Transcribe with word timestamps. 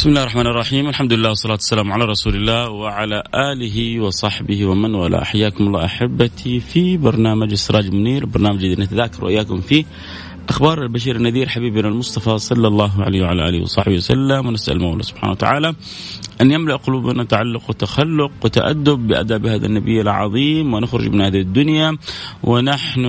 بسم 0.00 0.08
الله 0.08 0.22
الرحمن 0.22 0.46
الرحيم 0.46 0.88
الحمد 0.88 1.12
لله 1.12 1.28
والصلاة 1.28 1.52
والسلام 1.52 1.92
على 1.92 2.04
رسول 2.04 2.34
الله 2.34 2.70
وعلى 2.70 3.22
آله 3.34 4.00
وصحبه 4.00 4.66
ومن 4.66 4.94
والاه 4.94 5.24
حياكم 5.24 5.66
الله 5.66 5.84
أحبتي 5.84 6.60
في 6.60 6.96
برنامج 6.96 7.50
السراج 7.50 7.92
منير 7.92 8.26
برنامج 8.26 8.64
الذي 8.64 8.82
نتذاكر 8.82 9.24
وإياكم 9.24 9.60
فيه 9.60 9.84
أخبار 10.48 10.82
البشير 10.82 11.16
النذير 11.16 11.48
حبيبنا 11.48 11.88
المصطفى 11.88 12.38
صلى 12.38 12.68
الله 12.68 13.02
عليه 13.02 13.22
وعلى 13.22 13.48
آله 13.48 13.62
وصحبه 13.62 13.94
وسلم 13.94 14.46
ونسأل 14.46 14.76
المولى 14.76 15.02
سبحانه 15.02 15.32
وتعالى 15.32 15.74
أن 16.40 16.50
يملأ 16.50 16.76
قلوبنا 16.76 17.24
تعلق 17.24 17.62
وتخلق 17.68 18.30
وتأدب 18.44 18.98
بأداب 19.06 19.46
هذا 19.46 19.66
النبي 19.66 20.00
العظيم 20.00 20.74
ونخرج 20.74 21.08
من 21.08 21.20
هذه 21.20 21.40
الدنيا 21.40 21.96
ونحن 22.42 23.04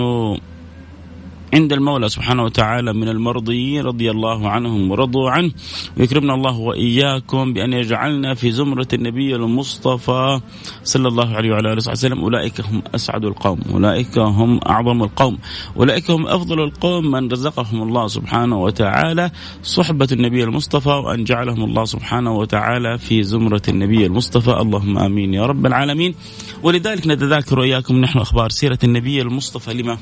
عند 1.54 1.74
المولى 1.74 2.10
سبحانه 2.10 2.44
وتعالى 2.44 2.94
من 2.94 3.08
المرضيين 3.08 3.84
رضي 3.84 4.12
الله 4.12 4.50
عنهم 4.50 4.92
ورضوا 4.92 5.32
عنه. 5.32 5.52
ويكرمنا 5.98 6.34
الله 6.34 6.58
وإياكم 6.58 7.54
بأن 7.54 7.74
يجعلنا 7.74 8.34
في 8.34 8.52
زمرة 8.52 8.88
النبي 8.94 9.36
المصطفى 9.36 10.40
صلى 10.84 11.08
الله 11.08 11.36
عليه 11.36 11.52
وعلى 11.52 11.74
وصحبه 11.74 11.92
وسلم. 11.92 12.20
أولئك 12.20 12.62
هم 12.62 12.82
أسعد 12.96 13.26
القوم 13.26 13.60
أولئك 13.74 14.18
هم 14.18 14.60
أعظم 14.68 15.04
القوم 15.04 15.38
أولئك 15.78 16.12
هم 16.12 16.28
أفضل 16.28 16.64
القوم 16.64 17.12
من 17.12 17.32
رزقهم 17.32 17.84
الله 17.84 18.08
سبحانه 18.08 18.58
وتعالى 18.62 19.32
صحبة 19.64 20.08
النبي 20.12 20.44
المصطفى 20.44 20.90
وأن 20.90 21.24
جعلهم 21.24 21.64
الله 21.64 21.86
سبحانه 21.86 22.36
وتعالى 22.36 22.98
في 22.98 23.24
زمرة 23.24 23.62
النبي 23.68 24.06
المصطفى. 24.06 24.52
اللهم 24.52 24.98
آمين 24.98 25.34
يا 25.34 25.46
رب 25.46 25.66
العالمين. 25.66 26.16
ولذلك 26.64 27.08
نتذاكر 27.08 27.60
وإياكم 27.60 27.96
نحن 27.98 28.20
أخبار 28.20 28.50
سيرة 28.50 28.80
النبي 28.84 29.22
المصطفى. 29.22 29.74
لما؟ 29.74 29.98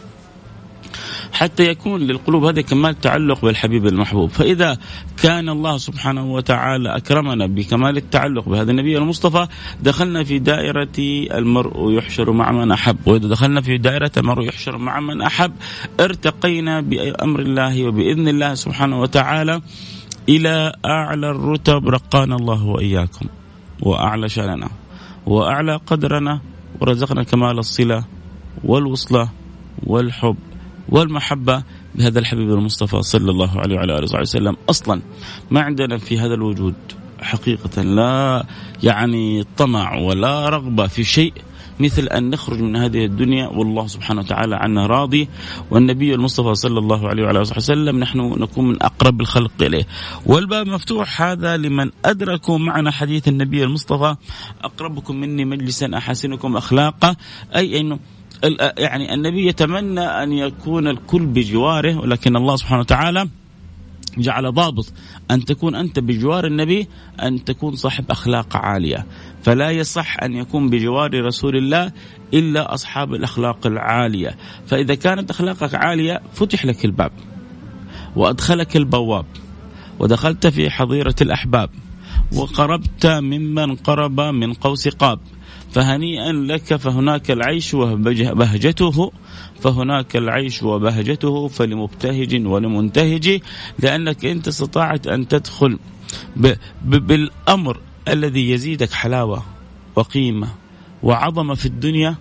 حتى 1.34 1.64
يكون 1.64 2.02
للقلوب 2.02 2.44
هذه 2.44 2.62
كمال 2.62 3.00
تعلق 3.02 3.46
بالحبيب 3.46 3.86
المحبوب. 3.88 4.30
فإذا 4.30 4.78
كان 5.24 5.50
الله 5.50 5.78
سبحانه 5.78 6.34
وتعالى 6.34 6.96
أكرمنا 6.98 7.48
بكمال 7.48 7.98
التعلق 7.98 8.50
بهذا 8.50 8.72
النبي 8.72 8.98
المصطفى 8.98 9.48
دخلنا 9.84 10.24
في 10.24 10.40
دائرة 10.40 10.98
المرء 11.38 11.92
يحشر 11.92 12.32
مع 12.32 12.52
من 12.52 12.72
أحب. 12.72 12.98
وإذا 13.06 13.28
دخلنا 13.28 13.62
في 13.62 13.78
دائرة 13.78 14.12
المرء 14.18 14.48
يحشر 14.48 14.78
مع 14.78 15.00
من 15.00 15.22
أحب 15.22 15.52
ارتقينا 16.00 16.82
بأمر 16.82 17.40
الله 17.40 17.88
وبإذن 17.88 18.28
الله 18.28 18.54
سبحانه 18.54 19.02
وتعالى 19.02 19.62
إلى 20.30 20.74
أعلى 20.86 21.30
الرتب. 21.32 21.90
رقانا 21.90 22.36
الله 22.36 22.66
وإياكم 22.66 23.26
وأعلى 23.82 24.30
شأننا 24.30 24.70
وأعلى 25.26 25.76
قدرنا 25.76 26.42
ورزقنا 26.82 27.24
كمال 27.24 27.60
الصلة 27.60 28.04
والوصلة 28.64 29.30
والحب. 29.84 30.36
والمحبة 30.92 31.64
بهذا 31.96 32.20
الحبيب 32.20 32.50
المصطفى 32.50 33.02
صلى 33.02 33.32
الله 33.32 33.60
عليه 33.60 33.76
وعلى 33.76 33.94
آله 33.94 34.04
وصحبه 34.04 34.22
وسلم. 34.22 34.56
أصلا 34.70 35.02
ما 35.52 35.62
عندنا 35.62 35.98
في 35.98 36.20
هذا 36.20 36.34
الوجود 36.34 36.76
حقيقة 37.22 37.82
لا 37.82 38.46
يعني 38.84 39.46
طمع 39.58 39.98
ولا 39.98 40.50
رغبة 40.50 40.88
في 40.88 41.04
شيء 41.04 41.34
مثل 41.80 42.08
أن 42.08 42.30
نخرج 42.30 42.62
من 42.62 42.76
هذه 42.76 43.06
الدنيا 43.06 43.48
والله 43.48 43.88
سبحانه 43.88 44.22
وتعالى 44.22 44.56
عنا 44.56 44.88
راضي 44.88 45.30
والنبي 45.72 46.14
المصطفى 46.14 46.56
صلى 46.56 46.80
الله 46.80 47.08
عليه 47.08 47.24
وعلى 47.24 47.42
آله 47.42 47.58
وسلم 47.58 48.00
نحن 48.00 48.20
نكون 48.20 48.68
من 48.68 48.84
أقرب 48.84 49.22
الخلق 49.22 49.52
إليه. 49.62 49.84
والباب 50.26 50.68
مفتوح 50.68 51.22
هذا 51.22 51.58
لمن 51.58 51.92
أدركوا 52.06 52.58
معنا 52.58 52.92
حديث 52.92 53.28
النبي 53.28 53.64
المصطفى 53.64 54.16
أقربكم 54.64 55.16
مني 55.16 55.46
مجلسا 55.46 55.98
أحسنكم 55.98 56.58
أخلاقا 56.58 57.16
أي 57.56 57.80
أنه 57.80 58.00
يعني 58.78 59.14
النبي 59.14 59.48
يتمنى 59.48 60.02
أن 60.02 60.32
يكون 60.32 60.88
الكل 60.88 61.26
بجواره 61.26 62.00
ولكن 62.00 62.36
الله 62.36 62.56
سبحانه 62.56 62.80
وتعالى 62.80 63.30
جعل 64.18 64.54
ضابط 64.54 64.94
أن 65.32 65.46
تكون 65.46 65.76
أنت 65.76 66.00
بجوار 66.00 66.46
النبي 66.46 66.88
أن 67.22 67.44
تكون 67.44 67.76
صاحب 67.76 68.12
أخلاق 68.12 68.58
عالية. 68.58 69.06
فلا 69.44 69.72
يصح 69.72 70.24
أن 70.24 70.34
يكون 70.34 70.70
بجوار 70.70 71.26
رسول 71.26 71.58
الله 71.58 71.92
إلا 72.34 72.74
أصحاب 72.74 73.14
الأخلاق 73.14 73.68
العالية. 73.68 74.38
فإذا 74.68 74.96
كانت 74.96 75.30
أخلاقك 75.30 75.76
عالية 75.76 76.22
فتح 76.34 76.66
لك 76.66 76.86
الباب 76.86 77.12
وأدخلك 78.16 78.78
البواب 78.78 79.26
ودخلت 80.00 80.48
في 80.48 80.70
حظيرة 80.70 81.16
الأحباب 81.22 81.70
وقربت 82.36 83.06
ممن 83.06 83.76
قرب 83.76 84.22
من 84.22 84.54
قوس 84.54 84.88
قاب. 84.88 85.20
فهنيئا 85.72 86.32
لك 86.32 86.76
فهناك 86.76 87.32
العيش 87.32 87.74
وبهجته 87.74 89.12
فهناك 89.62 90.16
العيش 90.16 90.64
وبهجته 90.64 91.48
فلمبتهج 91.48 92.46
ولمنتهج 92.46 93.42
لأنك 93.80 94.26
أنت 94.26 94.48
استطعت 94.48 95.08
أن 95.08 95.28
تدخل 95.28 95.80
بالأمر 96.84 97.80
الذي 98.08 98.50
يزيدك 98.52 98.92
حلاوة 98.92 99.44
وقيمة 99.96 100.48
وعظمة 101.04 101.56
في 101.56 101.66
الدنيا 101.66 102.16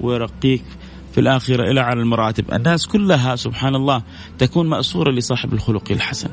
ويرقيك 0.00 0.64
في 1.12 1.20
الآخرة 1.20 1.70
إلى 1.70 1.80
على 1.80 2.00
المراتب. 2.00 2.54
الناس 2.54 2.86
كلها 2.86 3.36
سبحان 3.36 3.74
الله 3.74 4.02
تكون 4.38 4.68
مأسورة 4.68 5.10
لصاحب 5.10 5.52
الخلق 5.52 5.92
الحسن. 5.92 6.28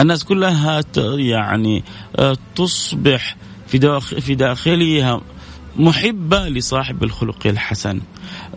الناس 0.00 0.24
كلها 0.24 0.82
يعني 1.18 1.84
آه، 2.16 2.36
تصبح 2.56 3.36
في 3.66 3.78
داخل 3.78 4.20
في 4.20 4.34
داخلها 4.34 5.20
محبة 5.76 6.48
لصاحب 6.48 7.02
الخلق 7.02 7.46
الحسن. 7.46 8.00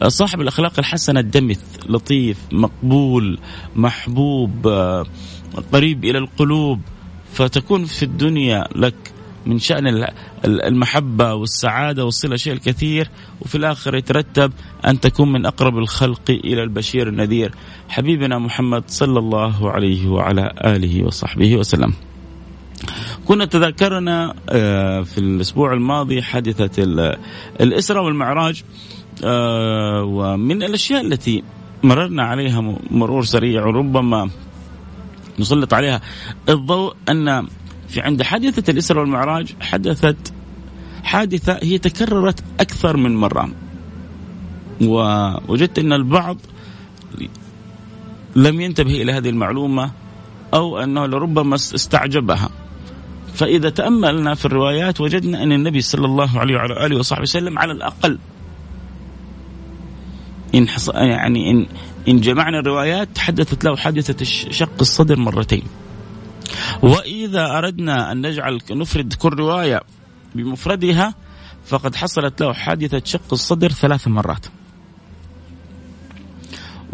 صاحب 0.07 0.41
الأخلاق 0.41 0.79
الحسنة 0.79 1.21
دمث 1.21 1.61
لطيف 1.89 2.37
مقبول 2.51 3.39
محبوب 3.75 4.67
قريب 5.73 6.05
إلى 6.05 6.17
القلوب. 6.17 6.81
فتكون 7.33 7.85
في 7.85 8.03
الدنيا 8.03 8.67
لك 8.75 8.95
من 9.45 9.59
شأن 9.59 10.07
المحبة 10.45 11.33
والسعادة 11.33 12.05
والصلة 12.05 12.35
شيء 12.35 12.53
الكثير 12.53 13.09
وفي 13.41 13.55
الآخر 13.55 13.95
يترتب 13.95 14.53
أن 14.87 14.99
تكون 14.99 15.31
من 15.31 15.45
أقرب 15.45 15.77
الخلق 15.77 16.29
إلى 16.29 16.63
البشير 16.63 17.07
النذير. 17.07 17.55
حبيبنا 17.89 18.39
محمد 18.39 18.83
صلى 18.87 19.19
الله 19.19 19.71
عليه 19.71 20.07
وعلى 20.07 20.53
آله 20.65 21.03
وصحبه 21.03 21.57
وسلم. 21.57 21.94
كنا 23.25 23.45
تذكرنا 23.45 24.33
آه، 24.49 25.01
في 25.01 25.17
الأسبوع 25.17 25.73
الماضي 25.73 26.21
حادثة 26.21 26.83
الإسرة 27.61 28.01
والمعراج 28.01 28.63
آه، 29.23 30.03
ومن 30.03 30.63
الأشياء 30.63 31.01
التي 31.01 31.43
مررنا 31.83 32.23
عليها 32.23 32.75
مرور 32.91 33.23
سريع 33.23 33.65
وربما 33.65 34.29
نسلط 35.39 35.73
عليها 35.73 36.01
الضوء 36.49 36.95
أن 37.09 37.47
في 37.87 38.01
عند 38.01 38.23
حادثة 38.23 38.71
الإسرة 38.71 38.99
والمعراج 38.99 39.55
حدثت 39.61 40.33
حادثة 41.03 41.59
هي 41.63 41.77
تكررت 41.77 42.43
أكثر 42.59 42.97
من 42.97 43.15
مرة. 43.15 43.49
ووجدت 44.81 45.79
أن 45.79 45.93
البعض 45.93 46.37
لم 48.35 48.61
ينتبه 48.61 49.01
إلى 49.01 49.11
هذه 49.11 49.29
المعلومة 49.29 49.91
أو 50.53 50.79
أنه 50.79 51.05
لربما 51.05 51.55
استعجبها. 51.55 52.49
فإذا 53.33 53.69
تأملنا 53.69 54.35
في 54.35 54.45
الروايات 54.45 55.01
وجدنا 55.01 55.43
أن 55.43 55.51
النبي 55.51 55.81
صلى 55.81 56.05
الله 56.05 56.39
عليه 56.39 56.55
وعلى 56.55 56.85
آله 56.85 56.97
وصحبه 56.97 57.21
وسلم 57.21 57.59
على 57.59 57.71
الأقل 57.71 58.19
إن 60.55 60.67
يعني 60.95 61.51
إن 61.51 61.65
إن 62.07 62.21
جمعنا 62.21 62.59
الروايات 62.59 63.09
تحدثت 63.15 63.63
له 63.63 63.75
حادثة 63.75 64.25
شق 64.51 64.79
الصدر 64.79 65.19
مرتين. 65.19 65.63
وإذا 66.83 67.57
أردنا 67.57 68.11
أن 68.11 68.27
نجعل 68.27 68.59
نفرد 68.71 69.13
كل 69.13 69.29
رواية 69.29 69.81
بمفردها 70.35 71.15
فقد 71.65 71.95
حصلت 71.95 72.41
له 72.41 72.53
حادثة 72.53 73.01
شق 73.05 73.31
الصدر 73.31 73.71
ثلاث 73.71 74.07
مرات. 74.07 74.45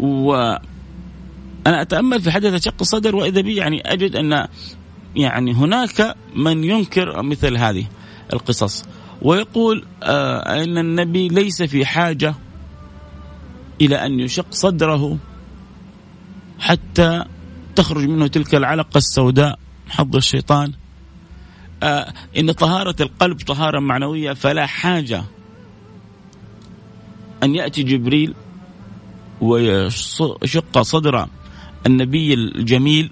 وأنا 0.00 0.60
أتأمل 1.66 2.22
في 2.22 2.30
حادثة 2.30 2.58
شق 2.58 2.80
الصدر 2.80 3.16
وإذا 3.16 3.40
بي 3.40 3.56
يعني 3.56 3.92
أجد 3.92 4.16
أن 4.16 4.48
يعني 5.16 5.52
هناك 5.52 6.16
من 6.34 6.64
ينكر 6.64 7.22
مثل 7.22 7.56
هذه 7.56 7.86
القصص. 8.32 8.84
ويقول 9.22 9.84
آه 10.02 10.62
أن 10.62 10.78
النبي 10.78 11.28
ليس 11.28 11.62
في 11.62 11.86
حاجة 11.86 12.34
إلى 13.80 13.96
أن 14.06 14.20
يشق 14.20 14.46
صدره 14.50 15.18
حتى 16.58 17.24
تخرج 17.76 18.04
منه 18.04 18.26
تلك 18.26 18.54
العلقة 18.54 18.98
السوداء 18.98 19.58
حظ 19.88 20.16
الشيطان. 20.16 20.72
آه 21.82 22.12
إن 22.38 22.52
طهارة 22.52 22.96
القلب 23.00 23.40
طهارة 23.40 23.80
معنوية 23.80 24.32
فلا 24.32 24.66
حاجة 24.66 25.24
أن 27.42 27.54
يأتي 27.54 27.82
جبريل 27.82 28.34
ويشق 29.40 30.82
صدر 30.82 31.28
النبي 31.86 32.34
الجميل 32.34 33.10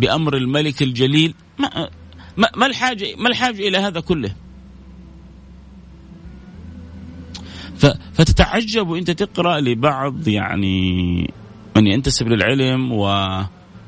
بأمر 0.00 0.36
الملك 0.36 0.82
الجليل. 0.82 1.34
ما, 1.58 1.88
ما, 2.36 2.48
ما 2.56 2.66
الحاجة 2.66 3.16
ما 3.16 3.28
الحاجة 3.28 3.68
إلى 3.68 3.78
هذا 3.78 4.00
كله؟ 4.00 4.34
فتتعجب 8.12 8.88
وأنت 8.88 9.10
تقرأ 9.10 9.60
لبعض 9.60 10.28
يعني 10.28 11.30
من 11.76 11.86
ينتسب 11.86 12.28
للعلم 12.28 12.92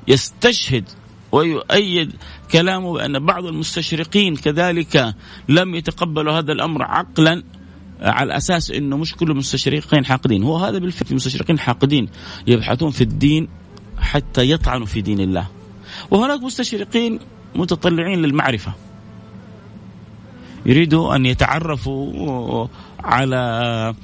ويستشهد 0.08 0.84
ويؤيد 1.32 2.12
كلامه 2.52 2.92
بأن 2.92 3.26
بعض 3.26 3.46
المستشرقين 3.46 4.36
كذلك 4.36 5.14
لم 5.48 5.74
يتقبلوا 5.74 6.32
هذا 6.32 6.52
الأمر 6.52 6.82
عقلا 6.82 7.42
على 8.00 8.36
أساس 8.36 8.70
إنه 8.70 8.96
مش 8.96 9.14
كل 9.14 9.30
المستشرقين 9.30 10.04
حاقدين، 10.04 10.42
هو 10.42 10.56
هذا 10.56 10.78
بالفعل 10.78 11.08
المستشرقين 11.10 11.58
حاقدين 11.58 12.08
يبحثون 12.46 12.90
في 12.90 13.00
الدين 13.00 13.48
حتى 13.98 14.50
يطعنوا 14.50 14.86
في 14.86 15.00
دين 15.00 15.20
الله. 15.20 15.48
وهناك 16.10 16.42
مستشرقين 16.42 17.18
متطلعين 17.54 18.22
للمعرفة. 18.22 18.72
يريدوا 20.66 21.16
أن 21.16 21.26
يتعرفوا 21.26 22.66
على 23.04 23.94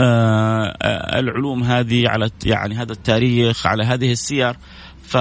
آه، 0.00 0.74
العلوم 1.18 1.62
هذه 1.62 2.08
على 2.08 2.30
يعني 2.44 2.74
هذا 2.74 2.92
التاريخ 2.92 3.66
على 3.66 3.84
هذه 3.84 4.12
السير 4.12 4.56
ف 5.02 5.16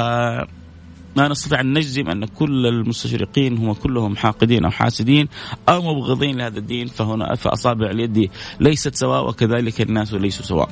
ما 1.16 1.28
نستطيع 1.28 1.60
أن 1.62 1.74
نجزم 1.74 2.10
أن 2.10 2.26
كل 2.26 2.68
المستشرقين 2.68 3.58
هم 3.58 3.74
كلهم 3.74 4.16
حاقدين 4.16 4.66
أو 4.66 4.72
حاسدين 4.72 5.28
أو 5.70 5.82
مبغضين 5.82 6.38
لهذا 6.38 6.60
الدين 6.60 6.88
فهنا 6.88 7.36
فأصابع 7.36 7.90
اليد 7.90 8.32
ليست 8.60 8.96
سواء 8.96 9.30
وكذلك 9.30 9.82
الناس 9.82 10.14
ليسوا 10.14 10.46
سواء. 10.46 10.70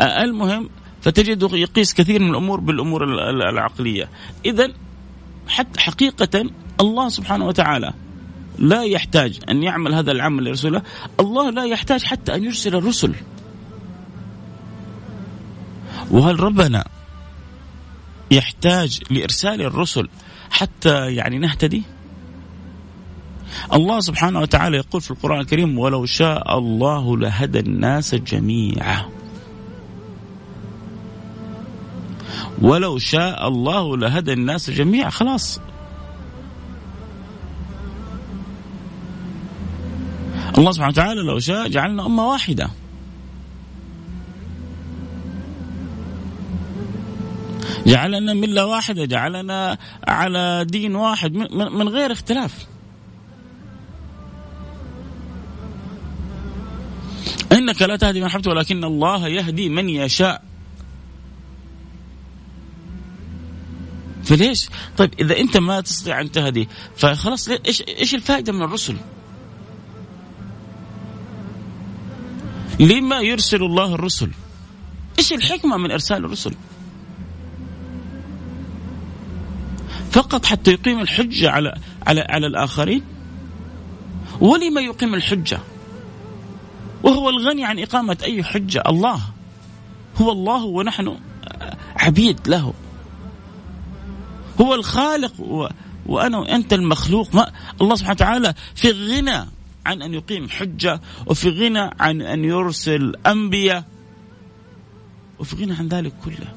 آه، 0.00 0.22
المهم 0.22 0.68
فتجد 1.00 1.48
يقيس 1.52 1.94
كثير 1.94 2.22
من 2.22 2.30
الأمور 2.30 2.60
بالأمور 2.60 3.04
العقلية. 3.30 4.08
اذا 4.44 4.72
حتى 5.48 5.80
حقيقة 5.80 6.50
الله 6.80 7.08
سبحانه 7.08 7.46
وتعالى 7.46 7.92
لا 8.58 8.82
يحتاج 8.82 9.40
أن 9.48 9.62
يعمل 9.62 9.94
هذا 9.94 10.12
العمل 10.12 10.44
لرسوله. 10.44 10.82
الله 11.20 11.50
لا 11.50 11.64
يحتاج 11.64 12.04
حتى 12.04 12.34
أن 12.34 12.44
يرسل 12.44 12.76
الرسل. 12.76 13.14
وهل 16.10 16.40
ربنا 16.40 16.84
يحتاج 18.30 19.00
لإرسال 19.10 19.62
الرسل 19.62 20.08
حتى 20.50 21.14
يعني 21.14 21.38
نهتدي؟ 21.38 21.82
الله 23.72 24.00
سبحانه 24.00 24.40
وتعالى 24.40 24.76
يقول 24.76 25.02
في 25.02 25.10
القرآن 25.10 25.40
الكريم 25.40 25.78
ولو 25.78 26.06
شاء 26.06 26.58
الله 26.58 27.16
لهدى 27.16 27.58
الناس 27.60 28.14
جميعا. 28.14 29.19
ولو 32.60 32.98
شاء 32.98 33.48
الله 33.48 33.96
لهدى 33.96 34.32
الناس 34.32 34.70
جميعا. 34.70 35.10
خلاص. 35.10 35.60
الله 40.58 40.72
سبحانه 40.72 40.92
وتعالى 40.92 41.20
لو 41.22 41.38
شاء 41.38 41.68
جعلنا 41.68 42.06
أمة 42.06 42.28
واحدة. 42.28 42.70
جعلنا 47.86 48.34
ملة 48.34 48.66
واحدة 48.66 49.04
جعلنا 49.04 49.78
على 50.08 50.66
دين 50.68 50.96
واحد 50.96 51.32
من 51.52 51.88
غير 51.88 52.12
اختلاف. 52.12 52.66
إنك 57.52 57.82
لا 57.82 57.96
تهدي 57.96 58.20
من 58.20 58.26
أحببت 58.26 58.46
ولكن 58.46 58.84
الله 58.84 59.28
يهدي 59.28 59.68
من 59.68 59.88
يشاء. 59.88 60.49
فليش؟ 64.30 64.68
طيب 64.96 65.14
إذا 65.20 65.38
أنت 65.38 65.56
ما 65.56 65.80
تستطيع 65.80 66.20
أن 66.20 66.32
تهدي 66.32 66.68
فخلاص 66.96 67.48
إيش 67.48 67.82
إيش 67.82 68.14
الفائدة 68.14 68.52
من 68.52 68.62
الرسل؟ 68.62 68.96
لما 72.80 73.20
يرسل 73.20 73.62
الله 73.62 73.94
الرسل؟ 73.94 74.30
إيش 75.18 75.32
الحكمة 75.32 75.76
من 75.76 75.90
إرسال 75.90 76.24
الرسل؟ 76.24 76.54
فقط 80.10 80.46
حتى 80.46 80.70
يقيم 80.72 81.00
الحجة 81.00 81.50
على 81.50 81.74
على 82.06 82.20
على 82.20 82.46
الآخرين؟ 82.46 83.02
ولما 84.40 84.80
يقيم 84.80 85.14
الحجة؟ 85.14 85.58
وهو 87.02 87.28
الغني 87.28 87.64
عن 87.64 87.78
إقامة 87.78 88.18
أي 88.22 88.44
حجة 88.44 88.82
الله. 88.86 89.20
هو 90.16 90.32
الله 90.32 90.64
ونحن 90.64 91.16
عبيد 91.96 92.48
له. 92.48 92.74
هو 94.60 94.74
الخالق 94.74 95.40
و... 95.40 95.68
وأنا 96.06 96.38
وأنت 96.38 96.72
المخلوق. 96.72 97.34
ما 97.34 97.52
الله 97.80 97.94
سبحانه 97.94 98.14
وتعالى 98.14 98.54
في 98.74 98.90
غنى 98.90 99.46
عن 99.86 100.02
أن 100.02 100.14
يقيم 100.14 100.48
حجة 100.48 101.00
وفي 101.26 101.48
غنى 101.50 101.90
عن 102.00 102.22
أن 102.22 102.44
يرسل 102.44 103.14
أنبياء 103.26 103.84
وفي 105.38 105.56
غنى 105.56 105.72
عن 105.72 105.88
ذلك 105.88 106.12
كله. 106.24 106.54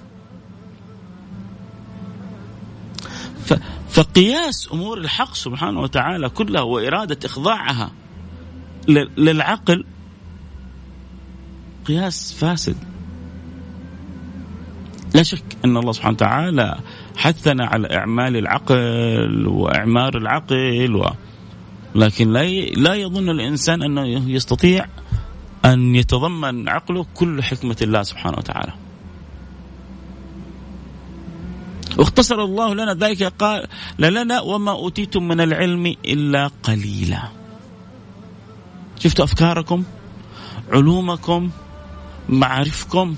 فقياس 3.90 4.70
أمور 4.74 4.98
الحق 4.98 5.34
سبحانه 5.34 5.80
وتعالى 5.80 6.30
كلها 6.30 6.62
وإرادة 6.62 7.18
إخضاعها 7.26 7.92
للعقل 9.18 9.86
قياس 11.86 12.34
فاسد. 12.34 12.78
لا 15.16 15.24
شك 15.24 15.58
أن 15.66 15.78
الله 15.78 15.92
سبحانه 15.92 16.14
وتعالى 16.14 16.80
حثنا 17.18 17.66
على 17.66 17.98
إعمال 17.98 18.38
العقل 18.38 19.48
وإعمار 19.48 20.18
العقل 20.18 20.96
و 20.96 21.10
لكن 21.96 22.34
لا 22.34 22.44
لا 22.76 22.94
يظن 22.94 23.30
الإنسان 23.30 23.84
أنه 23.84 24.30
يستطيع 24.30 24.86
أن 25.66 25.96
يتضمن 25.96 26.70
عقله 26.70 27.06
كل 27.14 27.44
حكمة 27.44 27.78
الله 27.82 28.04
سبحانه 28.04 28.38
وتعالى. 28.38 28.74
واختصر 31.98 32.44
الله 32.44 32.74
لنا 32.74 32.94
ذلك 32.94 33.24
قال 33.24 33.68
لنا 34.00 34.42
وما 34.42 34.72
أوتيتم 34.72 35.28
من 35.28 35.42
العلم 35.42 35.96
إلا 36.06 36.48
قليلا. 36.64 37.22
شفتوا 39.00 39.26
أفكاركم؟ 39.26 39.84
علومكم؟ 40.72 41.50
معارفكم 42.30 43.16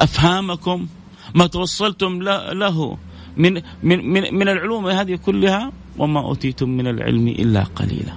أفهامكم؟ 0.00 0.86
ما 1.34 1.46
توصلتم 1.46 2.22
له؟ 2.52 2.98
من 3.38 3.62
من 3.82 4.12
من, 4.12 4.34
من 4.34 4.48
العلوم 4.48 4.86
هذه 4.86 5.16
كلها 5.16 5.72
وما 5.98 6.20
أوتيتم 6.20 6.68
من 6.68 6.86
العلم 6.86 7.28
إلا 7.28 7.62
قليلا. 7.64 8.12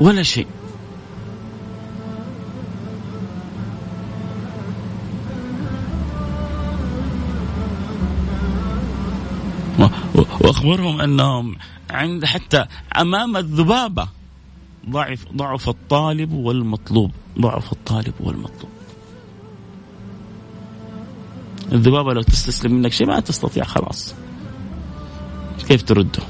ولا 0.00 0.22
شيء. 0.22 0.46
وأخبرهم 10.40 11.00
أنهم 11.00 11.56
عند 11.90 12.24
حتى 12.24 12.66
أمام 12.96 13.36
الذبابة 13.36 14.08
ضعف 14.90 15.26
ضعف 15.36 15.68
الطالب 15.68 16.32
والمطلوب 16.32 17.10
ضعف 17.40 17.72
الطالب 17.72 18.14
والمطلوب. 18.20 18.77
الذبابة 21.72 22.14
لو 22.14 22.22
تستسلم 22.22 22.74
منك 22.74 22.92
شيء 22.92 23.06
ما 23.06 23.20
تستطيع 23.20 23.64
خلاص. 23.64 24.14
كيف 25.68 25.82
ترده؟ 25.82 26.22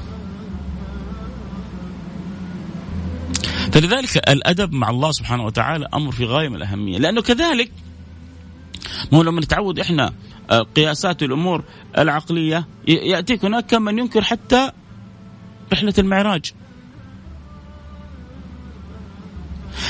فلذلك 3.71 4.29
الأدب 4.29 4.73
مع 4.73 4.89
الله 4.89 5.11
سبحانه 5.11 5.45
وتعالى 5.45 5.87
أمر 5.93 6.11
في 6.11 6.25
غاية 6.25 6.49
من 6.49 6.55
الأهمية. 6.55 6.97
لأنه 6.97 7.21
كذلك 7.21 7.71
مو 9.11 9.23
لما 9.23 9.41
نتعود 9.41 9.79
إحنا 9.79 10.13
آه، 10.49 10.61
قياسات 10.61 11.23
الأمور 11.23 11.63
العقلية 11.97 12.67
يأتيك 12.87 13.45
هناك 13.45 13.73
من 13.73 13.99
ينكر 13.99 14.21
حتى 14.21 14.71
رحلة 15.73 15.93
المعراج. 15.97 16.53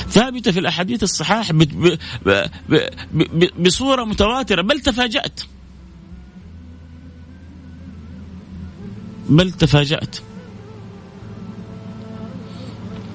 ثابتة 0.09 0.51
في 0.51 0.59
الأحاديث 0.59 1.03
الصحاح 1.03 1.51
بصورة 3.59 4.03
متواترة. 4.03 4.61
بل 4.61 4.79
تفاجأت. 4.79 5.41
بل 9.29 9.51
تفاجأت. 9.51 10.15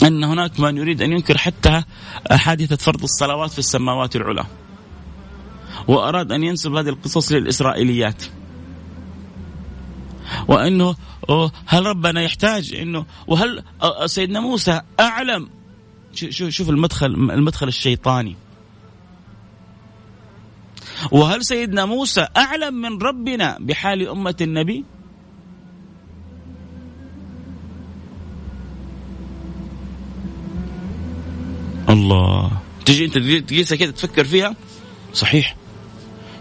أن 0.02 0.24
هناك 0.24 0.60
من 0.60 0.76
يريد 0.76 1.02
أن 1.02 1.12
ينكر 1.12 1.38
حتى 1.38 1.82
حادثه 2.30 2.76
فرض 2.76 3.02
الصلوات 3.02 3.50
في 3.50 3.58
السماوات 3.58 4.16
العلى 4.16 4.44
وأراد 5.88 6.32
أن 6.32 6.42
ينسب 6.42 6.74
هذه 6.74 6.88
القصص 6.88 7.32
للإسرائيليات. 7.32 8.22
وأنه 10.48 10.96
هل 11.66 11.86
ربنا 11.86 12.22
يحتاج 12.22 12.74
إنه 12.74 13.06
وهل 13.26 13.64
سيدنا 14.06 14.40
موسى 14.40 14.80
أعلم 15.00 15.48
شوف 16.48 16.70
المدخل 16.70 17.06
المدخل 17.06 17.68
الشيطاني. 17.68 18.36
وهل 21.10 21.44
سيدنا 21.44 21.84
موسى 21.84 22.26
أعلم 22.36 22.74
من 22.74 23.02
ربنا 23.02 23.58
بحال 23.60 24.08
أمة 24.08 24.36
النبي؟ 24.40 24.84
الله. 31.88 32.50
تجي 32.84 33.04
أنت 33.04 33.18
تقيسها 33.18 33.76
كده 33.76 33.90
تفكر 33.92 34.24
فيها؟ 34.24 34.56
صحيح. 35.12 35.56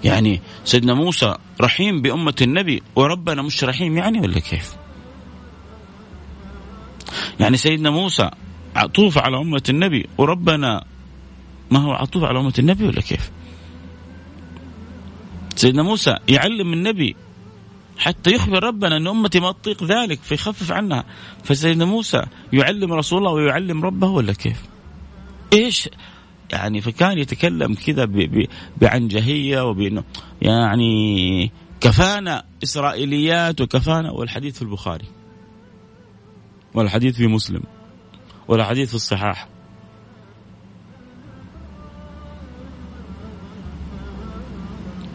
يعني 0.03 0.41
سيدنا 0.65 0.93
موسى 0.93 1.35
رحيم 1.61 2.01
بأمة 2.01 2.35
النبي 2.41 2.83
وربنا 2.95 3.41
مش 3.41 3.63
رحيم 3.63 3.97
يعني 3.97 4.19
ولا 4.19 4.39
كيف؟ 4.39 4.75
يعني 7.39 7.57
سيدنا 7.57 7.89
موسى 7.89 8.29
عطوف 8.75 9.17
على 9.17 9.37
أمة 9.37 9.63
النبي 9.69 10.05
وربنا 10.17 10.85
ما 11.71 11.79
هو 11.79 11.91
عطوف 11.91 12.23
على 12.23 12.39
أمة 12.39 12.53
النبي 12.59 12.87
ولا 12.87 13.01
كيف؟ 13.01 13.31
سيدنا 15.55 15.83
موسى 15.83 16.17
يعلم 16.29 16.73
النبي 16.73 17.15
حتى 17.97 18.31
يخبر 18.31 18.63
ربنا 18.63 18.97
أن 18.97 19.07
أمتي 19.07 19.39
ما 19.39 19.51
تطيق 19.51 19.83
ذلك 19.83 20.19
فيخفف 20.21 20.71
عنها. 20.71 21.03
فسيدنا 21.43 21.85
موسى 21.85 22.21
يعلم 22.53 22.93
رسول 22.93 23.19
الله 23.19 23.31
ويعلم 23.31 23.85
ربه 23.85 24.07
ولا 24.07 24.33
كيف؟ 24.33 24.63
إيش؟ 25.53 25.89
يعني 26.51 26.81
فكان 26.81 27.17
يتكلم 27.17 27.73
كذا 27.73 28.09
بعنجهيه 28.81 29.69
وبأنه 29.69 30.03
يعني 30.41 31.51
كفانا 31.81 32.43
إسرائيليات 32.63 33.61
وكفانا 33.61 34.11
والحديث 34.11 34.55
في 34.55 34.61
البخاري 34.61 35.05
والحديث 36.73 37.15
في 37.15 37.27
مسلم. 37.27 37.63
والحديث 38.47 38.89
في 38.89 38.95
الصحاح. 38.95 39.47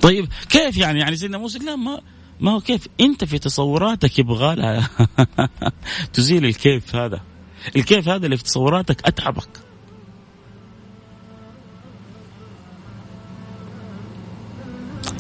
طيب 0.03 0.29
كيف 0.49 0.77
يعني؟ 0.77 1.01
يعني 1.01 1.17
سيدنا 1.17 1.39
موسى 1.39 1.59
لا 1.59 1.77
ما 1.77 2.01
ما 2.41 2.51
هو 2.51 2.61
كيف؟ 2.61 2.89
انت 3.01 3.25
في 3.25 3.39
تصوراتك 3.39 4.19
يبغى 4.19 4.55
لها 4.55 4.91
تزيل 6.13 6.45
الكيف 6.45 6.97
هذا. 6.97 7.21
الكيف 7.77 8.09
هذا 8.09 8.25
اللي 8.25 8.37
في 8.37 8.43
تصوراتك 8.43 9.07
أتعبك. 9.07 9.49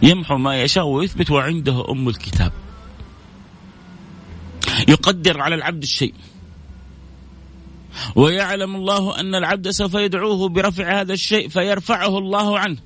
يمحو 0.03 0.38
ما 0.38 0.62
يشاء 0.62 0.85
ويثبت 0.85 1.31
وعنده 1.31 1.91
أم 1.91 2.09
الكتاب. 2.09 2.53
يقدر 4.88 5.41
على 5.41 5.55
العبد 5.55 5.83
الشيء. 5.83 6.15
ويعلم 8.14 8.76
الله 8.76 9.21
أن 9.21 9.35
العبد 9.35 9.71
سوف 9.71 9.95
يدعوه 9.95 10.49
برفع 10.49 11.00
هذا 11.00 11.12
الشيء 11.12 11.49
فيرفعه 11.49 12.19
الله 12.19 12.59
عنه. 12.59 12.76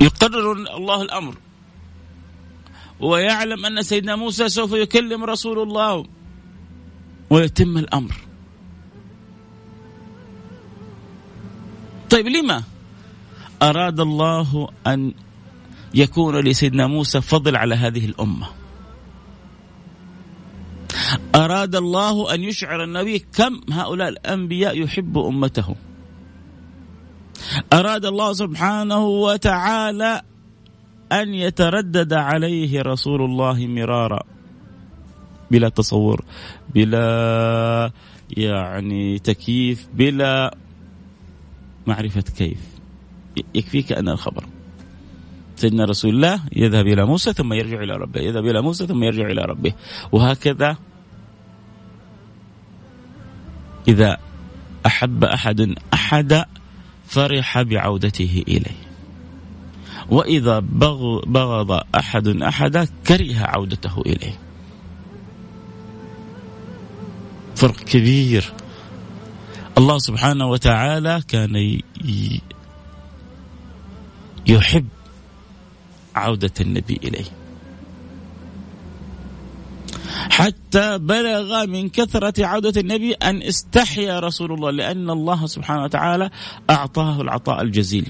يقرر 0.00 0.52
الله 0.52 1.02
الأمر. 1.02 1.34
ويعلم 3.00 3.66
أن 3.66 3.82
سيدنا 3.82 4.16
موسى 4.16 4.48
سوف 4.48 4.72
يكلم 4.72 5.24
رسول 5.24 5.58
الله 5.58 6.06
ويتم 7.30 7.78
الأمر. 7.78 8.14
طيب 12.10 12.28
لما 12.28 12.62
أراد 13.62 14.00
الله 14.00 14.68
أن 14.86 15.14
يكون 15.94 16.36
لسيدنا 16.36 16.86
موسى 16.86 17.20
فضل 17.20 17.56
على 17.56 17.74
هذه 17.74 18.04
الأمة. 18.04 18.46
أراد 21.34 21.76
الله 21.76 22.34
أن 22.34 22.42
يشعر 22.42 22.84
النبي 22.84 23.18
كم 23.18 23.60
هؤلاء 23.72 24.08
الأنبياء 24.08 24.82
يحب 24.82 25.18
أمته. 25.18 25.74
أراد 27.72 28.04
الله 28.04 28.32
سبحانه 28.32 29.04
وتعالى 29.06 30.22
أن 31.12 31.34
يتردد 31.34 32.12
عليه 32.12 32.82
رسول 32.82 33.22
الله 33.22 33.66
مرارا. 33.66 34.20
بلا 35.50 35.68
تصور 35.68 36.24
بلا 36.74 37.90
يعني 38.30 39.18
تكييف 39.18 39.88
بلا 39.94 40.56
معرفة 41.86 42.20
كيف. 42.20 42.58
يكفيك 43.54 43.92
أن 43.92 44.08
الخبر. 44.08 44.44
سيدنا 45.64 45.84
رسول 45.84 46.14
الله 46.14 46.40
يذهب 46.52 46.86
إلى 46.86 47.06
موسى 47.06 47.32
ثم 47.32 47.52
يرجع 47.52 47.82
إلى 47.82 47.92
ربه. 47.92 48.20
يذهب 48.20 48.46
إلى 48.46 48.62
موسى 48.62 48.86
ثم 48.86 49.02
يرجع 49.02 49.26
إلى 49.26 49.42
ربه. 49.42 49.72
وهكذا 50.12 50.76
إذا 53.88 54.18
أحب 54.86 55.24
أحد 55.24 55.74
أحد 55.94 56.44
فرح 57.06 57.62
بعودته 57.62 58.44
إليه. 58.48 58.80
وإذا 60.10 60.58
بغض 61.26 61.80
أحد 61.96 62.28
أحد 62.28 62.88
كره 63.06 63.38
عودته 63.38 64.02
إليه. 64.06 64.38
فرق 67.56 67.76
كبير. 67.76 68.52
الله 69.78 69.98
سبحانه 69.98 70.46
وتعالى 70.46 71.22
كان 71.28 71.80
يحب 74.46 74.88
عودة 76.14 76.52
النبي 76.60 77.00
إليه. 77.04 77.24
حتى 80.30 80.98
بلغ 80.98 81.66
من 81.66 81.88
كثرة 81.88 82.46
عودة 82.46 82.80
النبي 82.80 83.12
أن 83.12 83.42
استحيا 83.42 84.20
رسول 84.20 84.52
الله 84.52 84.70
لأن 84.70 85.10
الله 85.10 85.46
سبحانه 85.46 85.84
وتعالى 85.84 86.30
أعطاه 86.70 87.20
العطاء 87.20 87.62
الجزيل. 87.62 88.06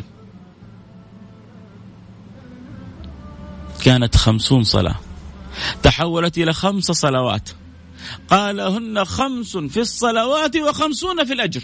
كانت 3.84 4.16
خمسون 4.16 4.62
صلاة. 4.62 4.96
تحولت 5.82 6.38
إلى 6.38 6.52
خمس 6.52 6.84
صلوات. 6.84 7.48
قال 8.30 8.60
هن 8.60 9.04
خمس 9.04 9.56
في 9.56 9.80
الصلوات 9.80 10.56
وخمسون 10.56 11.24
في 11.24 11.32
الأجر. 11.32 11.62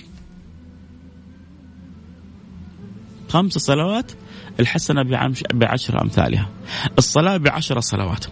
خمس 3.28 3.58
صلوات 3.58 4.12
الحسنة 4.60 5.02
بعشر 5.52 6.02
أمثالها. 6.02 6.48
الصلاة 6.98 7.36
بعشر 7.36 7.80
صلوات. 7.80 8.24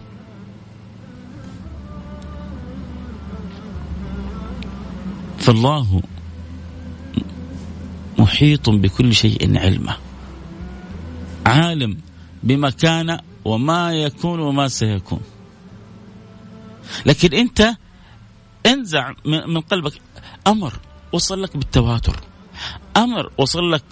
فالله 5.37 6.01
محيط 8.19 8.69
بكل 8.69 9.15
شيء 9.15 9.57
علمه. 9.57 9.95
عالم 11.45 11.97
بما 12.43 12.69
كان 12.69 13.19
وما 13.45 13.91
يكون 13.93 14.39
وما 14.39 14.67
سيكون. 14.67 15.21
لكن 17.05 17.33
أنت 17.33 17.69
انزع 18.65 19.13
من 19.25 19.61
قلبك. 19.61 19.93
أمر 20.47 20.73
وصل 21.13 21.43
لك 21.43 21.57
بالتواتر. 21.57 22.19
أمر 22.97 23.31
وصل 23.37 23.71
لك 23.71 23.83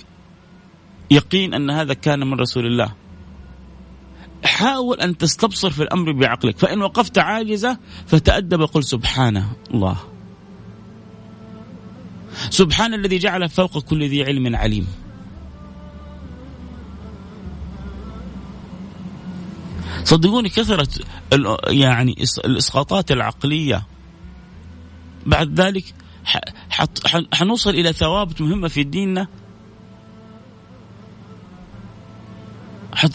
يقين 1.11 1.53
أن 1.53 1.69
هذا 1.69 1.93
كان 1.93 2.27
من 2.27 2.33
رسول 2.33 2.65
الله. 2.65 2.93
حاول 4.43 4.99
أن 5.01 5.17
تستبصر 5.17 5.69
في 5.69 5.83
الأمر 5.83 6.11
بعقلك. 6.11 6.57
فإن 6.57 6.81
وقفت 6.81 7.17
عاجزة 7.17 7.77
فتأدب 8.07 8.61
قل 8.61 8.83
سبحان 8.83 9.43
الله 9.73 9.97
سبحان 12.49 12.93
الذي 12.93 13.17
جعل 13.17 13.49
فوق 13.49 13.79
كل 13.79 14.09
ذي 14.09 14.23
علم 14.23 14.55
عليم. 14.55 14.87
صدقوني 20.03 20.49
كثرة 20.49 20.87
يعني 21.67 22.15
الإسقاطات 22.45 23.11
العقلية. 23.11 23.83
بعد 25.25 25.61
ذلك 25.61 25.83
حنوصل 27.33 27.69
إلى 27.69 27.93
ثوابت 27.93 28.41
مهمة 28.41 28.67
في 28.67 28.83
ديننا. 28.83 29.27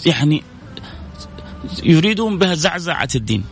يعني 0.07 0.43
يريدون 1.83 2.39
بها 2.39 2.55
زعزعة 2.55 3.09
الدين. 3.15 3.45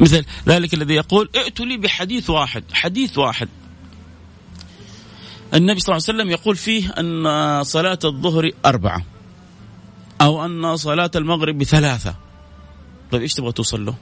مثل 0.00 0.24
ذلك 0.48 0.74
الذي 0.74 0.94
يقول 0.94 1.30
ائتوا 1.36 1.66
لي 1.66 1.76
بحديث 1.76 2.30
واحد 2.30 2.64
حديث 2.72 3.18
واحد. 3.18 3.48
النبي 5.54 5.80
صلى 5.80 5.96
الله 5.96 6.04
عليه 6.08 6.18
وسلم 6.18 6.30
يقول 6.30 6.56
فيه 6.56 6.90
أن 6.90 7.64
صلاة 7.64 7.98
الظهر 8.04 8.50
أربعة 8.66 9.02
أو 10.20 10.44
أن 10.44 10.76
صلاة 10.76 11.10
المغرب 11.16 11.62
ثلاثة. 11.62 12.14
طيب 13.10 13.22
إيش 13.22 13.34
تبغى 13.34 13.52
توصل 13.52 13.84
له؟ 13.84 13.94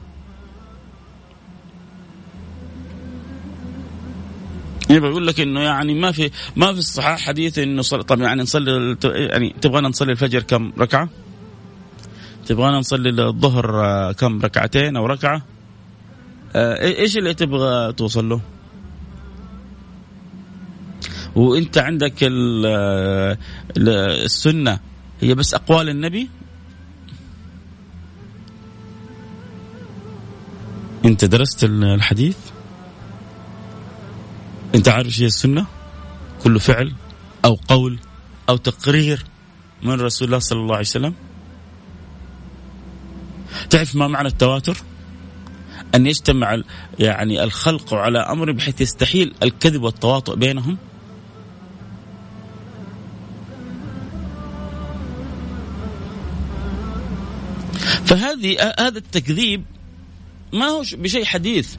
يعني 4.90 5.00
بقول 5.00 5.26
لك 5.26 5.40
إنه 5.40 5.60
يعني 5.60 5.94
ما 5.94 6.12
في 6.12 6.30
ما 6.56 6.72
في 6.72 6.78
الصحاح 6.78 7.20
حديث 7.20 7.58
إنه 7.58 7.82
صل... 7.82 8.02
طب 8.02 8.20
يعني 8.20 8.42
نصلي 8.42 8.96
يعني 9.04 9.54
تبغانا 9.60 9.88
نصلي 9.88 10.12
الفجر 10.12 10.42
كم 10.42 10.72
ركعة؟ 10.78 11.08
تبغانا 12.46 12.78
نصلي 12.78 13.08
الظهر 13.08 13.84
آه، 13.84 14.12
كم 14.12 14.42
ركعتين 14.42 14.96
أو 14.96 15.06
ركعة؟ 15.06 15.42
آه، 16.56 16.82
إيش 16.82 17.16
اللي 17.16 17.34
تبغى 17.34 17.92
توصل 17.92 18.28
له؟ 18.28 18.40
وإنت 21.36 21.78
عندك 21.78 22.14
السنة 23.76 24.80
هي 25.20 25.34
بس 25.34 25.54
أقوال 25.54 25.88
النبي 25.88 26.28
إنت 31.04 31.24
درست 31.24 31.64
الحديث 31.64 32.36
انت 34.74 34.88
عارف 34.88 35.06
إيش 35.06 35.20
هي 35.20 35.26
السنة؟ 35.26 35.66
كل 36.44 36.60
فعل 36.60 36.92
أو 37.44 37.58
قول 37.68 37.98
أو 38.48 38.56
تقرير 38.56 39.24
من 39.82 40.00
رسول 40.00 40.26
الله 40.26 40.38
صلى 40.38 40.58
الله 40.58 40.74
عليه 40.74 40.86
وسلم؟ 40.86 41.14
تعرف 43.70 43.96
ما 43.96 44.08
معنى 44.08 44.28
التواتر؟ 44.28 44.76
أن 45.94 46.06
يجتمع 46.06 46.62
يعني 46.98 47.44
الخلق 47.44 47.94
على 47.94 48.18
أمر 48.18 48.52
بحيث 48.52 48.80
يستحيل 48.80 49.34
الكذب 49.42 49.82
والتواطؤ 49.82 50.36
بينهم؟ 50.36 50.78
فهذه 58.04 58.74
هذا 58.78 58.98
التكذيب 58.98 59.64
ما 60.52 60.66
هو 60.66 60.82
بشيء 60.92 61.24
حديث. 61.24 61.76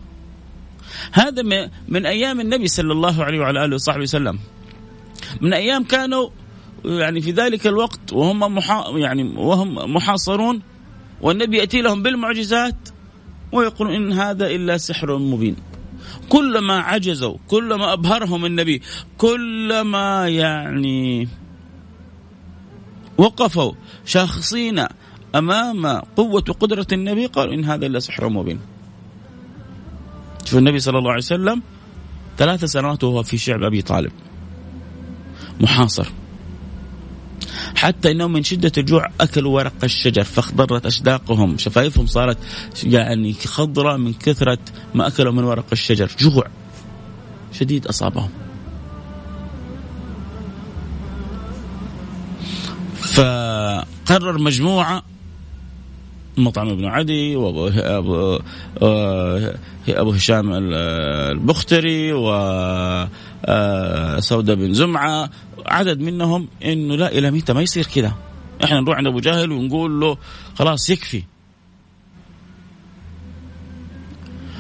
هذا 1.12 1.69
من 1.88 2.05
أيام 2.05 2.39
النبي 2.39 2.67
صلى 2.67 2.91
الله 2.91 3.24
عليه 3.24 3.39
وعلى 3.39 3.65
آله 3.65 3.75
وصحبه 3.75 4.01
وسلم 4.01 4.39
من 5.41 5.53
أيام 5.53 5.83
كانوا 5.83 6.29
يعني 6.86 7.21
في 7.21 7.31
ذلك 7.31 7.67
الوقت 7.67 8.13
وهم 8.13 8.39
محا 8.39 8.98
يعني 8.98 9.24
وهم 9.24 9.93
محاصرون 9.93 10.62
والنبي 11.21 11.57
يأتي 11.57 11.81
لهم 11.81 12.03
بالمعجزات 12.03 12.89
ويقولون 13.51 13.95
إن 13.95 14.12
هذا 14.12 14.48
إلا 14.48 14.77
سحر 14.77 15.17
مبين 15.17 15.55
كلما 16.29 16.79
عجزوا 16.79 17.38
كلما 17.48 17.93
أبهرهم 17.93 18.45
النبي 18.45 18.81
كلما 19.17 20.27
يعني 20.27 21.27
وقفوا 23.17 23.74
شخصين 24.05 24.86
أمام 25.36 25.88
قوة 25.88 26.43
وقدره 26.50 26.88
النبي 26.91 27.25
قالوا 27.25 27.53
إن 27.53 27.65
هذا 27.65 27.86
إلا 27.86 28.00
سحر 28.00 28.29
مبين. 28.29 28.60
شوف 30.45 30.57
النبي 30.60 30.79
صلى 30.79 30.98
الله 30.98 31.10
عليه 31.10 31.24
وسلم 31.24 31.62
ثلاث 32.38 32.65
سنوات 32.65 33.03
وهو 33.03 33.24
في 33.24 33.38
شعب 33.38 33.63
أبي 33.63 33.81
طالب. 33.81 34.12
محاصر. 35.61 36.07
حتى 37.75 38.11
انهم 38.11 38.33
من 38.33 38.44
شدة 38.44 38.72
الجوع 38.77 39.07
أكلوا 39.22 39.55
ورق 39.55 39.83
الشجر 39.83 40.24
فاخضرت 40.24 40.85
أشداقهم، 40.85 41.57
شفايفهم 41.57 42.05
صارت 42.05 42.37
يعني 42.83 43.33
خضراء 43.33 43.98
من 43.98 44.13
كثرة 44.13 44.59
ما 44.96 45.07
أكلوا 45.07 45.33
من 45.33 45.44
ورق 45.44 45.65
الشجر، 45.72 46.11
جوع 46.20 46.48
شديد 47.53 47.87
أصابهم. 47.87 48.29
فقرر 52.96 54.37
مجموعة 54.37 55.03
مطعم 56.37 56.70
ابن 56.70 56.85
عدي 56.85 57.35
وابو 57.35 57.67
ابو 57.75 58.39
ابو 59.89 60.11
هشام 60.11 60.53
البختري 60.53 62.13
و 62.13 62.31
آه، 63.46 64.20
سودة 64.20 64.53
بن 64.53 64.74
زمعة. 64.74 65.29
عدد 65.65 66.00
منهم 66.00 66.48
إنه 66.65 66.96
لا 66.96 67.11
إلى 67.11 67.31
متى 67.31 67.53
ما 67.53 67.61
يصير 67.61 67.85
كذا؟ 67.85 68.13
إحنا 68.63 68.79
نروح 68.79 68.98
عند 68.98 69.07
أبو 69.07 69.20
جهل 69.20 69.51
ونقول 69.51 70.00
له 70.00 70.17
خلاص 70.55 70.89
يكفي. 70.89 71.24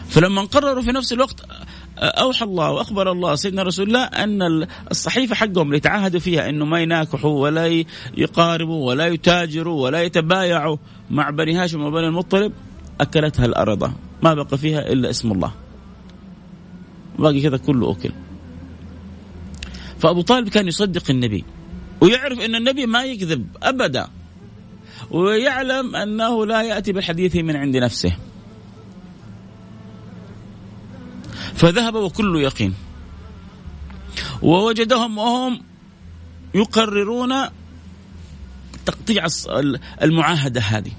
فلما 0.09 0.41
قرروا 0.41 0.81
في 0.83 0.91
نفس 0.91 1.13
الوقت 1.13 1.45
أوحى 2.01 2.45
الله 2.45 2.71
وأخبر 2.71 3.11
الله 3.11 3.35
سيدنا 3.35 3.63
رسول 3.63 3.87
الله 3.87 4.03
أن 4.03 4.67
الصحيفة 4.91 5.35
حقهم 5.35 5.67
اللي 5.67 5.79
تعاهدوا 5.79 6.19
فيها 6.19 6.49
إنه 6.49 6.65
ما 6.65 6.79
يناكحوا 6.81 7.39
ولا 7.41 7.85
يقاربوا 8.17 8.87
ولا 8.87 9.07
يتاجروا 9.07 9.83
ولا 9.83 10.03
يتبايعوا 10.03 10.77
مع 11.09 11.29
بني 11.29 11.55
هاشم 11.55 11.81
وبني 11.81 12.07
المطلب 12.07 12.53
أكلتها 13.01 13.45
الأرض. 13.45 13.93
ما 14.23 14.33
بقى 14.33 14.57
فيها 14.57 14.91
إلا 14.91 15.09
اسم 15.09 15.31
الله. 15.31 15.51
باقي 17.19 17.41
كذا 17.41 17.57
كله 17.57 17.91
أكل. 17.91 18.11
فأبو 19.99 20.21
طالب 20.21 20.49
كان 20.49 20.67
يصدق 20.67 21.03
النبي 21.09 21.43
ويعرف 22.01 22.39
إن 22.39 22.55
النبي 22.55 22.85
ما 22.85 23.03
يكذب 23.03 23.47
أبدا 23.63 24.07
ويعلم 25.11 25.95
أنه 25.95 26.45
لا 26.45 26.61
يأتي 26.61 26.91
بالحديث 26.91 27.35
من 27.35 27.55
عند 27.55 27.77
نفسه. 27.77 28.15
فذهب 31.55 31.95
وكل 31.95 32.35
يقين. 32.35 32.73
ووجدهم 34.41 35.17
وهم 35.17 35.61
يقررون 36.55 37.33
تقطيع 38.85 39.27
المعاهدة 40.01 40.61
هذه. 40.61 40.91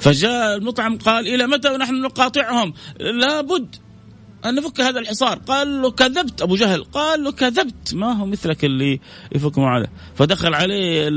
فجاء 0.00 0.56
المطعم 0.56 0.98
قال 0.98 1.28
إلى 1.28 1.46
متى 1.46 1.70
ونحن 1.70 2.00
نقاطعهم؟ 2.00 2.74
لابد 3.00 3.76
أن 4.44 4.54
نفك 4.54 4.80
هذا 4.80 5.00
الحصار. 5.00 5.38
قال 5.38 5.82
له 5.82 5.90
كذبت 5.90 6.42
أبو 6.42 6.56
جهل. 6.56 6.84
قال 6.84 7.24
له 7.24 7.32
كذبت. 7.32 7.94
ما 7.94 8.12
هو 8.12 8.26
مثلك 8.26 8.64
اللي 8.64 9.00
يفك 9.32 9.58
معه 9.58 9.86
فدخل 10.14 10.54
عليه 10.54 11.08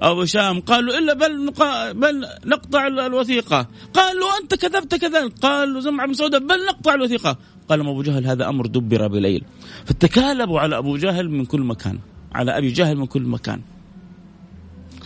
أبو 0.00 0.24
شام 0.24 0.60
قال 0.60 0.86
له 0.86 0.98
إلا 0.98 1.14
بل, 1.14 1.52
بل 1.94 2.26
نقطع 2.44 2.86
الوثيقة. 2.86 3.68
قال 3.94 4.16
له 4.16 4.38
أنت 4.42 4.54
كذبت 4.54 4.94
كذا 4.94 5.28
قال 5.42 5.74
له 5.74 5.80
زمع 5.80 6.06
بن 6.06 6.12
سودة 6.12 6.38
بل 6.38 6.66
نقطع 6.68 6.94
الوثيقة. 6.94 7.38
قال 7.68 7.80
أبو 7.80 8.02
جهل 8.02 8.26
هذا 8.26 8.48
أمر 8.48 8.66
دبر 8.66 9.06
بليل. 9.06 9.44
فتكالبوا 9.84 10.60
على 10.60 10.78
أبو 10.78 10.96
جهل 10.96 11.30
من 11.30 11.44
كل 11.44 11.60
مكان. 11.60 11.98
على 12.32 12.58
أبي 12.58 12.68
جهل 12.68 12.96
من 12.96 13.06
كل 13.06 13.22
مكان. 13.22 13.60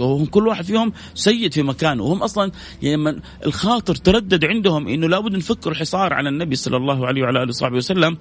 وهم 0.00 0.26
كل 0.26 0.48
واحد 0.48 0.64
فيهم 0.64 0.92
سيد 1.14 1.52
في 1.52 1.62
مكانه. 1.62 2.02
وهم 2.02 2.22
أصلا 2.22 2.50
يعني 2.82 3.22
الخاطر 3.46 3.94
تردد 3.94 4.44
عندهم 4.44 4.88
إنه 4.88 5.08
لابد 5.08 5.37
نفك 5.37 5.66
الحصار 5.66 6.12
على 6.12 6.28
النبي 6.28 6.56
صلى 6.56 6.76
الله 6.76 7.06
عليه 7.06 7.22
وعلى 7.22 7.42
آله 7.42 7.48
وصحبه 7.48 7.76
وسلم. 7.76 8.18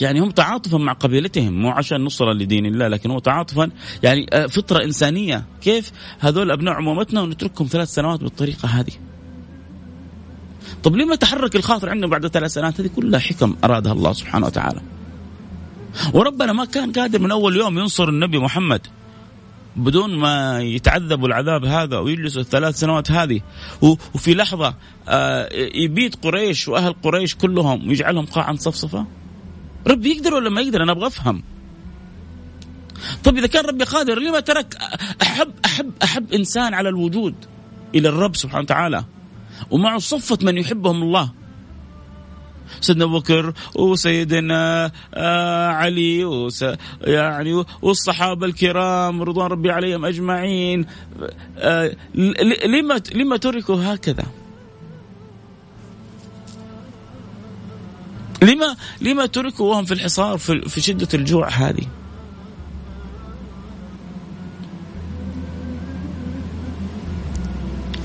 يعني 0.00 0.20
هم 0.20 0.30
تعاطفا 0.30 0.78
مع 0.78 0.92
قبيلتهم 0.92 1.52
مو 1.62 1.70
عشان 1.70 2.04
نصرة 2.04 2.32
لدين 2.32 2.66
الله 2.66 2.88
لكن 2.88 3.10
هو 3.10 3.18
تعاطفا. 3.18 3.70
يعني 4.02 4.26
آه، 4.32 4.46
فطرة 4.46 4.84
إنسانية. 4.84 5.44
كيف؟ 5.62 5.92
هذول 6.18 6.50
أبناء 6.50 6.74
عمومتنا 6.74 7.20
ونتركهم 7.20 7.66
ثلاث 7.66 7.88
سنوات 7.88 8.20
بالطريقة 8.20 8.68
هذه. 8.68 8.92
طب 10.82 10.96
لما 10.96 11.16
تحرك 11.16 11.56
الخاطر 11.56 11.90
عندهم 11.90 12.10
بعد 12.10 12.26
ثلاث 12.26 12.52
سنوات؟ 12.52 12.80
هذه 12.80 12.90
كلها 12.96 13.20
حكم 13.20 13.56
أرادها 13.64 13.92
الله 13.92 14.12
سبحانه 14.12 14.46
وتعالى. 14.46 14.80
وربنا 16.12 16.52
ما 16.52 16.64
كان 16.64 16.92
قادر 16.92 17.18
من 17.18 17.30
أول 17.30 17.56
يوم 17.56 17.78
ينصر 17.78 18.08
النبي 18.08 18.38
محمد 18.38 18.86
بدون 19.76 20.16
ما 20.16 20.60
يتعذبوا 20.62 21.28
العذاب 21.28 21.64
هذا 21.64 21.98
ويجلسوا 21.98 22.40
الثلاث 22.40 22.78
سنوات 22.78 23.10
هذه. 23.10 23.40
وفي 24.14 24.34
لحظة 24.34 24.74
آه، 25.08 25.48
يبيد 25.74 26.14
قريش 26.14 26.68
وأهل 26.68 26.92
قريش 26.92 27.34
كلهم 27.34 27.88
ويجعلهم 27.88 28.26
قاعا 28.26 28.56
صفصفة. 28.56 29.06
ربي 29.86 30.10
يقدر 30.10 30.34
ولا 30.34 30.50
ما 30.50 30.60
يقدر؟ 30.60 30.82
أنا 30.82 30.92
أبغى 30.92 31.06
أفهم. 31.06 31.42
طيب 33.24 33.36
إذا 33.36 33.46
كان 33.46 33.64
ربي 33.64 33.84
قادر 33.84 34.18
لما 34.18 34.40
ترك 34.40 34.76
أحب 35.22 35.52
أحب 35.64 35.92
أحب 36.02 36.32
إنسان 36.32 36.74
على 36.74 36.88
الوجود 36.88 37.34
إلى 37.94 38.08
الرب 38.08 38.36
سبحانه 38.36 38.62
وتعالى 38.62 39.04
ومعه 39.70 39.98
صفة 39.98 40.38
من 40.42 40.58
يحبهم 40.58 41.02
الله. 41.02 41.32
سيدنا 42.80 43.04
أبو 43.04 43.18
بكر 43.18 43.52
وسيدنا 43.74 44.92
آه 45.14 45.68
علي 45.68 46.24
وس 46.24 46.64
يعني 47.00 47.64
والصحابة 47.82 48.46
الكرام 48.46 49.22
رضوان 49.22 49.46
ربي 49.46 49.70
عليهم 49.70 50.04
أجمعين. 50.04 50.86
آه 51.58 51.96
لما 52.66 53.00
لما 53.14 53.36
تركوا 53.36 53.94
هكذا؟ 53.94 54.24
لما 58.42 58.76
لما 59.00 59.26
تركوا 59.26 59.70
وهم 59.70 59.84
في 59.84 59.94
الحصار 59.94 60.38
في, 60.38 60.60
في 60.68 60.80
شدة 60.80 61.08
الجوع 61.14 61.48
هذه؟ 61.48 61.86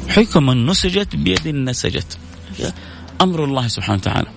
حكم 0.10 0.70
نسجت 0.70 1.16
بيد 1.16 1.48
نسجت. 1.48 2.18
أمر 3.22 3.44
الله 3.44 3.68
سبحانه 3.68 3.98
وتعالى. 3.98 4.28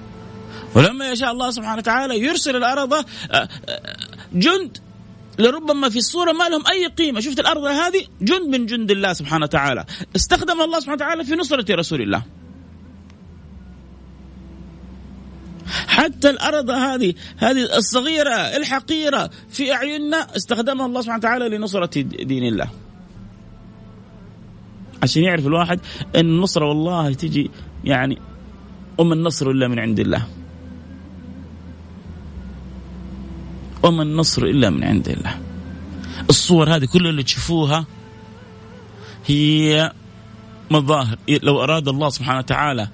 ولما 0.74 1.10
يشاء 1.10 1.32
الله 1.32 1.50
سبحانه 1.50 1.78
وتعالى 1.78 2.20
يرسل 2.20 2.56
الأرض 2.56 2.92
آه، 2.94 3.04
آه، 3.30 3.48
جند. 4.32 4.78
لربما 5.38 5.88
في 5.88 5.96
الصورة 5.98 6.32
ما 6.32 6.48
لهم 6.48 6.66
أي 6.66 6.86
قيمة. 6.86 7.20
شفت 7.20 7.40
الأرض 7.40 7.64
هذه؟ 7.64 8.06
جند 8.22 8.56
من 8.56 8.66
جند 8.66 8.90
الله 8.90 9.12
سبحانه 9.12 9.44
وتعالى. 9.44 9.84
استخدم 10.16 10.60
الله 10.60 10.80
سبحانه 10.80 10.96
وتعالى 10.96 11.24
في 11.24 11.34
نصرة 11.34 11.74
رسول 11.74 12.02
الله. 12.02 12.22
حتى 15.94 16.30
الأرض 16.30 16.70
هذه 16.70 17.14
هذه 17.36 17.76
الصغيرة 17.76 18.34
الحقيرة 18.34 19.30
في 19.50 19.72
أعيننا 19.72 20.36
استخدمها 20.36 20.86
الله 20.86 21.00
سبحانه 21.00 21.18
وتعالى 21.18 21.56
لنصرة 21.56 22.00
دين 22.02 22.44
الله. 22.44 22.68
عشان 25.02 25.22
يعرف 25.22 25.46
الواحد 25.46 25.80
أن 26.16 26.20
النصرة 26.20 26.68
والله 26.68 27.12
تجي 27.12 27.50
يعني 27.84 28.18
وما 28.98 29.14
النصر 29.14 29.50
إلا 29.50 29.68
من 29.68 29.78
عند 29.78 30.00
الله. 30.00 30.26
وما 33.82 34.02
النصر 34.02 34.42
إلا 34.42 34.70
من 34.70 34.84
عند 34.84 35.08
الله. 35.08 35.40
الصور 36.30 36.76
هذه 36.76 36.84
كلها 36.84 37.10
اللي 37.10 37.22
تشوفوها 37.22 37.86
هي 39.26 39.92
مظاهر. 40.70 41.18
لو 41.42 41.62
أراد 41.62 41.88
الله 41.88 42.08
سبحانه 42.08 42.38
وتعالى 42.38 42.88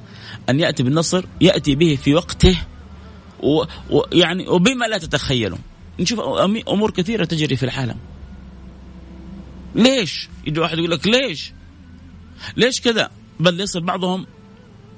أن 0.48 0.60
يأتي 0.60 0.82
بالنصر 0.82 1.24
يأتي 1.40 1.74
به 1.74 1.98
في 2.02 2.14
وقته 2.14 2.58
ويعني 3.42 4.48
وبما 4.48 4.85
لا 4.85 4.98
تتخيلوا. 4.98 5.59
نشوف 6.00 6.20
أمور 6.68 6.90
كثيرة 6.90 7.24
تجري 7.24 7.57
في 7.57 7.62
العالم. 7.62 7.96
ليش؟ 9.74 10.29
يجي 10.46 10.61
واحد 10.61 10.79
يقول 10.79 10.90
لك 10.90 11.07
ليش؟ 11.07 11.53
ليش 12.57 12.81
كذا؟ 12.81 13.11
بل 13.40 13.61
يصل 13.61 13.81
بعضهم 13.81 14.26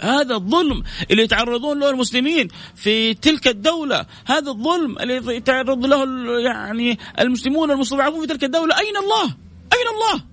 هذا 0.00 0.34
الظلم 0.34 0.82
اللي 1.10 1.22
يتعرضون 1.22 1.80
له 1.80 1.90
المسلمين 1.90 2.48
في 2.74 3.14
تلك 3.14 3.48
الدولة 3.48 4.06
هذا 4.24 4.50
الظلم 4.50 4.98
اللي 4.98 5.36
يتعرض 5.36 5.86
له 5.86 6.04
يعني 6.40 6.98
المسلمون 7.20 7.70
المستضعفون 7.70 8.20
في 8.20 8.26
تلك 8.26 8.44
الدولة. 8.44 8.78
أين 8.78 8.96
الله؟ 8.96 9.24
أين 9.72 9.86
الله؟ 9.94 10.24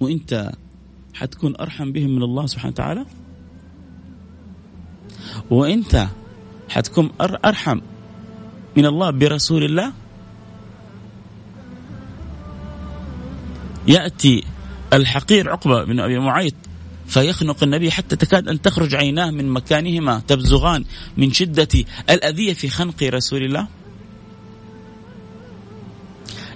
وإنت 0.00 0.52
حتكون 1.14 1.56
أرحم 1.60 1.92
بهم 1.92 2.10
من 2.10 2.22
الله 2.22 2.46
سبحانه 2.46 2.72
وتعالى؟ 2.72 3.06
وإنت 5.50 6.08
حتكون 6.68 7.10
أرحم. 7.20 7.80
من 8.76 8.86
الله 8.86 9.10
برسول 9.10 9.64
الله. 9.64 9.92
يأتي 13.88 14.44
الحقير 14.92 15.50
عقبة 15.50 15.84
بن 15.84 16.00
أبي 16.00 16.18
معيط 16.18 16.54
فيخنق 17.06 17.62
النبي 17.62 17.90
حتى 17.90 18.16
تكاد 18.16 18.48
أن 18.48 18.62
تخرج 18.62 18.94
عيناه 18.94 19.30
من 19.30 19.48
مكانهما 19.48 20.22
تبزغان 20.28 20.84
من 21.16 21.32
شدة 21.32 21.68
الأذية 22.10 22.52
في 22.52 22.68
خنق 22.68 23.02
رسول 23.02 23.42
الله. 23.44 23.68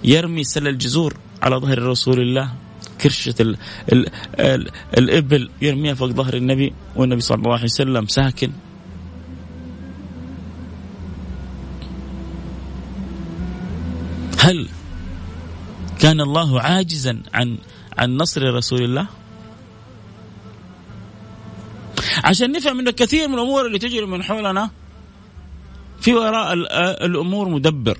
يرمي 0.04 0.44
سل 0.44 0.68
الجزور 0.68 1.16
على 1.42 1.56
ظهر 1.56 1.82
رسول 1.82 2.20
الله 2.20 2.54
كرشة 3.00 3.34
ال 3.40 3.56
ال 3.92 4.06
ال 4.40 4.70
الإبل 4.98 5.50
يرميها 5.62 5.94
فوق 5.94 6.08
ظهر 6.08 6.34
النبي 6.34 6.72
والنبي 6.96 7.20
صلى 7.20 7.38
الله 7.38 7.52
عليه 7.52 7.64
وسلم 7.64 8.06
ساكن. 8.06 8.52
الله 16.20 16.60
عاجزا 16.60 17.22
عن 17.34 17.58
عن 17.98 18.16
نصر 18.16 18.54
رسول 18.54 18.82
الله. 18.82 19.06
عشان 22.24 22.52
نفهم 22.52 22.78
ان 22.78 22.90
كثير 22.90 23.28
من 23.28 23.34
الأمور 23.34 23.66
اللي 23.66 23.78
تجري 23.78 24.06
من 24.06 24.22
حولنا 24.22 24.70
في 26.00 26.14
وراء 26.14 26.52
الأمور 27.06 27.48
مدبر. 27.48 27.98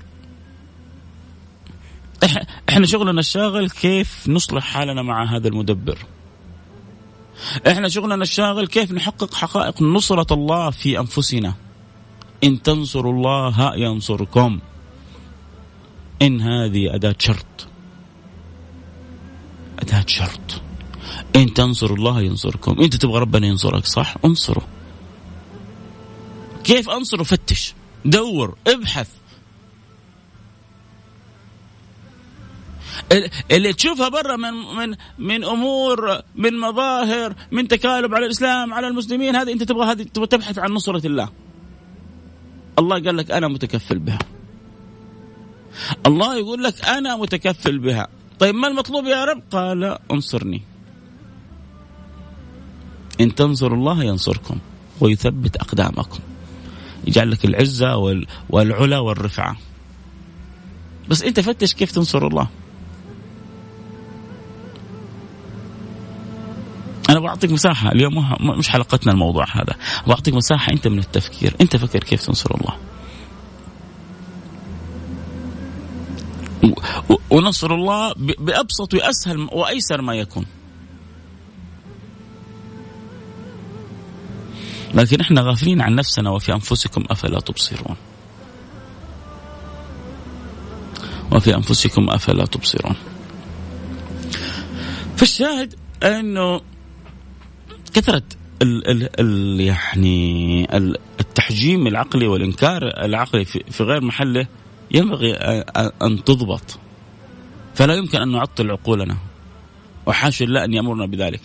إحنا 2.69 2.85
شغلنا 2.85 3.19
الشاغل 3.19 3.69
كيف 3.69 4.29
نصلح 4.29 4.63
حالنا 4.63 5.01
مع 5.01 5.35
هذا 5.35 5.47
المدبر. 5.47 5.97
إحنا 7.67 7.89
شغلنا 7.89 8.23
الشاغل 8.23 8.67
كيف 8.67 8.91
نحقق 8.91 9.33
حقائق 9.33 9.81
نصرة 9.81 10.33
الله 10.33 10.69
في 10.69 10.99
أنفسنا. 10.99 11.53
إن 12.43 12.61
تنصروا 12.61 13.13
الله 13.13 13.75
ينصركم. 13.75 14.59
إن 16.21 16.41
هذه 16.41 16.95
أداة 16.95 17.15
شرط. 17.19 17.67
أداة 19.81 20.05
شرط. 20.07 20.61
إن 21.35 21.53
تنصروا 21.53 21.97
الله 21.97 22.21
ينصركم. 22.21 22.81
أنت 22.81 22.95
تبغى 22.95 23.19
ربنا 23.19 23.47
ينصرك 23.47 23.85
صح؟ 23.85 24.15
انصره 24.25 24.67
كيف 26.63 26.89
أنصره 26.89 27.23
فتش. 27.23 27.73
دور 28.05 28.55
ابحث. 28.67 29.07
اللي 33.51 33.73
تشوفها 33.73 34.09
برا 34.09 34.35
من 34.35 34.53
من 34.53 34.95
من 35.17 35.43
أمور 35.43 36.21
من 36.35 36.59
مظاهر 36.59 37.35
من 37.51 37.67
تكالب 37.67 38.15
على 38.15 38.25
الإسلام 38.25 38.73
على 38.73 38.87
المسلمين 38.87 39.35
هذه 39.35 39.53
أنت 39.53 39.63
تبغى 39.63 39.91
هذه 39.91 40.03
تبغى 40.03 40.27
تبحث 40.27 40.59
عن 40.59 40.71
نصرة 40.71 41.07
الله. 41.07 41.29
الله 42.79 43.03
قال 43.03 43.17
لك 43.17 43.31
أنا 43.31 43.47
متكفل 43.47 43.99
بها. 43.99 44.19
الله 46.05 46.37
يقول 46.37 46.63
لك 46.63 46.85
أنا 46.85 47.15
متكفل 47.15 47.79
بها. 47.79 48.07
طيب 48.41 48.55
ما 48.55 48.67
المطلوب 48.67 49.05
يا 49.05 49.25
رب؟ 49.25 49.41
قال 49.51 49.97
انصرني. 50.11 50.61
إن 53.21 53.35
تنصروا 53.35 53.77
الله 53.77 54.03
ينصركم 54.03 54.57
ويثبت 54.99 55.55
أقدامكم. 55.55 56.19
يجعل 57.07 57.31
لك 57.31 57.45
العزة 57.45 58.17
والعلا 58.49 58.99
والرفعة. 58.99 59.57
بس 61.09 61.23
أنت 61.23 61.39
فتش 61.39 61.73
كيف 61.73 61.91
تنصر 61.91 62.27
الله. 62.27 62.47
أنا 67.09 67.19
بعطيك 67.19 67.51
مساحة. 67.51 67.91
اليوم 67.91 68.35
مش 68.57 68.69
حلقتنا 68.69 69.11
الموضوع 69.11 69.45
هذا. 69.51 69.75
بعطيك 70.07 70.33
مساحة 70.33 70.71
أنت 70.71 70.87
من 70.87 70.99
التفكير. 70.99 71.55
أنت 71.61 71.77
فكر 71.77 71.99
كيف 71.99 72.25
تنصر 72.25 72.55
الله. 72.55 72.77
ونصر 77.29 77.75
الله 77.75 78.13
بأبسط 78.17 78.93
وأسهل 78.93 79.47
وأيسر 79.51 80.01
ما 80.01 80.15
يكون 80.15 80.45
لكن 84.93 85.21
إحنا 85.21 85.41
غافلين 85.41 85.81
عن 85.81 85.95
نفسنا 85.95 86.29
وفي 86.29 86.53
أنفسكم 86.53 87.03
أفلا 87.09 87.39
تبصرون. 87.39 87.95
وفي 91.31 91.55
أنفسكم 91.55 92.09
أفلا 92.09 92.45
تبصرون. 92.45 92.95
فالشاهد 95.17 95.75
أنه 96.03 96.61
كثرة 97.93 98.23
ال 98.61 99.09
ال 99.19 99.61
يعني 99.61 100.67
التحجيم 101.19 101.87
العقلي 101.87 102.27
والإنكار 102.27 102.81
العقلي 102.83 103.45
في 103.45 103.83
غير 103.83 104.03
محله 104.03 104.47
ينبغي 104.91 105.33
أن 106.01 106.23
تضبط. 106.23 106.79
فلا 107.75 107.93
يمكن 107.93 108.21
أن 108.21 108.31
نعطل 108.31 108.71
عقولنا. 108.71 109.17
وحاشا 110.05 110.45
الله 110.45 110.63
أن 110.63 110.73
يأمرنا 110.73 111.05
بذلك. 111.05 111.41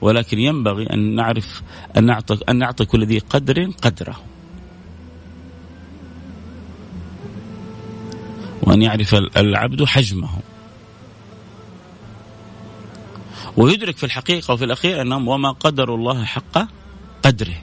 ولكن 0.00 0.38
ينبغي 0.38 0.86
أن 0.92 1.14
نعرف 1.14 1.62
أن 1.96 2.06
نعطي 2.06 2.38
أن 2.48 2.58
نعطي 2.58 2.84
كل 2.84 3.06
ذي 3.06 3.18
قدر 3.18 3.70
قدره. 3.82 4.20
وأن 8.62 8.82
يعرف 8.82 9.14
العبد 9.14 9.84
حجمه. 9.84 10.30
ويدرك 13.56 13.96
في 13.96 14.06
الحقيقة 14.06 14.54
وفي 14.54 14.64
الأخير 14.64 15.02
أنهم 15.02 15.28
وما 15.28 15.52
قدر 15.52 15.94
الله 15.94 16.24
حق 16.24 16.68
قدره. 17.22 17.62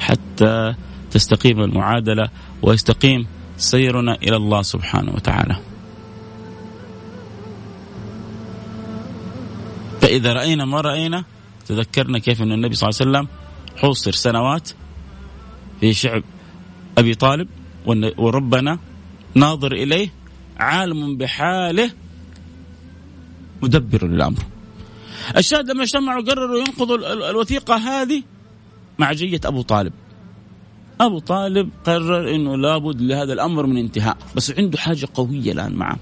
حتى 0.00 0.74
تستقيم 1.10 1.60
المعادلة 1.60 2.28
ويستقيم 2.62 3.26
سيرنا 3.56 4.14
إلى 4.14 4.36
الله 4.36 4.62
سبحانه 4.62 5.12
وتعالى. 5.14 5.56
فإذا 10.00 10.32
رأينا 10.32 10.64
ما 10.64 10.80
رأينا 10.80 11.24
تذكرنا 11.66 12.18
كيف 12.18 12.42
أن 12.42 12.52
النبي 12.52 12.74
صلى 12.74 12.88
الله 12.88 13.00
عليه 13.00 13.10
وسلم 13.10 13.28
حوصر 13.76 14.12
سنوات 14.12 14.70
في 15.80 15.94
شعب 15.94 16.22
أبي 16.98 17.14
طالب 17.14 17.48
وربنا 18.18 18.78
ناظر 19.34 19.72
إليه 19.72 20.12
عالم 20.58 21.16
بحاله 21.16 21.90
مدبر 23.62 24.06
للأمر 24.06 24.38
الشاهد 25.36 25.70
لما 25.70 25.82
اجتمعوا 25.82 26.22
قرروا 26.22 26.58
ينقضوا 26.58 27.30
الوثيقة 27.30 27.76
هذه 27.76 28.22
مع 28.98 29.12
جية 29.12 29.40
أبو 29.44 29.62
طالب 29.62 29.92
أبو 31.00 31.18
طالب 31.18 31.70
قرر 31.84 32.34
أنه 32.34 32.56
لابد 32.56 33.00
لهذا 33.00 33.32
الأمر 33.32 33.66
من 33.66 33.76
انتهاء 33.76 34.16
بس 34.36 34.58
عنده 34.58 34.78
حاجة 34.78 35.08
قوية 35.14 35.52
الآن 35.52 35.74
معه. 35.74 35.98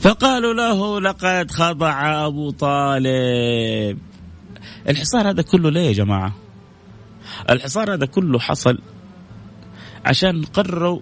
فقالوا 0.00 0.54
له 0.54 1.00
لقد 1.00 1.50
خضع 1.50 2.26
أبو 2.26 2.50
طالب. 2.50 3.98
الحصار 4.88 5.30
هذا 5.30 5.42
كله 5.42 5.70
ليه 5.70 5.80
يا 5.80 5.92
جماعة؟ 5.92 6.34
الحصار 7.50 7.94
هذا 7.94 8.06
كله 8.06 8.38
حصل 8.38 8.78
عشان 10.04 10.44
قرروا 10.44 11.00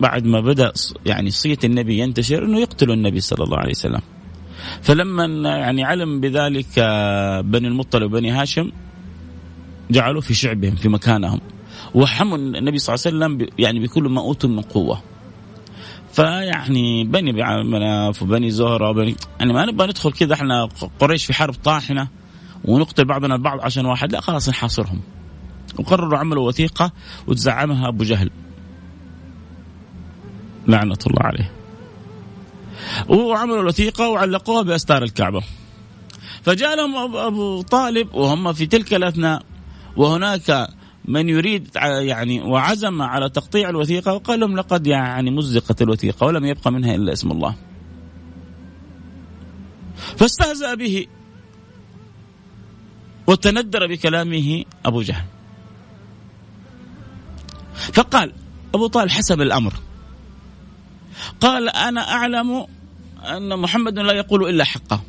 بعد 0.00 0.26
ما 0.26 0.40
بدأ 0.40 0.72
يعني 1.06 1.30
صيت 1.30 1.64
النبي 1.64 1.98
ينتشر 1.98 2.44
إنه 2.44 2.60
يقتلوا 2.60 2.94
النبي 2.94 3.20
صلى 3.20 3.44
الله 3.44 3.58
عليه 3.58 3.70
وسلم. 3.70 4.00
فلما 4.82 5.48
يعني 5.58 5.84
علم 5.84 6.20
بذلك 6.20 6.78
بني 7.44 7.68
المطلب 7.68 8.02
وبني 8.02 8.30
هاشم 8.30 8.70
جعلوا 9.90 10.20
في 10.20 10.34
شعبهم 10.34 10.76
في 10.76 10.88
مكانهم. 10.88 11.40
وحموا 11.94 12.38
النبي 12.38 12.78
صلى 12.78 12.94
الله 12.94 13.06
عليه 13.06 13.36
وسلم 13.36 13.48
يعني 13.58 13.80
بكل 13.80 14.02
ما 14.02 14.20
أوتوا 14.20 14.50
من 14.50 14.60
قوة. 14.60 15.02
فيعني 16.12 17.04
بني 17.04 17.32
مناف 17.62 18.22
وبني 18.22 18.50
زهرة 18.50 18.90
وبني 18.90 19.16
يعني 19.40 19.52
ما 19.52 19.66
نبغى 19.66 19.86
ندخل 19.86 20.12
كذا 20.12 20.34
إحنا 20.34 20.68
قريش 21.00 21.24
في 21.24 21.32
حرب 21.32 21.54
طاحنة 21.54 22.08
ونقتل 22.64 23.04
بعضنا 23.04 23.34
البعض 23.34 23.60
عشان 23.60 23.86
واحد. 23.86 24.12
لا 24.12 24.20
خلاص 24.20 24.48
نحاصرهم. 24.48 25.00
وقرروا 25.78 26.18
عملوا 26.18 26.48
وثيقة 26.48 26.92
وتزعمها 27.26 27.88
أبو 27.88 28.04
جهل. 28.04 28.30
لعنة 30.66 30.98
الله 31.06 31.22
عليه. 31.22 31.52
وعملوا 33.08 33.60
الوثيقة 33.60 34.08
وعلقوها 34.08 34.62
بأستار 34.62 35.02
الكعبة. 35.02 35.42
فجاء 36.42 36.76
لهم 36.76 37.16
أبو 37.16 37.62
طالب 37.62 38.14
وهم 38.14 38.52
في 38.52 38.66
تلك 38.66 38.94
الأثناء 38.94 39.42
وهناك 39.96 40.68
من 41.04 41.28
يريد 41.28 41.68
يعني 42.00 42.40
وعزم 42.40 43.02
على 43.02 43.28
تقطيع 43.30 43.68
الوثيقة 43.68 44.12
وقال 44.12 44.40
لهم 44.40 44.56
لقد 44.56 44.86
يعني 44.86 45.30
مزقت 45.30 45.82
الوثيقة 45.82 46.26
ولم 46.26 46.44
يبقى 46.44 46.72
منها 46.72 46.94
إلا 46.94 47.12
اسم 47.12 47.30
الله. 47.30 47.54
فاستهزأ 50.16 50.74
به 50.74 51.06
وتندر 53.26 53.86
بكلامه 53.86 54.64
أبو 54.84 55.02
جهل. 55.02 55.24
فقال 57.74 58.32
أبو 58.74 58.86
طالب 58.86 59.10
حسب 59.10 59.40
الأمر. 59.40 59.72
قال 61.40 61.68
أنا 61.68 62.12
أعلم 62.12 62.66
أن 63.22 63.58
محمد 63.58 63.98
لا 63.98 64.12
يقول 64.12 64.48
إلا 64.48 64.64
حقه. 64.64 65.02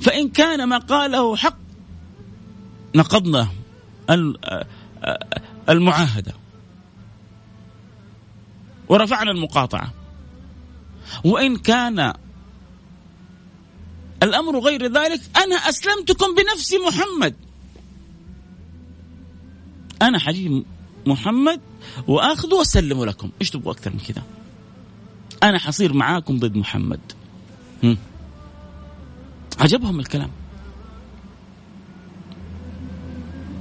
فإن 0.00 0.28
كان 0.28 0.64
ما 0.64 0.78
قاله 0.78 1.36
حق 1.36 1.65
نقضنا 2.96 3.48
المعاهدة. 5.68 6.34
ورفعنا 8.88 9.30
المقاطعة. 9.30 9.92
وإن 11.24 11.56
كان 11.56 12.12
الأمر 14.22 14.58
غير 14.58 14.92
ذلك 14.92 15.20
أنا 15.36 15.56
أسلمتكم 15.56 16.26
بنفس 16.34 16.74
محمد. 16.86 17.34
أنا 20.02 20.18
حجيب 20.18 20.64
محمد 21.06 21.60
وآخذه 22.06 22.54
وأسلمه 22.54 23.06
لكم. 23.06 23.30
إيش 23.40 23.50
تبغوا 23.50 23.72
أكثر 23.72 23.90
من 23.90 23.98
كذا؟ 23.98 24.22
أنا 25.42 25.58
حصير 25.58 25.92
معاكم 25.92 26.38
ضد 26.38 26.56
محمد. 26.56 27.00
هم. 27.84 27.98
عجبهم 29.60 30.00
الكلام. 30.00 30.30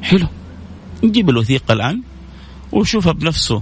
حلو. 0.05 0.27
نجيب 1.03 1.29
الوثيقة 1.29 1.73
الآن 1.73 2.01
وشوفها 2.71 3.11
بنفسه. 3.11 3.61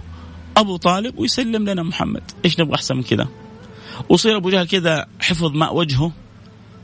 أبو 0.57 0.77
طالب 0.77 1.19
ويسلم 1.19 1.69
لنا 1.69 1.83
محمد. 1.83 2.31
إيش 2.45 2.59
نبغى 2.59 2.75
أحسن 2.75 2.95
من 2.95 3.03
كذا؟ 3.03 3.27
وصير 4.09 4.37
أبو 4.37 4.49
جهل 4.49 4.67
كذا 4.67 5.05
حفظ 5.19 5.51
ماء 5.51 5.75
وجهه 5.75 6.11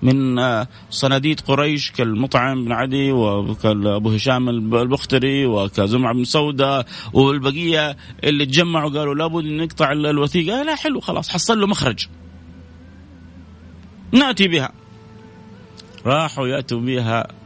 من 0.01 0.39
آه، 0.39 0.67
صناديد 0.89 1.39
قريش 1.39 1.91
كالمطعم 1.91 2.65
بن 2.65 2.71
عدي 2.71 3.11
وكالابو 3.11 4.09
هشام 4.09 4.49
البختري 4.49 5.45
وكزمع 5.45 6.11
بن 6.11 6.23
سودة 6.23 6.85
والبقيه 7.13 7.97
اللي 8.23 8.45
تجمعوا 8.45 8.89
قالوا 8.89 9.15
لابد 9.15 9.45
نقطع 9.45 9.91
الوثيقة. 9.91 10.63
لا 10.63 10.75
حلو 10.75 10.99
خلاص 10.99 11.29
حصل 11.29 11.59
له 11.59 11.67
مخرج. 11.67 12.07
نأتي 14.11 14.47
بها. 14.47 14.71
راحوا 16.05 16.47
يأتوا 16.47 16.79
بها 16.79 17.38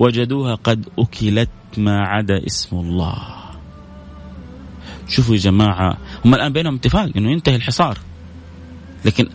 وجدوها 0.00 0.54
قد 0.54 0.88
أكلت 0.98 1.50
ما 1.76 2.00
عدا 2.00 2.46
اسم 2.46 2.76
الله. 2.76 3.40
شوفوا 5.08 5.34
يا 5.34 5.40
جماعة 5.40 5.98
هم 6.24 6.34
الآن 6.34 6.52
بينهم 6.52 6.74
اتفاق 6.74 7.10
إنه 7.16 7.30
ينتهي 7.30 7.56
الحصار. 7.56 7.98
لكن 9.04 9.28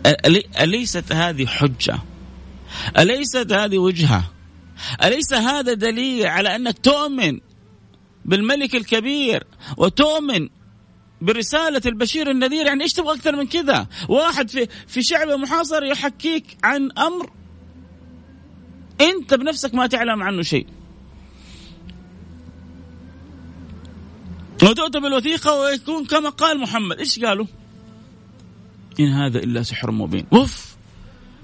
أليست 0.60 1.12
هذه 1.12 1.46
حجة؟ 1.46 1.98
أليست 2.98 3.52
هذه 3.52 3.78
وجهة؟ 3.78 4.24
أليس 5.04 5.32
هذا 5.32 5.74
دليل 5.74 6.26
على 6.26 6.56
أنك 6.56 6.78
تؤمن 6.78 7.40
بالملك 8.24 8.74
الكبير 8.74 9.44
وتؤمن 9.76 10.48
برسالة 11.20 11.80
البشير 11.86 12.30
النذير؟ 12.30 12.66
يعني 12.66 12.82
إيش 12.82 12.92
تبغى 12.92 13.14
أكثر 13.14 13.36
من 13.36 13.46
كذا؟ 13.46 13.86
واحد 14.08 14.50
في 14.50 14.68
في 14.86 15.02
شعب 15.02 15.28
محاصر 15.28 15.84
يحكيك 15.84 16.56
عن 16.64 16.90
أمر 16.98 17.30
أنت 19.00 19.34
بنفسك 19.34 19.74
ما 19.74 19.86
تعلم 19.86 20.22
عنه 20.22 20.42
شيء. 20.42 20.66
وتؤتى 24.62 25.00
بالوثيقة 25.00 25.60
ويكون 25.60 26.04
كما 26.04 26.28
قال 26.28 26.60
محمد. 26.60 26.98
إيش 26.98 27.18
قالوا؟ 27.18 27.46
إن 29.00 29.08
هذا 29.08 29.38
إلا 29.38 29.62
سحر 29.62 29.90
مبين. 29.90 30.26
أوف! 30.32 30.76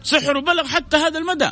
سحره 0.02 0.40
بلغ 0.40 0.66
حتى 0.66 0.96
هذا 0.96 1.18
المدى. 1.18 1.50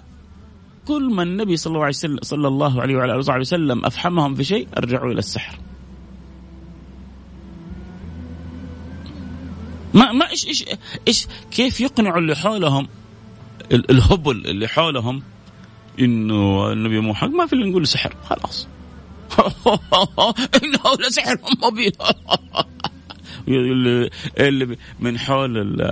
كل 0.87 1.15
ما 1.15 1.23
النبي 1.23 1.57
صلى 1.57 1.71
الله 1.71 1.81
عليه 1.81 1.95
وسلم 1.95 2.19
صلى 2.23 2.49
الله 2.49 2.81
عليه 2.83 2.97
وعلى 2.97 3.13
آله 3.13 3.39
وسلم 3.39 3.85
افحمهم 3.85 4.35
في 4.35 4.45
شيء 4.45 4.69
أرجعوا 4.79 5.13
إلى 5.13 5.19
السحر. 5.19 5.59
ما 9.95 10.13
ما 10.13 10.31
إيش 10.31 10.47
إيش 10.47 10.65
إيش 11.09 11.27
كيف 11.51 11.81
يقنعوا 11.81 12.19
اللي 12.19 12.37
حولهم 12.37 12.89
الهبل 13.73 14.47
اللي 14.47 14.69
حولهم؟ 14.69 15.23
إنه 16.01 16.73
النبي 16.73 17.01
مو 17.01 17.15
حق 17.15 17.29
ما 17.29 17.47
في 17.47 17.53
اللي 17.53 17.71
نقول 17.71 17.87
سحر. 17.87 18.17
خلاص. 18.25 18.69
إنه 20.63 21.07
لسحر 21.07 21.37
مبين 21.63 21.93
اللي 24.39 24.77
من 25.01 25.19
حول 25.19 25.83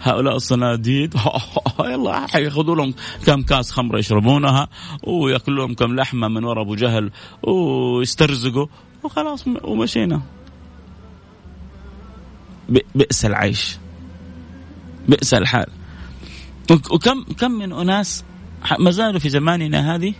هؤلاء 0.00 0.36
الصناديد. 0.36 1.14
يلا 1.80 2.26
حياخذوا 2.26 2.76
لهم 2.76 2.94
كم 3.26 3.42
كاس 3.42 3.70
خمرة 3.70 3.98
يشربونها 3.98 4.68
وياكلوا 5.02 5.66
لهم 5.66 5.74
كم 5.74 5.96
لحمة 5.96 6.28
من 6.28 6.44
وراء 6.44 6.64
أبو 6.64 6.74
جهل 6.74 7.10
ويسترزقوا 7.42 8.66
وخلاص 9.02 9.44
ومشينا. 9.62 10.20
بئس 12.94 13.24
العيش. 13.24 13.76
بئس 15.08 15.34
الحال. 15.34 15.66
وكم 16.70 17.22
كم 17.22 17.50
من 17.50 17.72
أناس 17.72 18.24
ما 18.78 18.90
زالوا 18.90 19.20
في 19.20 19.28
زماننا 19.28 19.94
هذه؟ 19.94 20.14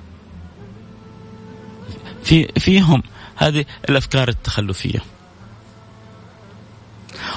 في 2.22 2.48
فيهم 2.58 3.02
هذه 3.36 3.64
الأفكار 3.88 4.28
التخلفية. 4.28 5.00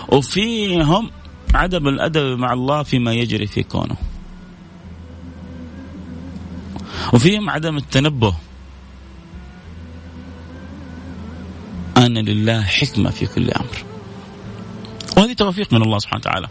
وفيهم 0.10 1.12
عدم 1.54 1.88
الأدب 1.88 2.40
مع 2.40 2.54
الله 2.54 2.84
فيما 2.84 3.14
يجري 3.14 3.48
في 3.48 3.64
كونه. 3.64 3.96
وفيهم 7.14 7.50
عدم 7.50 7.78
التنبه. 7.78 8.36
أن 11.98 12.18
لله 12.18 12.62
حكمة 12.62 13.10
في 13.10 13.26
كل 13.26 13.52
أمر. 13.52 13.84
وهذه 15.18 15.34
توفيق 15.34 15.74
من 15.74 15.82
الله 15.82 16.00
سبحانه 16.00 16.20
وتعالى. 16.20 16.48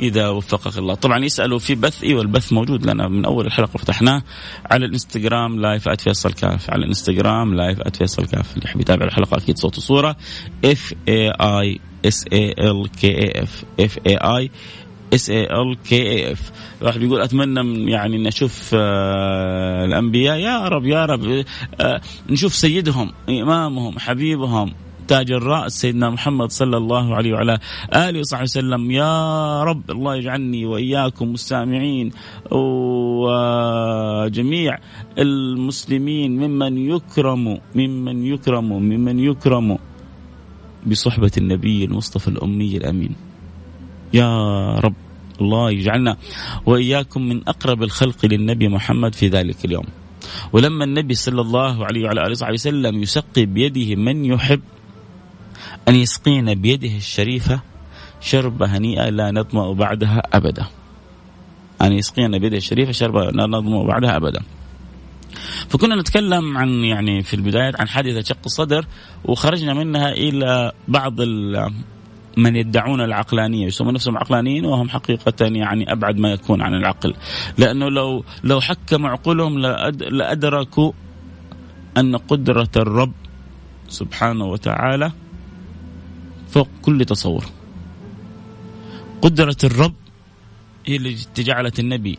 إذا 0.00 0.28
وفقك 0.28 0.78
الله. 0.78 0.94
طبعا 0.94 1.24
يسألوا 1.24 1.58
في 1.58 1.74
بث 1.74 2.02
إيه 2.02 2.14
والبث 2.14 2.52
موجود 2.52 2.86
لنا. 2.86 3.08
من 3.08 3.24
أول 3.24 3.46
الحلقة 3.46 3.78
فتحناه 3.78 4.22
على 4.70 4.86
الإنستغرام 4.86 5.60
live 5.60 5.88
فيصل 5.88 6.32
كاف. 6.32 6.70
على 6.70 6.82
الإنستغرام 6.82 7.54
live 7.54 7.78
فيصل 7.88 8.26
كاف. 8.26 8.54
اللي 8.54 8.64
يحب 8.64 8.80
يتابع 8.80 9.06
الحلقة 9.06 9.36
أكيد 9.36 9.58
صوت 9.58 9.78
وصورة. 9.78 10.16
F 10.64 10.94
A 11.08 11.30
I 11.30 11.80
S 12.06 12.24
A 12.32 12.54
L 12.58 12.90
K 13.00 13.18
A 13.18 13.42
F 13.42 13.64
F 13.80 13.98
A 14.06 14.16
I 14.16 14.50
S 15.14 15.30
A 15.30 15.42
L 15.44 15.76
K 15.88 16.02
A 16.10 16.32
F 16.32 16.52
واحد 16.82 17.00
بيقول 17.00 17.20
أتمنى 17.20 17.90
يعني 17.90 18.16
ان 18.16 18.26
أشوف 18.26 18.70
آه 18.74 19.84
الأنبياء. 19.84 20.38
يا 20.38 20.68
رب 20.68 20.86
يا 20.86 21.04
رب 21.06 21.44
آه 21.80 22.00
نشوف 22.30 22.54
سيدهم 22.54 23.12
إمامهم 23.28 23.98
حبيبهم. 23.98 24.72
تاج 25.10 25.32
الرأس 25.32 25.72
سيدنا 25.80 26.10
محمد 26.10 26.50
صلى 26.54 26.76
الله 26.76 27.14
عليه 27.14 27.32
وعلى 27.32 27.58
آله 27.90 28.18
وصحبه 28.22 28.42
وسلم. 28.42 28.90
يا 28.90 29.14
رب 29.62 29.90
الله 29.90 30.16
يجعلني 30.16 30.66
وإياكم 30.66 31.32
مستمعين 31.34 32.10
وجميع 33.26 34.78
المسلمين 35.18 36.30
ممن 36.38 36.72
يكرم 36.78 37.58
ممن 37.74 38.16
يكرم 38.26 38.68
ممن 38.72 39.18
يكرم 39.18 39.78
بصحبة 40.86 41.30
النبي 41.38 41.84
المصطفى 41.84 42.28
الأمي 42.28 42.76
الأمين. 42.76 43.16
يا 44.14 44.30
رب 44.78 44.94
الله 45.40 45.70
يجعلنا 45.70 46.16
وإياكم 46.66 47.22
من 47.22 47.48
أقرب 47.48 47.82
الخلق 47.82 48.26
للنبي 48.26 48.68
محمد 48.68 49.14
في 49.14 49.28
ذلك 49.28 49.64
اليوم. 49.64 49.84
ولما 50.52 50.84
النبي 50.84 51.14
صلى 51.14 51.40
الله 51.40 51.84
عليه 51.84 52.04
وعلى 52.04 52.20
آله 52.20 52.30
وصحبه 52.30 52.52
وسلم 52.52 53.02
يسقي 53.02 53.46
بيده 53.46 53.96
من 53.96 54.24
يحب 54.24 54.60
أن 55.88 55.94
يسقينا 55.94 56.54
بيده 56.54 56.96
الشريفة 56.96 57.60
شربة 58.20 58.66
هنيئة 58.66 59.08
لا 59.08 59.30
نظمأ 59.30 59.72
بعدها 59.72 60.22
أبدا. 60.32 60.66
أن 61.82 61.92
يسقينا 61.92 62.38
بيده 62.38 62.56
الشريفة 62.56 62.92
شربة 62.92 63.30
لا 63.30 63.46
نظمأ 63.46 63.84
بعدها 63.84 64.16
أبدا. 64.16 64.40
فكنا 65.68 65.96
نتكلم 65.96 66.58
عن 66.58 66.68
يعني 66.84 67.22
في 67.22 67.34
البداية 67.34 67.72
عن 67.78 67.88
حادثة 67.88 68.22
شق 68.22 68.38
الصدر 68.46 68.86
وخرجنا 69.24 69.74
منها 69.74 70.12
إلى 70.12 70.72
بعض 70.88 71.20
من 72.36 72.56
يدعون 72.56 73.00
العقلانية 73.00 73.66
يسمون 73.66 73.94
نفسهم 73.94 74.18
عقلانيين 74.18 74.64
وهم 74.64 74.88
حقيقه 74.88 75.46
يعني 75.46 75.92
أبعد 75.92 76.18
ما 76.18 76.32
يكون 76.32 76.62
عن 76.62 76.74
العقل. 76.74 77.14
لأنه 77.58 77.88
لو 77.88 78.24
لو 78.44 78.60
حكم 78.60 79.06
عقولهم 79.06 79.58
لأدركوا 79.98 80.92
أن 81.96 82.16
قدرة 82.16 82.70
الرب 82.76 83.12
سبحانه 83.88 84.44
وتعالى 84.44 85.12
فوق 86.50 86.68
كل 86.82 87.04
تصور. 87.04 87.44
قدرة 89.22 89.56
الرب 89.64 89.94
هي 90.86 90.96
اللي 90.96 91.16
جعلت 91.36 91.80
النبي 91.80 92.18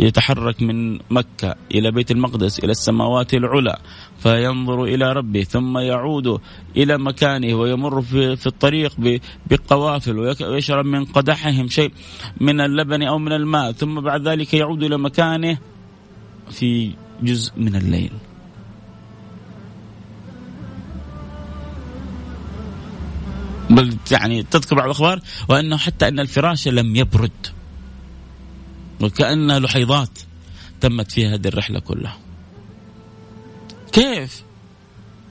يتحرك 0.00 0.62
من 0.62 0.98
مكة 1.10 1.54
إلى 1.74 1.90
بيت 1.90 2.10
المقدس 2.10 2.58
إلى 2.58 2.70
السماوات 2.70 3.34
العلى 3.34 3.76
فينظر 4.18 4.84
إلى 4.84 5.12
ربه 5.12 5.42
ثم 5.42 5.78
يعود 5.78 6.40
إلى 6.76 6.98
مكانه 6.98 7.54
ويمر 7.54 8.02
في, 8.02 8.36
في 8.36 8.46
الطريق 8.46 9.20
بقوافل 9.50 10.18
ويشرب 10.18 10.84
من 10.84 11.04
قدحهم 11.04 11.68
شيء 11.68 11.92
من 12.40 12.60
اللبن 12.60 13.02
أو 13.02 13.18
من 13.18 13.32
الماء 13.32 13.72
ثم 13.72 14.00
بعد 14.00 14.28
ذلك 14.28 14.54
يعود 14.54 14.82
إلى 14.82 14.98
مكانه 14.98 15.58
في 16.50 16.92
جزء 17.22 17.52
من 17.56 17.76
الليل. 17.76 18.12
بل 23.72 23.96
يعني 24.10 24.42
تذكر 24.42 24.76
بعض 24.76 24.84
الأخبار 24.84 25.20
وأنه 25.48 25.76
حتى 25.76 26.08
أن 26.08 26.20
الفراش 26.20 26.68
لم 26.68 26.96
يبرد 26.96 27.46
وكأنها 29.00 29.58
لحيضات 29.58 30.18
تمت 30.80 31.12
فيها 31.12 31.34
هذه 31.34 31.48
الرحلة 31.48 31.80
كلها. 31.80 32.18
كيف؟ 33.92 34.42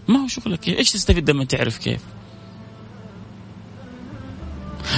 ما 0.08 0.24
هو 0.24 0.28
شغلك 0.28 0.68
إيش 0.68 0.92
تستفيد 0.92 1.30
لما 1.30 1.46
تعرف 1.46 1.78
كيف؟ 1.78 2.02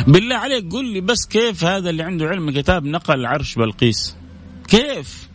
بالله 0.08 0.36
عليك 0.36 0.72
قل 0.72 0.94
لي 0.94 1.02
بس 1.02 1.26
كيف 1.26 1.64
هذا 1.64 1.90
اللي 1.90 2.04
عنده 2.04 2.26
علم 2.26 2.52
كتاب 2.52 2.86
نقل 2.86 3.26
عرش 3.26 3.56
بلقيس؟ 3.56 4.16
كيف؟ 4.68 5.28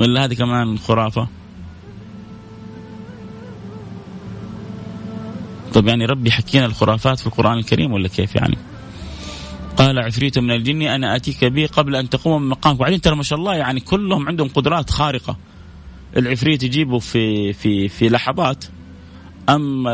ولا 0.00 0.24
هذه 0.24 0.34
كمان 0.34 0.78
خرافة؟ 0.78 1.28
طب 5.78 5.88
يعني 5.88 6.04
ربي 6.04 6.30
حكينا 6.30 6.66
الخرافات 6.66 7.20
في 7.20 7.26
القرآن 7.26 7.58
الكريم 7.58 7.92
ولا 7.92 8.08
كيف 8.08 8.34
يعني؟ 8.34 8.58
قال 9.76 9.98
عفريت 9.98 10.38
من 10.38 10.50
الجن 10.50 10.82
أنا 10.82 11.16
أتيك 11.16 11.44
به 11.44 11.66
قبل 11.66 11.96
أن 11.96 12.08
تقوم 12.08 12.42
من 12.42 12.48
مقامك. 12.48 12.80
وبعدين 12.80 13.00
ترى 13.00 13.16
ما 13.16 13.22
شاء 13.22 13.38
الله 13.38 13.54
يعني 13.54 13.80
كلهم 13.80 14.28
عندهم 14.28 14.48
قدرات 14.48 14.90
خارقة. 14.90 15.36
العفريت 16.16 16.62
يجيبه 16.62 16.98
في 16.98 17.52
في 17.52 17.88
في 17.88 18.08
لحظات. 18.08 18.64
أما 19.48 19.90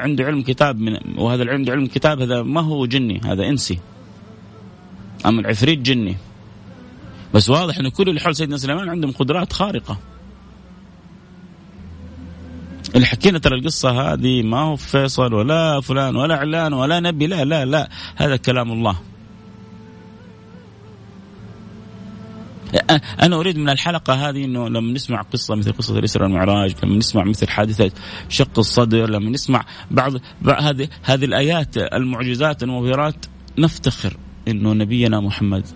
عنده 0.00 0.24
علم 0.24 0.42
كتاب 0.42 0.78
من 0.78 0.98
وهذا 1.18 1.42
العلم 1.42 1.70
علم 1.70 1.86
كتاب 1.86 2.20
هذا 2.20 2.42
ما 2.42 2.60
هو 2.60 2.86
جني 2.86 3.20
هذا 3.24 3.48
إنسي. 3.48 3.78
أما 5.26 5.40
العفريت 5.40 5.78
جني. 5.78 6.16
بس 7.34 7.50
واضح 7.50 7.78
إنه 7.78 7.90
كل 7.90 8.08
اللي 8.08 8.20
حول 8.20 8.36
سيدنا 8.36 8.56
سليمان 8.56 8.88
عندهم 8.88 9.12
قدرات 9.12 9.52
خارقة. 9.52 9.98
اللي 12.94 13.06
حكينا 13.06 13.38
ترى 13.38 13.58
القصة 13.58 14.12
هذه 14.12 14.42
ما 14.42 14.60
هو 14.60 14.76
فيصل 14.76 15.34
ولا 15.34 15.80
فلان 15.80 16.16
ولا 16.16 16.36
علان 16.36 16.72
ولا 16.72 17.00
نبي 17.00 17.26
لا 17.26 17.44
لا 17.44 17.64
لا 17.64 17.88
هذا 18.16 18.36
كلام 18.36 18.72
الله. 18.72 18.96
أنا 23.22 23.36
أريد 23.36 23.58
من 23.58 23.68
الحلقة 23.68 24.28
هذه 24.28 24.44
أنه 24.44 24.68
لما 24.68 24.92
نسمع 24.92 25.22
قصة 25.22 25.54
مثل 25.54 25.72
قصة 25.72 25.98
الإسراء 25.98 26.24
والمعراج 26.24 26.74
لما 26.84 26.96
نسمع 26.96 27.24
مثل 27.24 27.48
حادثة 27.48 27.90
شق 28.28 28.58
الصدر 28.58 29.10
لما 29.10 29.30
نسمع 29.30 29.64
بعض, 29.90 30.12
هذه 30.46 30.88
هذه 31.02 31.24
الآيات 31.24 31.76
المعجزات 31.76 32.62
المبهرات 32.62 33.26
نفتخر 33.58 34.16
أنه 34.48 34.72
نبينا 34.72 35.20
محمد. 35.20 35.66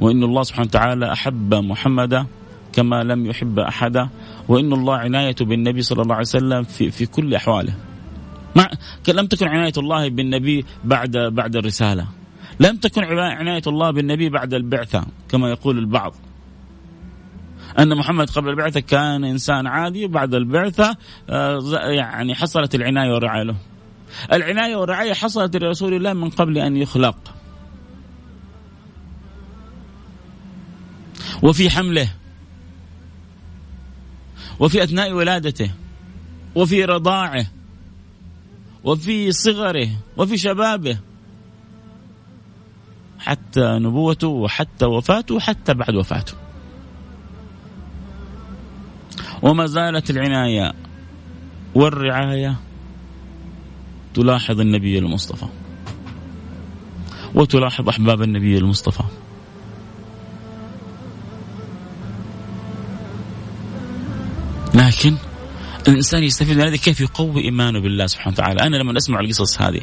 وأن 0.00 0.22
الله 0.22 0.42
سبحانه 0.42 0.66
وتعالى 0.66 1.12
أحب 1.12 1.54
محمدا 1.54 2.26
كما 2.72 3.02
لم 3.04 3.26
يحب 3.26 3.58
أحدا. 3.58 4.08
وإن 4.48 4.72
الله 4.72 4.96
عنايته 4.96 5.44
بالنبي 5.44 5.82
صلى 5.82 6.02
الله 6.02 6.14
عليه 6.14 6.26
وسلم 6.26 6.62
في 6.62 6.90
في 6.90 7.06
كل 7.06 7.34
أحواله. 7.34 7.74
ما 8.56 8.68
لم 9.08 9.26
تكن 9.26 9.48
عناية 9.48 9.72
الله 9.78 10.08
بالنبي 10.08 10.64
بعد 10.84 11.16
بعد 11.16 11.56
الرسالة. 11.56 12.06
لم 12.60 12.76
تكن 12.76 13.04
عناية 13.04 13.62
الله 13.66 13.90
بالنبي 13.90 14.28
بعد 14.28 14.54
البعثة 14.54 15.06
كما 15.28 15.50
يقول 15.50 15.78
البعض. 15.78 16.14
أن 17.78 17.96
محمد 17.96 18.30
قبل 18.30 18.48
البعثة 18.48 18.80
كان 18.80 19.24
إنسان 19.24 19.66
عادي 19.66 20.04
وبعد 20.04 20.34
البعثة 20.34 20.96
آه، 21.30 21.60
يعني 21.96 22.34
حصلت 22.34 22.74
العناية 22.74 23.12
والرعاية 23.12 23.42
له. 23.42 23.56
العناية 24.32 24.76
والرعاية 24.76 25.12
حصلت 25.12 25.56
لرسول 25.56 25.94
الله 25.94 26.12
من 26.12 26.30
قبل 26.30 26.58
أن 26.58 26.76
يخلق. 26.76 27.34
وفي 31.42 31.70
حمله 31.70 32.08
وفي 34.60 34.82
أثناء 34.82 35.12
ولادته 35.12 35.70
وفي 36.54 36.84
رضاعه 36.84 37.46
وفي 38.84 39.32
صغره 39.32 39.88
وفي 40.16 40.36
شبابه. 40.36 40.98
حتى 43.18 43.78
نبوته 43.78 44.28
وحتى 44.28 44.84
وفاته 44.84 45.34
وحتى 45.34 45.74
بعد 45.74 45.94
وفاته. 45.94 46.32
وما 49.42 49.66
زالت 49.66 50.10
العناية 50.10 50.72
والرعاية 51.74 52.56
تلاحظ 54.14 54.60
النبي 54.60 54.98
المصطفى. 54.98 55.46
وتلاحظ 57.34 57.88
أحباب 57.88 58.22
النبي 58.22 58.58
المصطفى. 58.58 59.04
لكن 64.80 65.16
الإنسان 65.88 66.22
يستفيد 66.22 66.56
من 66.56 66.62
هذا 66.62 66.76
كيف 66.76 67.00
يقوي 67.00 67.44
إيمانه 67.44 67.80
بالله 67.80 68.06
سبحانه 68.06 68.34
وتعالى؟ 68.34 68.60
أنا 68.60 68.76
لما 68.76 68.96
أسمع 68.96 69.20
القصص 69.20 69.62
هذه 69.62 69.80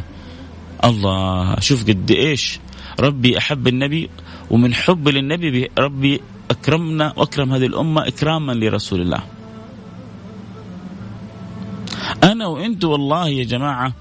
الله 0.83 1.59
شوف 1.59 1.83
قد 1.83 2.11
إيش 2.11 2.59
ربي 2.99 3.37
أحب 3.37 3.67
النبي 3.67 4.09
ومن 4.51 4.73
حب 4.73 5.07
للنبي 5.07 5.69
ربي 5.77 6.21
أكرمنا 6.51 7.13
وأكرم 7.17 7.53
هذه 7.53 7.65
الأمة 7.65 8.07
إكراما 8.07 8.51
لرسول 8.51 9.01
الله. 9.01 9.23
أنا 12.23 12.47
وأنت 12.47 12.85
والله 12.85 13.29
يا 13.29 13.43
جماعة 13.43 13.93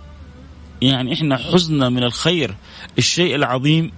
يعني 0.83 1.13
إحنا 1.13 1.37
حزنا 1.37 1.89
من 1.89 2.03
الخير 2.03 2.55
الشيء 2.99 3.35
العظيم 3.35 3.93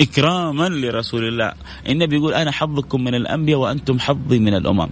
إكراما 0.00 0.68
لرسول 0.68 1.28
الله. 1.28 1.52
النبي 1.88 2.16
يقول 2.16 2.34
أنا 2.34 2.50
حظكم 2.50 3.04
من 3.04 3.14
الأنبياء 3.14 3.58
وأنتم 3.58 3.98
حظي 3.98 4.38
من 4.38 4.54
الأمم. 4.54 4.88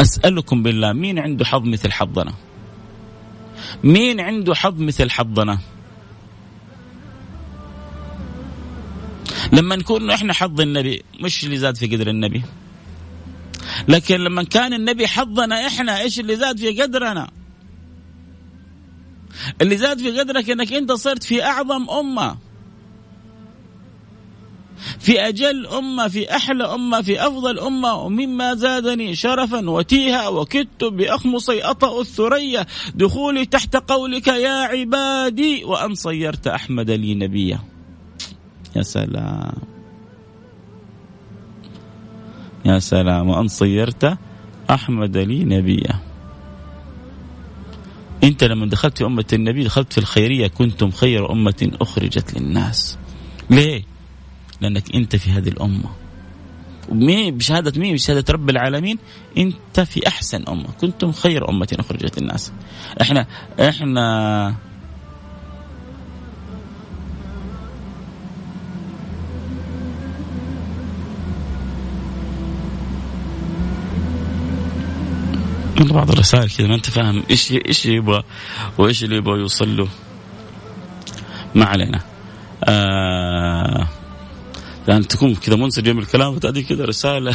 أسألكم 0.00 0.62
بالله 0.62 0.92
مين 0.92 1.18
عنده 1.18 1.44
حظ 1.44 1.62
مثل 1.62 1.92
حظنا؟ 1.92 2.34
مين 3.84 4.20
عنده 4.20 4.54
حظ 4.54 4.80
مثل 4.80 5.10
حظنا؟ 5.10 5.58
لما 9.52 9.76
نكون 9.76 10.10
إحنا 10.10 10.32
حظ 10.32 10.60
النبي 10.60 11.02
مش 11.20 11.44
اللي 11.44 11.56
زاد 11.56 11.76
في 11.76 11.86
قدر 11.86 12.10
النبي. 12.10 12.42
لكن 13.88 14.20
لما 14.20 14.42
كان 14.42 14.72
النبي 14.72 15.06
حظنا 15.06 15.66
إحنا 15.66 16.00
إيش 16.00 16.20
اللي 16.20 16.36
زاد 16.36 16.58
في 16.58 16.82
قدرنا؟ 16.82 17.30
اللي 19.62 19.76
زاد 19.76 19.98
في 19.98 20.20
قدرك 20.20 20.50
إنك 20.50 20.72
أنت 20.72 20.92
صرت 20.92 21.22
في 21.22 21.44
أعظم 21.44 21.90
أمة. 21.90 22.36
في 24.98 25.28
أجل 25.28 25.66
أمة 25.66 26.08
في 26.08 26.36
أحلى 26.36 26.64
أمة 26.64 27.02
في 27.02 27.26
أفضل 27.26 27.58
أمة 27.58 27.94
ومما 27.94 28.54
زادني 28.54 29.14
شرفا 29.14 29.70
وتيها 29.70 30.28
وكدت 30.28 30.84
بأخمصي 30.84 31.62
أطأ 31.62 32.00
الثريا. 32.00 32.66
دخولي 32.94 33.44
تحت 33.44 33.76
قولك 33.76 34.26
يا 34.26 34.52
عبادي 34.52 35.64
وأن 35.64 35.94
صيرت 35.94 36.46
أحمد 36.46 36.90
لي 36.90 37.14
نبيا. 37.14 37.58
يا 38.76 38.82
سلام. 38.82 39.54
يا 42.64 42.78
سلام. 42.78 43.28
وأن 43.28 43.48
صيرت 43.48 44.18
أحمد 44.70 45.16
لي 45.16 45.44
نبيا. 45.44 46.00
أنت 48.24 48.44
لما 48.44 48.66
دخلت 48.66 48.98
في 48.98 49.04
أمة 49.04 49.24
النبي 49.32 49.64
دخلت 49.64 49.92
في 49.92 49.98
الخيرية 49.98 50.46
كنتم 50.46 50.90
خير 50.90 51.32
أمة 51.32 51.70
أخرجت 51.80 52.38
للناس. 52.38 52.98
ليه؟ 53.50 53.93
لأنك 54.64 54.94
أنت 54.94 55.16
في 55.16 55.30
هذه 55.30 55.48
الأمة. 55.48 55.90
مين 56.92 57.36
بشهادة 57.36 57.80
مين 57.80 57.94
بشهادة 57.94 58.32
رب 58.32 58.50
العالمين 58.50 58.98
أنت 59.38 59.80
في 59.80 60.08
أحسن 60.08 60.44
أمة. 60.48 60.68
كنتم 60.80 61.12
خير 61.12 61.48
أمة 61.48 61.76
أخرجت 61.80 62.18
للناس 62.18 62.52
إحنا 63.00 63.26
إحنا 63.60 64.54
بعض 75.94 76.10
الرسائل 76.10 76.50
كذا 76.50 76.66
ما 76.66 76.74
أنت 76.74 76.90
فاهم 76.90 77.22
إيش 77.30 77.52
إيش 77.52 77.86
يبغى 77.86 78.24
وإيش 78.78 79.04
اللي 79.04 79.16
يبغى 79.16 79.40
يوصل 79.40 79.76
له. 79.76 79.88
ما 81.54 81.64
علينا. 81.64 82.00
آه 82.64 83.88
يعني 84.88 85.04
تكون 85.04 85.34
كذا 85.34 85.56
منسجم 85.56 85.98
الكلام 85.98 86.34
وتأتي 86.34 86.62
كذا 86.62 86.84
رسالة 86.84 87.32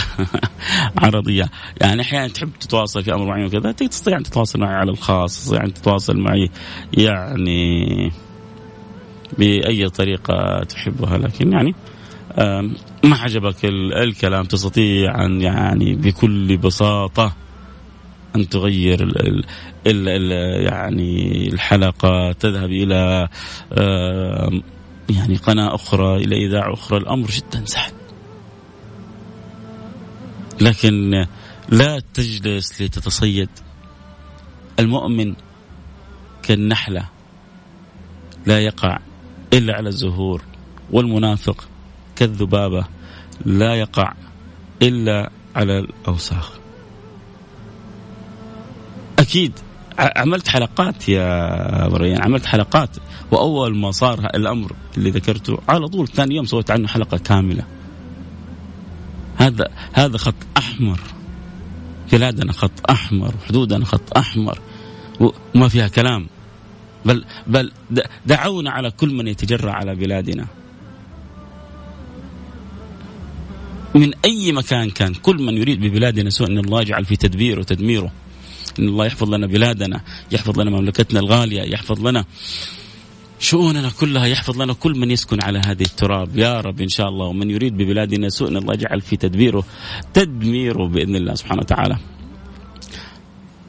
عرضية. 1.04 1.50
يعني 1.82 2.02
أحيانا 2.02 2.28
تحب 2.28 2.50
تتواصل 2.60 3.04
في 3.04 3.14
أمر 3.14 3.26
معين 3.26 3.45
وكذا 3.45 3.72
تستطيع 3.72 4.18
أن 4.18 4.24
تتواصل 4.24 4.60
معي 4.60 4.76
على 4.76 4.91
الخاص 4.91 5.38
تستطيع 5.38 5.64
أن 5.64 5.74
تتواصل 5.74 6.18
معي 6.18 6.50
يعني 6.97 8.12
بأي 9.38 9.89
طريقة 9.89 10.64
تحبها 10.64 11.18
لكن 11.18 11.52
يعني 11.52 11.76
ما 13.04 13.16
عجبك 13.18 13.66
الكلام؟ 14.04 14.45
تستطيع 14.45 15.26
أن 15.26 15.41
يعني 15.41 15.95
بكل 15.95 16.58
بساطة 16.58 17.36
أن 18.36 18.50
تغير 18.50 19.04
ال 19.04 19.45
ال 19.88 20.10
ال 20.10 20.32
يعني 20.66 21.47
الحلقة 21.47 22.32
تذهب 22.32 22.70
إلى 22.72 23.28
يعني 25.10 25.36
قناة 25.36 25.76
أخرى 25.76 26.18
إلى 26.18 26.47
إذاعة 26.47 26.74
أخرى 26.74 26.97
الأمر 26.97 27.28
جدا 27.28 27.66
سهل. 27.66 27.93
لكن 30.62 31.26
لا 31.70 32.01
تجلس 32.14 32.82
لتتصيد. 32.82 33.49
المؤمن 34.80 35.36
كالنحلة 36.43 37.10
لا 38.45 38.60
يقع 38.60 38.99
إلا 39.53 39.76
على 39.76 39.89
الزهور 39.89 40.41
والمنافق 40.91 41.68
كالذبابة 42.16 42.86
لا 43.45 43.76
يقع 43.76 44.14
إلا 44.82 45.32
على 45.55 45.80
الأوساخ. 45.80 46.60
أكيد 49.20 49.53
عملت 50.00 50.47
حلقات 50.47 51.10
يا 51.10 51.88
بريان 51.88 52.22
عملت 52.22 52.45
حلقات. 52.45 52.97
وأول 53.32 53.78
ما 53.78 53.91
صار 53.91 54.20
الأمر 54.26 54.76
اللي 54.97 55.10
ذكرته 55.10 55.58
على 55.70 55.88
طول 55.88 56.08
ثاني 56.08 56.36
يوم 56.36 56.45
سويت 56.45 56.72
عنه 56.72 56.88
حلقة 56.88 57.18
كاملة. 57.18 57.64
هذا 59.38 59.68
هذا 59.93 60.18
خط 60.18 60.36
أحمر. 60.58 61.00
بلادنا 62.12 62.54
خط 62.54 62.89
أحمر 62.89 63.34
وحدودنا 63.36 63.86
خط 63.86 64.18
أحمر. 64.18 64.60
وما 65.20 65.68
فيها 65.68 65.88
كلام. 65.88 66.28
بل 67.06 67.26
بل 67.47 67.72
دعونا 68.26 68.72
على 68.72 68.91
كل 68.91 69.14
من 69.14 69.28
يتجرأ 69.28 69.72
على 69.72 69.95
بلادنا. 69.95 70.45
من 73.95 74.12
أي 74.26 74.52
مكان 74.52 74.89
كان 74.89 75.14
كل 75.14 75.43
من 75.43 75.58
يريد 75.58 75.80
ببلادنا 75.82 76.30
سوء 76.30 76.47
إن 76.47 76.58
الله 76.58 76.82
يجعل 76.82 77.06
في 77.06 77.16
تدبيره 77.16 77.60
وتدميره. 77.60 78.12
إن 78.80 78.88
الله 78.88 79.05
يحفظ 79.05 79.34
لنا 79.34 79.47
بلادنا 79.47 80.01
يحفظ 80.32 80.59
لنا 80.59 80.71
مملكتنا 80.71 81.19
الغالية 81.19 81.61
يحفظ 81.61 82.07
لنا 82.07 82.25
شؤوننا 83.39 83.89
كلها 83.99 84.25
يحفظ 84.25 84.61
لنا 84.61 84.73
كل 84.73 84.99
من 84.99 85.11
يسكن 85.11 85.38
على 85.43 85.59
هذه 85.65 85.82
التراب 85.82 86.38
يا 86.38 86.61
رب 86.61 86.82
إن 86.82 86.88
شاء 86.88 87.09
الله 87.09 87.25
ومن 87.25 87.49
يريد 87.49 87.77
ببلادنا 87.77 88.30
سوء 88.30 88.47
الله 88.47 88.73
يجعل 88.73 89.01
في 89.01 89.17
تدبيره 89.17 89.63
تدميره 90.13 90.88
بإذن 90.88 91.15
الله 91.15 91.36
سبحانه 91.36 91.61
وتعالى. 91.61 91.97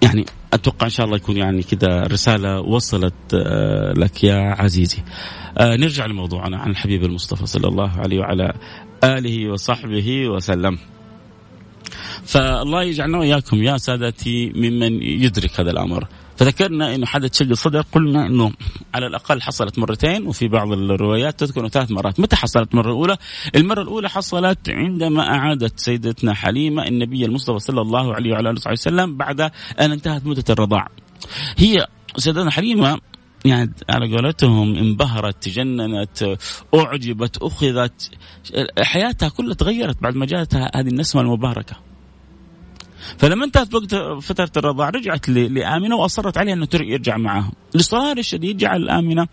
يعني 0.02 0.26
أتوقع 0.52 0.86
إن 0.86 0.90
شاء 0.90 1.06
الله 1.06 1.16
يكون 1.16 1.36
يعني 1.36 1.62
كذا 1.62 2.06
رسالة 2.06 2.60
وصلت 2.60 3.14
آه، 3.34 3.92
لك 3.92 4.24
يا 4.24 4.36
عزيزي. 4.36 4.98
آه، 5.58 5.76
نرجع 5.76 6.06
لموضوعنا 6.06 6.56
عن 6.56 6.70
الحبيب 6.70 7.04
المصطفى 7.04 7.46
صلى 7.46 7.68
الله 7.68 7.90
عليه 7.90 8.18
وعلى 8.18 8.52
آله 9.04 9.52
وصحبه 9.52 10.28
وسلم. 10.28 10.78
فالله 12.24 12.82
يجعلنا 12.82 13.18
وإياكم 13.18 13.62
يا 13.62 13.76
سادتي 13.76 14.52
ممن 14.54 15.02
يدرك 15.02 15.60
هذا 15.60 15.70
الأمر. 15.70 16.06
فذكرنا 16.36 16.94
إنه 16.94 17.06
حدث 17.06 17.38
شق 17.38 17.46
الصدر 17.46 17.80
قلنا 17.80 18.26
إنه 18.26 18.52
على 18.94 19.06
الأقل 19.06 19.42
حصلت 19.42 19.78
مرتين 19.78 20.26
وفي 20.26 20.48
بعض 20.48 20.72
الروايات 20.72 21.40
تذكر 21.40 21.68
ثلاث 21.68 21.90
مرات، 21.90 22.20
متى 22.20 22.36
حصلت 22.36 22.72
المرة 22.72 22.86
الأولى؟ 22.86 23.16
المرة 23.56 23.82
الأولى 23.82 24.08
حصلت 24.08 24.70
عندما 24.70 25.34
أعادت 25.34 25.80
سيدتنا 25.80 26.34
حليمة 26.34 26.86
النبي 26.86 27.24
المصطفى 27.24 27.58
صلى 27.58 27.80
الله 27.80 28.14
عليه 28.14 28.32
وعلى 28.32 28.50
آله 28.50 28.60
وسلم 28.72 29.16
بعد 29.16 29.40
أن 29.40 29.92
انتهت 29.92 30.26
مدة 30.26 30.44
الرضاع. 30.50 30.88
هي 31.56 31.86
سيدتنا 32.16 32.50
حليمة 32.50 32.98
يعني 33.44 33.72
على 33.88 34.16
قولتهم 34.16 34.76
انبهرت 34.76 35.42
تجننت 35.42 36.36
أعجبت 36.74 37.36
أخذت 37.36 38.10
حياتها 38.82 39.28
كلها 39.28 39.54
تغيرت 39.54 40.02
بعد 40.02 40.16
ما 40.16 40.26
جاءتها 40.26 40.70
هذه 40.74 40.88
النسمة 40.88 41.20
المباركة 41.22 41.89
فلما 43.18 43.44
انتهت 43.44 43.74
وقت 43.74 43.94
فترة 44.22 44.50
الرضاعه 44.56 44.90
رجعت 44.90 45.28
لآمنة 45.28 45.96
وأصرت 45.96 46.38
عليها 46.38 46.54
إنه 46.54 46.68
يرجع 46.74 47.16
معها 47.16 47.52
الاصرار 47.74 48.18
الشديد 48.18 48.56
جعل 48.56 48.88
امنه 48.90 49.26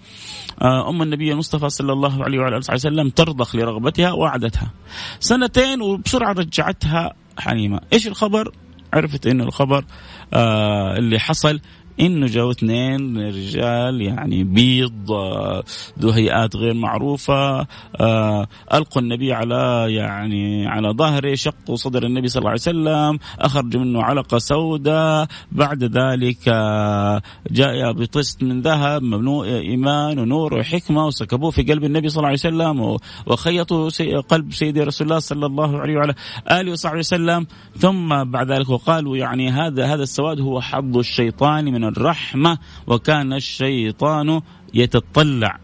آه، 0.62 0.90
أم 0.90 1.02
النبي 1.02 1.32
المصطفى 1.32 1.70
صلى 1.70 1.94
الله 1.94 2.24
عليه 2.24 2.40
وعلى 2.40 2.58
آله 2.58 2.74
وسلم 2.74 3.10
ترضخ 3.10 3.56
لرغبتها 3.56 4.12
وعدتها 4.12 4.72
سنتين 5.20 5.82
وبسرعة 5.82 6.32
رجعتها 6.32 7.14
حليمه 7.38 7.80
إيش 7.94 8.08
الخبر؟ 8.08 8.52
عرفت 8.94 9.28
إنه 9.28 9.44
الخبر 9.44 9.86
آه 10.34 10.98
اللي 10.98 11.20
حصل. 11.20 11.60
إنه 12.00 12.26
جاءوا 12.26 12.52
اثنين 12.52 13.18
رجال 13.28 14.02
يعني 14.02 14.44
بيض 14.44 15.12
آه، 15.12 15.64
ذو 16.00 16.10
هيئات 16.10 16.56
غير 16.56 16.74
معروفة 16.74 17.68
آه، 18.02 18.48
ألقوا 18.74 19.02
النبي 19.02 19.34
على 19.34 19.86
يعني 19.90 20.68
على 20.68 20.90
ظهره 20.90 21.36
شقوا 21.36 21.76
صدر 21.76 22.04
النبي 22.04 22.28
صلى 22.28 22.40
الله 22.40 22.50
عليه 22.50 22.62
وسلم 22.62 23.20
أخرج 23.40 23.78
منه 23.78 24.04
علقة 24.04 24.38
سوداء. 24.38 25.28
بعد 25.52 25.84
ذلك 25.84 26.38
آه، 26.48 27.22
جاء 27.52 27.92
بطست 27.92 28.44
من 28.44 28.62
ذهب 28.62 29.02
ممنوع 29.02 29.46
إيمان 29.46 30.20
ونور 30.20 30.54
وحكمة 30.54 31.06
وسكبوه 31.06 31.52
في 31.52 31.64
قلب 31.64 31.84
النبي 31.84 32.10
صلى 32.10 32.18
الله 32.18 32.28
عليه 32.28 32.40
وسلم 32.40 32.98
وخيطوا 33.28 33.90
قلب 34.20 34.54
سيدي 34.54 34.84
رسول 34.84 35.08
الله 35.08 35.20
صلى 35.20 35.46
الله 35.46 35.80
عليه 35.80 35.96
وعلى 35.96 36.16
آله 36.52 36.72
وصحبه 36.72 36.98
وسلم. 36.98 37.48
ثم 37.78 38.24
بعد 38.24 38.52
ذلك 38.52 38.70
وقالوا 38.70 39.18
يعني 39.18 39.50
هذا 39.52 39.86
هذا 39.86 40.04
السواد 40.04 40.42
هو 40.42 40.62
حظ 40.62 40.98
الشيطان 40.98 41.66
من 41.66 41.87
الرحمة 41.88 42.58
وكان 42.88 43.34
الشيطان 43.34 44.42
يتطلع. 44.74 45.60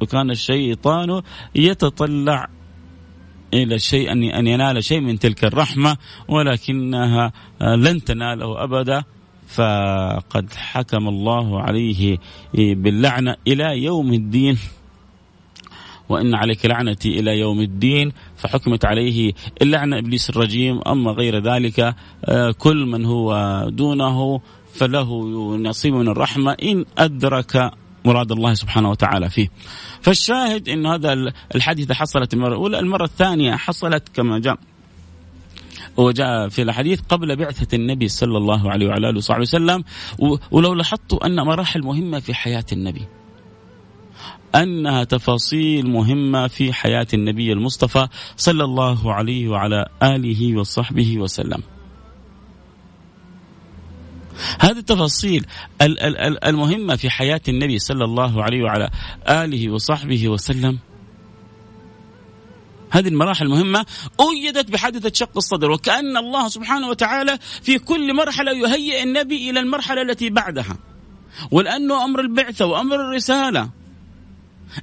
وكان 0.00 0.30
الشيطان 0.30 1.22
يتطلع 1.54 2.48
إلى 3.54 3.78
شيء 3.78 4.12
أن 4.12 4.46
ينال 4.46 4.84
شيء 4.84 5.00
من 5.00 5.18
تلك 5.18 5.44
الرحمة 5.44 5.96
ولكنها 6.28 7.32
لن 7.60 8.04
تناله 8.04 8.64
أبدا. 8.64 9.04
فقد 9.46 10.52
حكم 10.54 11.08
الله 11.08 11.60
عليه 11.62 12.18
باللعنة 12.54 13.36
إلى 13.46 13.82
يوم 13.82 14.12
الدين. 14.12 14.58
وإن 16.10 16.34
عليك 16.34 16.66
لعنتي 16.66 17.20
إلى 17.20 17.38
يوم 17.38 17.60
الدين 17.60 18.12
فحكمت 18.36 18.84
عليه 18.84 19.32
اللعنة 19.62 19.98
إبليس 19.98 20.30
الرجيم. 20.30 20.80
أما 20.86 21.10
غير 21.10 21.42
ذلك 21.42 21.94
آه، 22.24 22.50
كل 22.58 22.86
من 22.86 23.04
هو 23.04 23.30
دونه 23.68 24.40
فله 24.74 25.26
نصيب 25.56 25.94
من 25.94 26.08
الرحمة 26.08 26.52
إن 26.52 26.84
أدرك 26.98 27.70
مراد 28.04 28.32
الله 28.32 28.54
سبحانه 28.54 28.90
وتعالى 28.90 29.30
فيه. 29.30 29.48
فالشاهد 30.00 30.68
أن 30.68 30.86
هذا 30.86 31.32
الحادثة 31.54 31.94
حصلت 31.94 32.34
المرة 32.34 32.48
الأولى. 32.48 32.78
المرة 32.78 33.04
الثانية 33.04 33.56
حصلت 33.56 34.08
كما 34.14 34.38
جاء 34.38 34.58
وجاء 35.96 36.48
في 36.48 36.62
الحديث 36.62 37.00
قبل 37.00 37.36
بعثة 37.36 37.76
النبي 37.76 38.08
صلى 38.08 38.38
الله 38.38 38.70
عليه 38.70 38.86
وعلى 38.86 39.08
آله 39.08 39.18
وصحبه 39.18 39.40
وسلم. 39.40 39.84
ولو 40.50 40.74
لاحظتوا 40.74 41.26
أن 41.26 41.40
مراحل 41.40 41.82
مهمة 41.82 42.20
في 42.20 42.34
حياة 42.34 42.66
النبي. 42.72 43.19
أنها 44.54 45.04
تفاصيل 45.04 45.90
مهمة 45.90 46.48
في 46.48 46.72
حياة 46.72 47.06
النبي 47.14 47.52
المصطفى 47.52 48.08
صلى 48.36 48.64
الله 48.64 49.14
عليه 49.14 49.48
وعلى 49.48 49.86
آله 50.02 50.58
وصحبه 50.58 51.18
وسلم. 51.18 51.62
هذه 54.60 54.78
التفاصيل 54.78 55.46
المهمة 56.46 56.96
في 56.96 57.10
حياة 57.10 57.40
النبي 57.48 57.78
صلى 57.78 58.04
الله 58.04 58.42
عليه 58.42 58.62
وعلى 58.62 58.90
آله 59.28 59.70
وصحبه 59.70 60.28
وسلم 60.28 60.78
هذه 62.90 63.08
المراحل 63.08 63.46
المهمة 63.46 63.86
أيدت 64.20 64.70
بحادثة 64.70 65.12
شق 65.14 65.36
الصدر 65.36 65.70
وكأن 65.70 66.16
الله 66.16 66.48
سبحانه 66.48 66.88
وتعالى 66.88 67.38
في 67.62 67.78
كل 67.78 68.14
مرحلة 68.14 68.52
يهيئ 68.52 69.02
النبي 69.02 69.50
إلى 69.50 69.60
المرحلة 69.60 70.02
التي 70.02 70.30
بعدها 70.30 70.76
ولأنه 71.50 72.04
أمر 72.04 72.20
البعثة 72.20 72.66
وأمر 72.66 72.96
الرسالة 72.96 73.70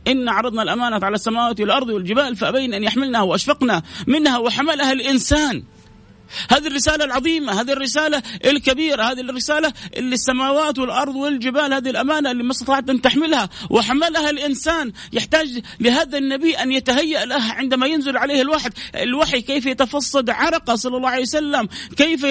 إن 0.07 0.29
عرضنا 0.29 0.63
الأمانة 0.63 1.05
على 1.05 1.15
السماوات 1.15 1.61
والأرض 1.61 1.89
والجبال 1.89 2.35
فأبين 2.35 2.73
أن 2.73 2.83
يحملنها 2.83 3.21
وأشفقنا 3.21 3.83
منها 4.07 4.37
وحملها 4.37 4.91
الإنسان. 4.91 5.63
هذه 6.49 6.67
الرسالة 6.67 7.05
العظيمة 7.05 7.61
هذه 7.61 7.71
الرسالة 7.71 8.23
الكبيرة 8.45 9.03
هذه 9.03 9.21
الرسالة 9.21 9.73
اللي 9.97 10.13
السماوات 10.13 10.79
والأرض 10.79 11.15
والجبال 11.15 11.73
هذه 11.73 11.89
الأمانة 11.89 12.31
اللي 12.31 12.43
ما 12.43 12.51
استطاعت 12.51 12.89
أن 12.89 13.01
تحملها 13.01 13.49
وحملها 13.69 14.29
الإنسان. 14.29 14.91
يحتاج 15.13 15.61
لهذا 15.79 16.17
النبي 16.17 16.55
أن 16.55 16.71
يتهيأ 16.71 17.25
لها 17.25 17.53
عندما 17.53 17.87
ينزل 17.87 18.17
عليه 18.17 18.41
الوحي 18.41 18.69
الوحي 18.95 19.41
كيف 19.41 19.65
يتفصد 19.65 20.29
عرقه 20.29 20.75
صلى 20.75 20.97
الله 20.97 21.09
عليه 21.09 21.21
وسلم 21.21 21.67
كيف 21.97 22.25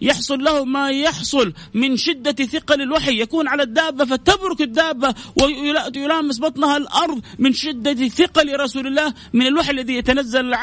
يحصل 0.00 0.44
له 0.44 0.64
ما 0.64 0.90
يحصل 0.90 1.52
من 1.74 1.96
شدة 1.96 2.44
ثقل 2.44 2.82
الوحي. 2.82 3.20
يكون 3.20 3.48
على 3.48 3.62
الدابة 3.62 4.04
فتبرك 4.04 4.60
الدابة 4.60 5.14
ويلامس 5.42 6.40
بطنها 6.40 6.76
الأرض 6.76 7.22
من 7.38 7.52
شدة 7.52 8.08
ثقل 8.08 8.60
رسول 8.60 8.86
الله 8.86 9.14
من 9.32 9.46
الوحي 9.46 9.70
الذي 9.70 9.94
يتنزل 9.94 10.54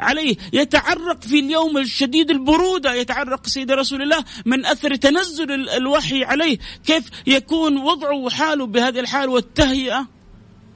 عليه. 0.00 0.36
يتعرق 0.52 1.22
في 1.22 1.38
اليوم 1.38 1.65
اليوم 1.66 1.78
الشديد 1.78 2.30
البرودة 2.30 2.94
يتعرق 2.94 3.46
سيد 3.46 3.70
رسول 3.70 4.02
الله 4.02 4.24
من 4.46 4.66
أثر 4.66 4.94
تنزل 4.94 5.68
الوحي 5.68 6.24
عليه. 6.24 6.58
كيف 6.86 7.10
يكون 7.26 7.78
وضعه 7.78 8.14
وحاله 8.14 8.66
بهذه 8.66 9.00
الحال 9.00 9.28
والتهيئة؟ 9.28 10.06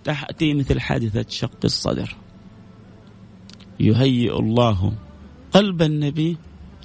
تأتي 0.04 0.54
مثل 0.54 0.80
حادثة 0.80 1.24
شق 1.28 1.58
الصدر. 1.64 2.16
يهيئ 3.80 4.38
الله 4.38 4.92
قلب 5.52 5.82
النبي 5.82 6.36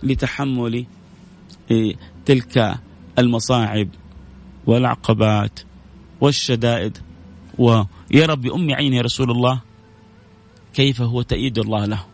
لتحمل 0.04 0.86
تلك 2.26 2.76
المصاعب 3.20 3.90
والعقبات 4.68 5.60
والشدائد. 6.22 6.98
ويرى 7.58 8.36
بأم 8.36 8.74
عينه 8.74 9.02
رسول 9.02 9.32
الله 9.32 9.62
كيف 10.74 11.02
هو 11.02 11.22
تأييد 11.22 11.60
الله 11.60 11.86
له؟ 11.86 12.06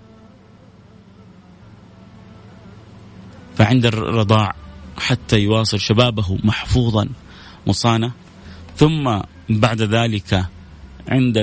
فعند 3.56 3.86
الرضاع 3.86 4.56
حتى 4.98 5.40
يواصل 5.40 5.80
شبابه 5.80 6.38
محفوظا 6.44 7.10
مصانة 7.68 8.12
ثم 8.76 9.20
بعد 9.50 9.82
ذلك 9.82 10.46
عند 11.10 11.38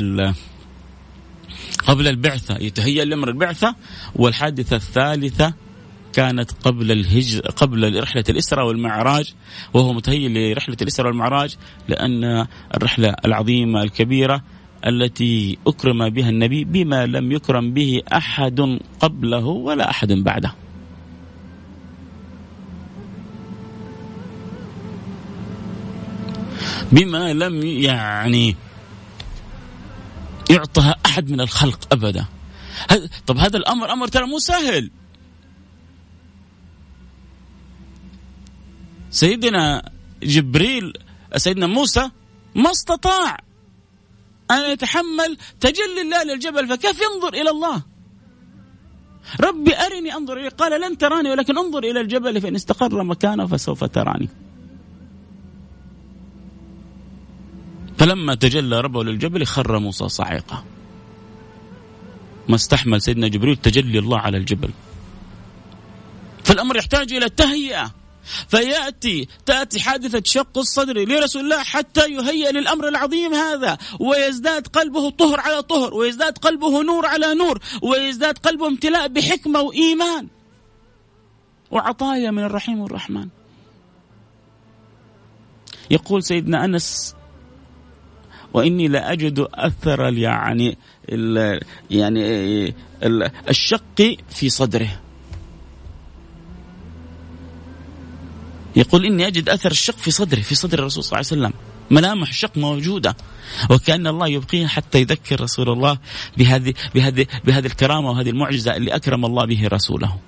قبل 1.87 2.09
البعثة 2.09 2.57
يتهيأ 2.57 3.05
لأمر 3.05 3.29
البعثة. 3.29 3.75
والحادثة 4.17 4.77
الثالثة 4.77 5.55
كانت 6.13 6.53
قبل 6.53 6.93
الهجر 6.93 7.41
قبل 7.41 8.03
رحلة 8.03 8.25
الإسراء 8.29 8.67
والمعراج. 8.67 9.35
وهو 9.75 9.93
متهيئ 9.93 10.29
لرحلة 10.29 10.77
الإسراء 10.83 11.09
والمعراج 11.09 11.57
لأن 11.89 12.47
الرحلة 12.75 13.15
العظيمة 13.25 13.83
الكبيرة 13.83 14.43
التي 14.87 15.59
أكرم 15.67 16.09
بها 16.09 16.29
النبي 16.29 16.65
بما 16.65 17.07
لم 17.07 17.33
يكرم 17.33 17.73
به 17.73 18.03
أحد 18.13 18.79
قبله 19.01 19.47
ولا 19.47 19.91
أحد 19.91 20.13
بعده. 20.13 20.68
بما 26.93 27.33
لم 27.33 27.63
يعني 27.67 28.57
يعطها 30.51 30.97
أحد 31.07 31.31
من 31.31 31.41
الخلق 31.41 31.79
أبدا. 31.93 32.25
طب 33.27 33.37
هذا 33.37 33.57
الأمر 33.57 33.93
أمر 33.93 34.09
ترى 34.09 34.27
مو 34.27 34.39
سهل. 34.39 34.91
سيدنا 39.11 39.91
جبريل 40.23 40.93
سيدنا 41.37 41.67
موسى 41.67 42.11
ما 42.55 42.71
استطاع 42.71 43.39
أن 44.51 44.71
يتحمل 44.71 45.37
تجلي 45.61 46.01
الله 46.03 46.23
للجبل 46.23 46.69
فكيف 46.69 47.01
ينظر 47.01 47.35
إلى 47.35 47.51
الله؟ 47.51 47.83
ربي 49.41 49.77
أرني 49.77 50.15
أنظر 50.15 50.37
إليه. 50.37 50.49
قال 50.49 50.81
لن 50.81 50.99
تراني 50.99 51.31
ولكن 51.31 51.59
انظر 51.59 51.85
إلى 51.85 52.01
الجبل 52.01 52.41
فإن 52.41 52.55
استقر 52.55 53.03
مكانه 53.03 53.47
فسوف 53.47 53.85
تراني. 53.85 54.29
فلما 57.99 58.35
تجلى 58.35 58.81
ربه 58.81 59.05
للجبل 59.05 59.47
خر 59.47 59.79
موسى 59.79 60.09
صاعقة 60.09 60.65
ما 62.49 62.55
استحمل 62.55 63.03
سيدنا 63.03 63.29
جبريل 63.29 63.57
تجلي 63.57 63.99
الله 63.99 64.19
على 64.19 64.37
الجبل. 64.37 64.71
فالأمر 66.45 66.77
يحتاج 66.77 67.13
إلى 67.13 67.29
تهيئة 67.29 67.95
فيأتي 68.49 69.29
تأتي 69.47 69.81
حادثة 69.81 70.23
شق 70.25 70.59
الصدر 70.59 71.09
لرسول 71.09 71.43
الله 71.43 71.63
حتى 71.63 72.01
يهيئ 72.01 72.53
للأمر 72.53 72.89
العظيم 72.89 73.35
هذا. 73.35 73.79
ويزداد 74.01 74.67
قلبه 74.67 75.11
طهر 75.11 75.41
على 75.41 75.63
طهر 75.63 75.95
ويزداد 75.95 76.39
قلبه 76.39 76.83
نور 76.83 77.07
على 77.07 77.35
نور 77.35 77.59
ويزداد 77.83 78.39
قلبه 78.39 78.67
امتلاء 78.67 79.09
بحكمة 79.09 79.61
وإيمان. 79.61 80.29
وعطايا 81.71 82.31
من 82.31 82.45
الرحيم 82.45 82.85
الرحمن 82.85 83.29
يقول 85.91 86.23
سيدنا 86.23 86.65
أنس 86.65 87.15
وإني 88.55 88.89
لاجد 88.89 89.47
أثر 89.55 90.13
يعني 90.13 90.79
ال 91.09 91.61
يعني 91.91 92.25
ال 93.03 93.31
الشق 93.49 94.17
في 94.29 94.49
صدره. 94.49 95.01
يقول 98.77 99.07
إني 99.07 99.27
أجد 99.27 99.49
أثر 99.49 99.71
الشق 99.71 99.97
في 99.97 100.11
صدره 100.11 100.41
في 100.41 100.55
صدر 100.55 100.79
الرسول 100.79 101.05
صلى 101.05 101.21
الله 101.21 101.31
عليه 101.31 101.43
وسلم. 101.43 101.61
ملامح 101.91 102.29
الشق 102.29 102.57
موجودة. 102.57 103.17
وكأن 103.71 104.07
الله 104.07 104.29
يبقيه 104.29 104.67
حتى 104.67 105.01
يذكر 105.01 105.41
رسول 105.41 105.69
الله 105.69 105.99
بهذه 106.37 106.75
بهذه 106.95 107.27
بهذه 107.45 107.67
الكرامة 107.67 108.11
وهذه 108.11 108.31
المعجزة 108.31 108.77
اللي 108.77 108.97
أكرم 108.97 109.25
الله 109.25 109.47
به 109.47 109.69
رسوله. 109.69 110.28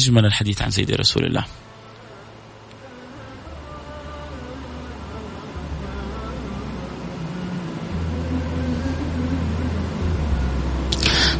أجمل 0.00 0.26
الحديث 0.26 0.62
عن 0.62 0.70
سيدي 0.70 0.94
رسول 0.94 1.24
الله. 1.24 1.44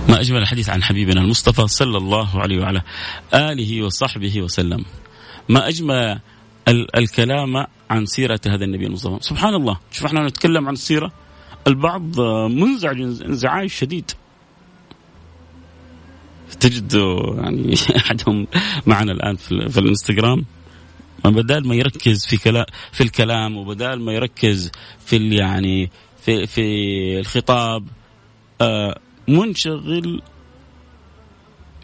ما 0.08 0.20
أجمل 0.20 0.38
الحديث 0.38 0.68
عن 0.68 0.82
حبيبنا 0.82 1.20
المصطفى 1.20 1.68
صلى 1.68 1.98
الله 1.98 2.40
عليه 2.40 2.60
وعلى 2.60 2.82
آله 3.34 3.82
وصحبه 3.82 4.42
وسلم. 4.42 4.84
ما 5.48 5.68
أجمل 5.68 6.20
الكلام 6.68 7.66
عن 7.90 8.06
سيرة 8.06 8.40
هذا 8.46 8.64
النبي 8.64 8.86
المصطفى 8.86 9.18
سبحان 9.20 9.54
الله. 9.54 9.78
شوف 9.92 10.06
إحنا 10.06 10.26
نتكلم 10.26 10.66
عن 10.68 10.72
السيرة 10.72 11.12
البعض 11.66 12.20
منزعج 12.50 13.00
انزعاج 13.00 13.68
شديد. 13.68 14.10
تجد 16.60 16.94
يعني 17.38 17.74
أحدهم 17.96 18.46
معنا 18.86 19.12
الآن 19.12 19.36
في, 19.36 19.68
في 19.68 19.80
الإنستغرام. 19.80 20.44
بدال 21.24 21.68
ما 21.68 21.74
يركز 21.74 22.26
في 22.26 22.36
كلام 22.36 22.64
في 22.92 23.02
الكلام 23.02 23.56
وبدال 23.56 24.00
ما 24.00 24.12
يركز 24.12 24.70
في 25.06 25.28
يعني 25.36 25.90
في 26.24 26.46
في 26.46 26.62
الخطاب 27.20 27.86
آه 28.60 29.00
منشغل 29.28 30.22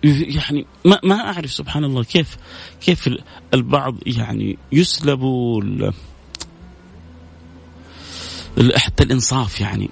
يعني 0.04 0.66
ما 0.84 1.00
ما 1.04 1.14
أعرف 1.14 1.52
سبحان 1.52 1.84
الله 1.84 2.04
كيف 2.04 2.36
كيف 2.80 3.10
البعض 3.54 3.94
يعني 4.06 4.58
يسلبوا 4.72 5.62
حتى 8.76 9.02
الإنصاف 9.02 9.60
يعني. 9.60 9.90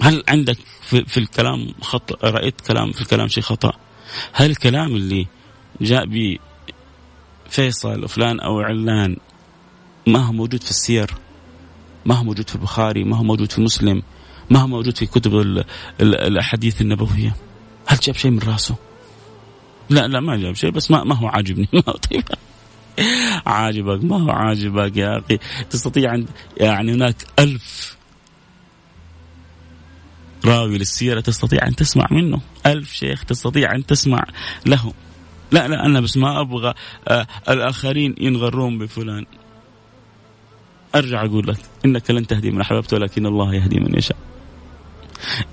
هل 0.00 0.24
عندك 0.28 0.58
في, 0.82 1.04
في 1.04 1.16
الكلام 1.20 1.74
خطأ 1.80 2.28
رأيت 2.28 2.60
كلام 2.60 2.92
في 2.92 3.00
الكلام 3.00 3.28
شيء 3.28 3.42
خطأ؟ 3.42 3.85
هل 4.32 4.50
الكلام 4.50 4.96
اللي 4.96 5.26
جاء 5.80 6.06
به 6.06 6.38
فيصل 7.48 8.04
وفلان 8.04 8.40
أو 8.40 8.60
علان 8.60 9.16
ما 10.06 10.18
هو 10.18 10.32
موجود 10.32 10.62
في 10.62 10.70
السير؟ 10.70 11.10
ما 12.06 12.14
هو 12.14 12.24
موجود 12.24 12.48
في 12.48 12.54
البخاري؟ 12.54 13.04
ما 13.04 13.16
هو 13.16 13.22
موجود 13.22 13.52
في 13.52 13.60
مسلم؟ 13.60 14.02
ما 14.50 14.58
هو 14.58 14.66
موجود 14.66 14.96
في 14.96 15.06
كتب 15.06 15.64
الأحاديث 16.00 16.80
النبوية؟ 16.80 17.36
هل 17.86 17.98
جاب 17.98 18.16
شيء 18.16 18.30
من 18.30 18.38
راسه؟ 18.38 18.76
لا 19.90 20.06
لا 20.08 20.20
ما 20.20 20.36
جاب 20.36 20.54
شيء 20.54 20.70
بس 20.70 20.90
ما 20.90 21.04
ما 21.04 21.14
هو 21.14 21.26
عاجبني. 21.26 21.68
ما 21.72 21.82
هو 21.88 21.92
طيب 21.92 22.24
عاجبك 23.46 24.04
ما 24.04 24.22
هو 24.22 24.30
عاجبك 24.30 24.96
يا 24.96 25.18
أخي. 25.18 25.38
تستطيع 25.70 26.24
يعني 26.56 26.92
هناك 26.92 27.16
ألف 27.38 27.95
راوي 30.46 30.78
للسيرة 30.78 31.20
تستطيع 31.20 31.66
أن 31.66 31.76
تسمع 31.76 32.06
منه. 32.10 32.40
ألف 32.66 32.92
شيخ 32.92 33.24
تستطيع 33.24 33.74
أن 33.74 33.86
تسمع 33.86 34.24
له. 34.66 34.92
لا 35.52 35.68
لا 35.68 35.86
أنا 35.86 36.00
بس 36.00 36.16
ما 36.16 36.40
أبغى 36.40 36.74
آه 37.08 37.26
الآخرين 37.48 38.14
ينغرون 38.20 38.78
بفلان. 38.78 39.26
أرجع 40.94 41.24
أقول 41.24 41.48
لك 41.48 41.58
إنك 41.84 42.10
لن 42.10 42.26
تهدي 42.26 42.50
من 42.50 42.60
أحببت 42.60 42.92
ولكن 42.92 43.26
الله 43.26 43.54
يهدي 43.54 43.80
من 43.80 43.98
يشاء. 43.98 44.16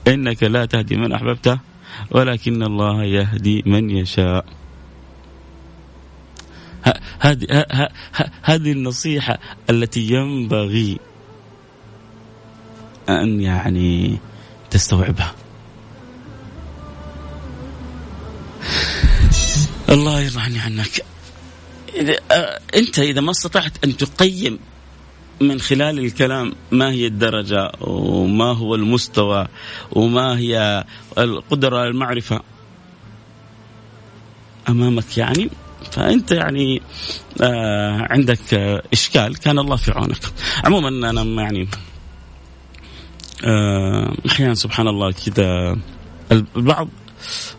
إنك 0.07 0.43
لا 0.43 0.65
تهدي 0.65 0.95
من 0.95 1.11
أحببته 1.11 1.59
ولكن 2.11 2.63
الله 2.63 3.03
يهدي 3.03 3.63
من 3.65 3.89
يشاء. 3.89 4.45
هذه 8.41 8.71
النصيحة 8.71 9.39
التي 9.69 10.13
ينبغي 10.13 10.99
أن 13.09 13.41
يعني 13.41 14.17
تستوعبها. 14.73 15.35
الله 19.89 20.21
يرضى 20.21 20.39
عني 20.39 20.59
عنك. 20.59 21.05
إذا 21.95 22.15
أنت 22.75 22.99
إذا 22.99 23.21
ما 23.21 23.31
استطعت 23.31 23.83
أن 23.83 23.97
تقيم 23.97 24.59
من 25.41 25.59
خلال 25.59 25.99
الكلام 25.99 26.53
ما 26.71 26.91
هي 26.91 27.07
الدرجة 27.07 27.71
وما 27.81 28.51
هو 28.53 28.75
المستوى 28.75 29.47
وما 29.91 30.37
هي 30.37 30.83
القدرة 31.17 31.83
المعرفة 31.83 32.41
أمامك 34.69 35.17
يعني 35.17 35.49
فأنت 35.91 36.31
يعني 36.31 36.81
آه 37.41 38.07
عندك 38.09 38.53
إشكال. 38.93 39.37
كان 39.37 39.59
الله 39.59 39.75
في 39.75 39.91
عونك. 39.91 40.21
عموما 40.63 41.09
أنا 41.09 41.41
يعني 41.41 41.67
آه 43.43 44.13
أحيانا 44.29 44.53
سبحان 44.53 44.87
الله 44.87 45.11
كذا 45.11 45.77
البعض 46.31 46.89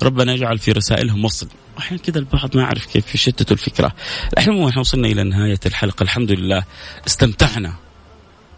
ربنا 0.03 0.33
يجعل 0.33 0.59
في 0.59 0.73
رسائلهم 0.73 1.25
وصل. 1.25 1.49
أحيانا 1.79 2.03
كذا 2.03 2.19
البعض 2.19 2.57
ما 2.57 2.63
يعرف 2.63 2.87
كيف 2.87 3.15
يشتتوا 3.15 3.57
الفكرة. 3.57 3.93
الحين 4.39 4.69
إحنا 4.69 4.81
وصلنا 4.81 5.09
إلى 5.09 5.23
نهاية 5.23 5.61
الحلقة. 5.67 6.03
الحمد 6.03 6.33
لله 6.33 6.65
استمتعنا. 7.07 7.84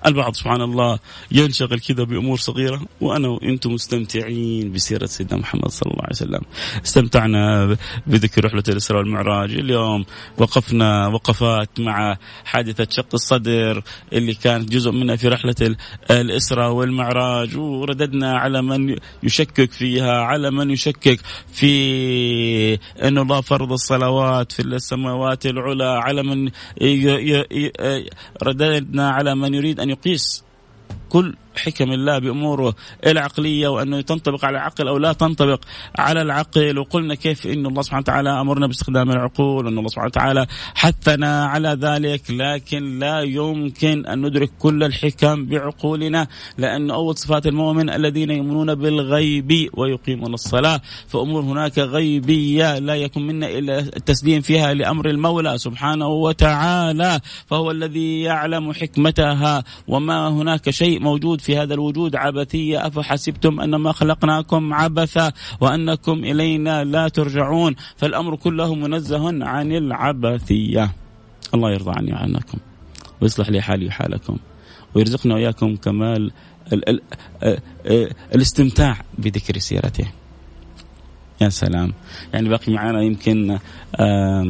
البعض 0.07 0.35
سبحان 0.35 0.63
الله 0.63 0.99
ينشغل 1.33 1.81
كذا 1.81 2.05
بأمور 2.05 2.37
صغيرة 2.37 2.81
وأنا 3.01 3.29
وأنتم 3.29 3.73
مستمتعين 3.73 4.73
بسيرة 4.73 5.07
سيدنا 5.07 5.41
محمد 5.41 5.69
صلى 5.69 5.91
الله 5.91 6.03
عليه 6.03 6.17
وسلم. 6.17 6.41
استمتعنا 6.85 7.77
بذكر 8.07 8.45
رحلة 8.45 8.63
الإسراء 8.69 9.01
والمعراج، 9.01 9.51
اليوم 9.53 10.05
وقفنا 10.39 11.07
وقفات 11.07 11.81
مع 11.81 12.17
حادثة 12.45 12.87
شق 12.91 13.15
الصدر 13.15 13.83
اللي 14.13 14.35
كانت 14.35 14.73
جزء 14.73 14.91
منها 14.91 15.17
في 15.17 15.29
رحلة 15.29 15.77
الإسراء 16.11 16.73
والمعراج 16.73 17.57
ورددنا 17.57 18.39
على 18.39 18.63
من 18.63 18.97
يشكك 19.23 19.73
فيها، 19.73 20.21
على 20.21 20.51
من 20.51 20.71
يشكك 20.71 21.21
في 21.53 22.75
أن 23.03 23.19
الله 23.19 23.41
فرض 23.41 23.73
الصلوات 23.73 24.53
في 24.53 24.63
السماوات 24.63 25.47
العلى، 25.47 25.85
على 25.85 26.23
من 26.23 26.51
رددنا 28.43 29.11
على 29.11 29.35
من 29.35 29.55
يريد 29.55 29.81
أن 29.81 29.95
يقيس 29.97 30.44
كل 31.17 31.37
حكم 31.57 31.93
الله 31.93 32.19
بأموره 32.19 32.75
العقلية 33.07 33.69
وأنه 33.69 34.01
تنطبق 34.01 34.45
على 34.45 34.57
العقل 34.57 34.89
أو 34.89 34.99
لا 34.99 35.12
تنطبق 35.12 35.61
على 35.99 36.23
العقل. 36.23 36.79
وقلنا 36.79 37.14
كيف 37.14 37.47
إن 37.47 37.67
الله 37.67 37.83
سبحانه 37.83 38.01
وتعالى 38.01 38.41
أمرنا 38.41 38.67
باستخدام 38.67 39.11
العقول 39.11 39.67
وأن 39.67 39.79
الله 39.79 39.89
سبحانه 39.89 40.07
وتعالى 40.07 40.47
حثنا 40.75 41.47
على 41.47 41.69
ذلك. 41.69 42.23
لكن 42.31 42.99
لا 42.99 43.21
يمكن 43.21 44.07
أن 44.07 44.27
ندرك 44.27 44.51
كل 44.59 44.85
الحكم 44.85 45.47
بعقولنا 45.47 46.27
لأن 46.59 46.91
أول 46.91 47.17
صفات 47.17 47.47
المؤمن 47.47 47.91
الذين 47.91 48.31
يؤمنون 48.31 48.75
بالغيب 48.75 49.71
ويقيمون 49.75 50.35
الصلاة. 50.35 50.81
فأمور 51.09 51.43
هناك 51.43 51.79
غيبية 51.79 52.79
لا 52.79 52.95
يكون 52.95 53.27
منا 53.27 53.49
إلا 53.49 53.79
التسليم 53.79 54.41
فيها 54.41 54.75
لأمر 54.75 55.11
المولى 55.11 55.59
سبحانه 55.59 56.09
وتعالى 56.09 57.21
فهو 57.47 57.71
الذي 57.71 58.21
يعلم 58.21 58.73
حكمتها. 58.73 59.64
وما 59.89 60.29
هناك 60.29 60.71
شيء 60.71 61.06
موجود 61.09 61.39
في 61.41 61.53
هذا 61.61 61.75
الوجود 61.75 62.13
عبثية. 62.25 62.87
أفحسبتم 62.87 63.61
أنما 63.61 63.91
خلقناكم 63.93 64.75
عبثا 64.81 65.27
وأنكم 65.61 66.17
إلينا 66.31 66.85
لا 66.85 67.05
ترجعون. 67.09 67.73
فالأمر 67.97 68.37
كله 68.37 68.75
منزه 68.75 69.25
عن 69.45 69.69
العبثية. 69.73 70.85
الله 71.55 71.69
يرضى 71.73 71.93
عني 71.99 72.13
وعنكم 72.13 72.59
ويصلح 73.21 73.49
لي 73.49 73.61
حالي 73.67 73.87
وحالكم 73.87 74.37
ويرزقنا 74.95 75.35
وإياكم 75.35 75.77
كمال 75.77 76.23
ال 76.73 76.89
ال 76.91 77.01
ال 77.43 78.11
الاستمتاع 78.35 78.95
بذكر 79.19 79.59
سيرته. 79.59 80.07
يا 81.41 81.49
سلام. 81.49 81.93
يعني 82.32 82.49
باقي 82.49 82.72
معنا 82.72 83.03
يمكن 83.03 83.59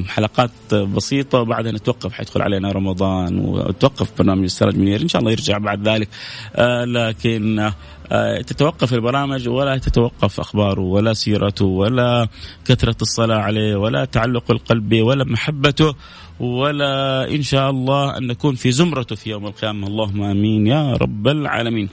حلقات 0.09 0.74
بسيطة 0.74 1.39
وبعدها 1.41 1.72
نتوقف 1.72 2.12
حيدخل 2.12 2.43
علينا 2.43 2.72
رمضان 2.72 3.39
وتوقف 3.39 4.18
برنامج 4.18 4.43
السراج 4.43 4.76
منير 4.76 5.03
إن 5.03 5.09
شاء 5.09 5.20
الله 5.20 5.32
يرجع 5.32 5.59
بعد 5.59 5.89
ذلك. 5.89 6.09
آه، 6.57 6.84
لكن 6.84 7.70
آه، 8.12 8.41
تتوقف 8.41 8.95
البرامج 8.95 9.49
ولا 9.49 9.78
تتوقف 9.78 10.41
أخباره 10.41 10.80
ولا 10.80 11.12
سيرته 11.12 11.64
ولا 11.64 12.28
كثرة 12.64 12.97
الصلاة 13.03 13.39
عليه 13.39 13.76
ولا 13.76 14.05
تعلق 14.05 14.51
القلب 14.51 14.95
ولا 14.95 15.24
محبته 15.24 15.95
ولا 16.41 17.24
إن 17.30 17.43
شاء 17.43 17.70
الله 17.70 18.18
أن 18.18 18.26
نكون 18.26 18.55
في 18.55 18.72
زمرته 18.72 19.16
في 19.16 19.30
يوم 19.30 19.47
القيامة. 19.47 19.87
اللهم 19.87 20.22
آمين 20.22 20.66
يا 20.66 20.93
رب 20.93 21.28
العالمين. 21.28 21.89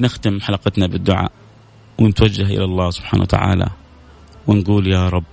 نختم 0.00 0.40
حلقتنا 0.40 0.86
بالدعاء. 0.86 1.32
ونتوجه 1.98 2.46
إلى 2.46 2.64
الله 2.64 2.90
سبحانه 2.90 3.22
وتعالى 3.22 3.68
ونقول 4.46 4.86
يا 4.86 5.08
رب 5.08 5.24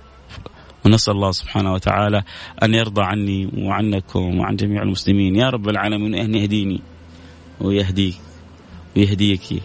ونسأل 0.84 1.14
الله 1.14 1.30
سبحانه 1.30 1.72
وتعالى 1.72 2.22
أن 2.62 2.74
يرضى 2.74 3.02
عني 3.02 3.50
وعنكم 3.58 4.38
وعن 4.38 4.56
جميع 4.56 4.82
المسلمين. 4.82 5.36
يا 5.36 5.50
رب 5.50 5.68
العالمين 5.68 6.14
ان 6.14 6.34
يهديني 6.34 6.80
ويهديك 7.60 8.14
ويهديك 8.96 9.62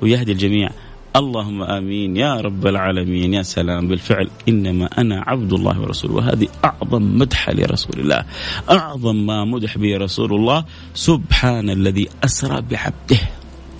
ويهدي 0.00 0.32
الجميع. 0.32 0.70
اللهم 1.16 1.62
آمين. 1.62 2.16
يا 2.16 2.40
رب 2.40 2.66
العالمين. 2.66 3.34
يا 3.34 3.42
سلام 3.42 3.88
بالفعل. 3.88 4.30
إنما 4.48 4.86
أنا 4.86 5.24
عبد 5.26 5.52
الله 5.52 5.80
ورسوله. 5.80 6.14
وهذه 6.14 6.48
أعظم 6.64 7.18
مدحه 7.18 7.52
لرسول 7.52 8.00
الله. 8.00 8.24
أعظم 8.70 9.26
ما 9.26 9.44
مدح 9.44 9.78
به 9.78 9.96
رسول 9.96 10.34
الله. 10.34 10.64
سبحان 10.94 11.70
الذي 11.70 12.08
أسرى 12.24 12.60
بعبده. 12.60 13.20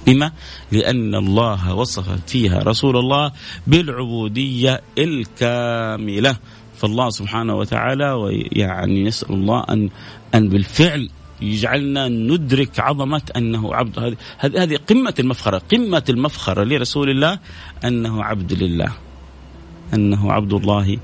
لما؟ 0.08 0.32
لأن 0.72 1.14
الله 1.14 1.74
وصف 1.74 2.24
فيها 2.26 2.58
رسول 2.58 2.96
الله 2.96 3.32
بالعبودية 3.66 4.80
الكاملة. 4.98 6.36
فالله 6.76 7.10
سبحانه 7.10 7.54
وتعالى 7.54 8.16
يعني 8.52 9.04
نسأل 9.04 9.34
الله 9.34 9.64
أن 9.70 9.90
أن 10.34 10.48
بالفعل 10.48 11.10
يجعلنا 11.40 12.08
ندرك 12.08 12.80
عظمة 12.80 13.22
أنه 13.36 13.74
عبد. 13.74 13.98
هذه 13.98 14.16
هذه 14.62 14.76
قمة 14.76 15.14
المفخرة 15.18 15.58
قمة 15.58 16.04
المفخرة 16.08 16.64
لرسول 16.64 17.10
الله 17.10 17.38
أنه 17.84 18.24
عبد 18.24 18.52
لله 18.52 18.92
أنه 19.94 20.32
عبد 20.32 20.52
الله 20.52 20.98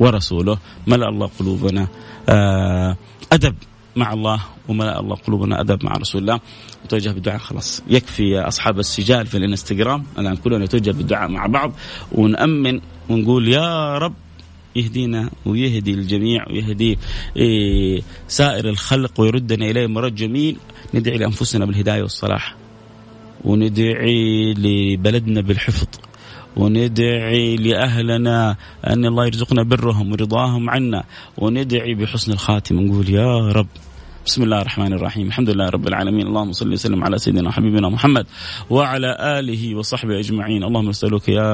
ورسوله. 0.00 0.58
ملأ 0.86 1.08
الله 1.08 1.30
قلوبنا. 1.38 1.88
آه، 2.28 2.96
أدب. 3.32 3.54
مع 3.98 4.12
الله 4.12 4.40
وملأ 4.68 5.00
الله 5.00 5.16
قلوبنا 5.16 5.60
أدب 5.60 5.84
مع 5.84 5.92
رسول 5.92 6.20
الله. 6.22 6.40
نتوجه 6.84 7.10
بالدعاء 7.10 7.38
خلاص. 7.38 7.82
يكفي 7.88 8.40
أصحاب 8.40 8.78
السجال 8.78 9.26
في 9.26 9.36
الانستغرام. 9.36 10.04
الآن 10.18 10.36
كلنا 10.36 10.64
نتوجه 10.64 10.90
بالدعاء 10.90 11.30
مع 11.30 11.46
بعض. 11.46 11.72
ونأمن 12.12 12.80
ونقول 13.08 13.48
يا 13.48 13.98
رب 13.98 14.14
يهدينا 14.76 15.30
ويهدي 15.46 15.94
الجميع 15.94 16.48
ويهدي 16.50 16.98
إيه 17.36 18.02
سائر 18.28 18.68
الخلق 18.68 19.20
ويردنا 19.20 19.70
إليه 19.70 19.86
مرد 19.86 20.14
جميل. 20.14 20.56
ندعي 20.94 21.18
لأنفسنا 21.18 21.64
بالهداية 21.64 22.02
والصلاح. 22.02 22.56
وندعي 23.44 24.54
لبلدنا 24.54 25.40
بالحفظ. 25.40 25.88
وندعي 26.56 27.56
لأهلنا 27.56 28.56
أن 28.86 29.04
الله 29.04 29.26
يرزقنا 29.26 29.62
برهم 29.62 30.12
ورضاهم 30.12 30.70
عنا. 30.70 31.04
وندعي 31.38 31.94
بحسن 31.94 32.32
الخاتمة 32.32 32.82
نقول 32.82 33.10
يا 33.10 33.38
رب 33.52 33.66
بسم 34.28 34.42
الله 34.42 34.60
الرحمن 34.60 34.92
الرحيم. 34.92 35.26
الحمد 35.26 35.50
لله 35.50 35.68
رب 35.68 35.88
العالمين. 35.88 36.26
اللهم 36.26 36.52
صل 36.52 36.72
وسلم 36.72 37.04
على 37.04 37.18
سيدنا 37.18 37.48
وحبيبنا 37.48 37.88
محمد 37.88 38.26
وعلى 38.70 39.16
آله 39.20 39.74
وصحبه 39.74 40.18
أجمعين. 40.18 40.64
اللهم 40.64 40.88
نسألك 40.88 41.28
يا 41.28 41.52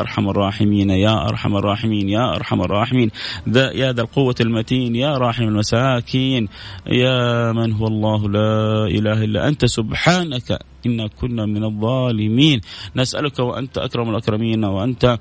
أرحم 0.00 0.28
الراحمين 0.28 0.90
يا 0.90 1.28
أرحم 1.28 1.56
الراحمين 1.56 2.08
يا 2.08 2.36
أرحم 2.36 2.60
الراحمين. 2.60 3.10
ذا 3.48 3.72
يا 3.72 3.92
ذا 3.92 4.02
القوة 4.02 4.34
المتين 4.40 4.96
يا 4.96 5.18
راحم 5.18 5.42
المساكين. 5.42 6.48
يا 6.86 7.52
من 7.52 7.72
هو 7.72 7.86
الله؟ 7.86 8.28
لا 8.28 8.86
إله 8.86 9.24
إلا 9.24 9.48
أنت. 9.48 9.64
سبحانك 9.64 10.58
إنا 10.86 11.06
كنا 11.20 11.46
من 11.46 11.64
الظالمين. 11.64 12.60
نسألك 12.96 13.38
وأنت 13.38 13.78
أكرم 13.78 14.10
الأكرمين 14.10 14.64
وأنت 14.64 15.18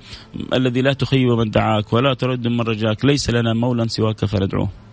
الذي 0.53 0.81
لا 0.81 0.93
تخيب 0.93 1.27
من 1.27 1.51
دعاك 1.51 1.93
ولا 1.93 2.13
ترد 2.13 2.47
من 2.47 2.61
رجاك. 2.61 3.05
ليس 3.05 3.29
لنا 3.29 3.53
مولى 3.53 3.87
سواك 3.87 4.25
فندعوه. 4.25 4.84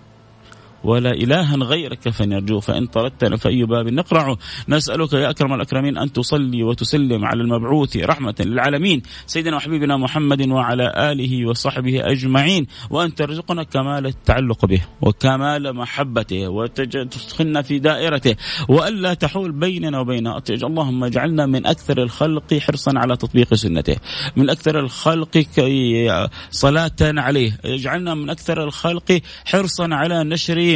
ولا 0.84 1.10
إلها 1.10 1.56
غيرك 1.56 2.08
فنرجو 2.08 2.60
فإن 2.60 2.86
طردتنا 2.86 3.36
فأي 3.36 3.64
باب 3.64 3.88
نقرع. 3.88 4.36
نسألك 4.68 5.12
يا 5.12 5.30
أكرم 5.30 5.54
الأكرمين 5.54 5.98
أن 5.98 6.12
تصلي 6.12 6.62
وتسلم 6.62 7.24
على 7.24 7.42
المبعوث 7.42 7.96
رحمة 7.96 8.34
للعالمين. 8.40 9.02
سيدنا 9.26 9.56
وحبيبنا 9.56 9.96
محمد 9.96 10.48
وعلى 10.48 10.92
آله 10.96 11.48
وصحبه 11.48 12.10
أجمعين. 12.10 12.66
وأن 12.90 13.14
ترزقنا 13.14 13.62
كمال 13.62 14.06
التعلق 14.06 14.66
به 14.66 14.80
وكمال 15.00 15.76
محبته 15.76 16.48
وتدخلنا 16.48 17.62
في 17.62 17.78
دائرته. 17.78 18.36
وألا 18.68 19.14
تحول 19.14 19.52
بيننا 19.52 20.00
وبين 20.00 20.26
اللهم 20.50 21.04
اجعلنا 21.04 21.46
من 21.46 21.66
أكثر 21.66 22.02
الخلق 22.02 22.54
حرصا 22.54 22.92
على 22.96 23.16
تطبيق 23.16 23.54
سنته. 23.54 23.96
من 24.36 24.50
أكثر 24.50 24.80
الخلق 24.80 25.46
صلاة 26.50 26.96
عليه. 27.02 27.60
اجعلنا 27.64 28.14
من 28.14 28.30
أكثر 28.30 28.64
الخلق 28.64 29.20
حرصا 29.44 29.88
على 29.90 30.24
نشر 30.24 30.71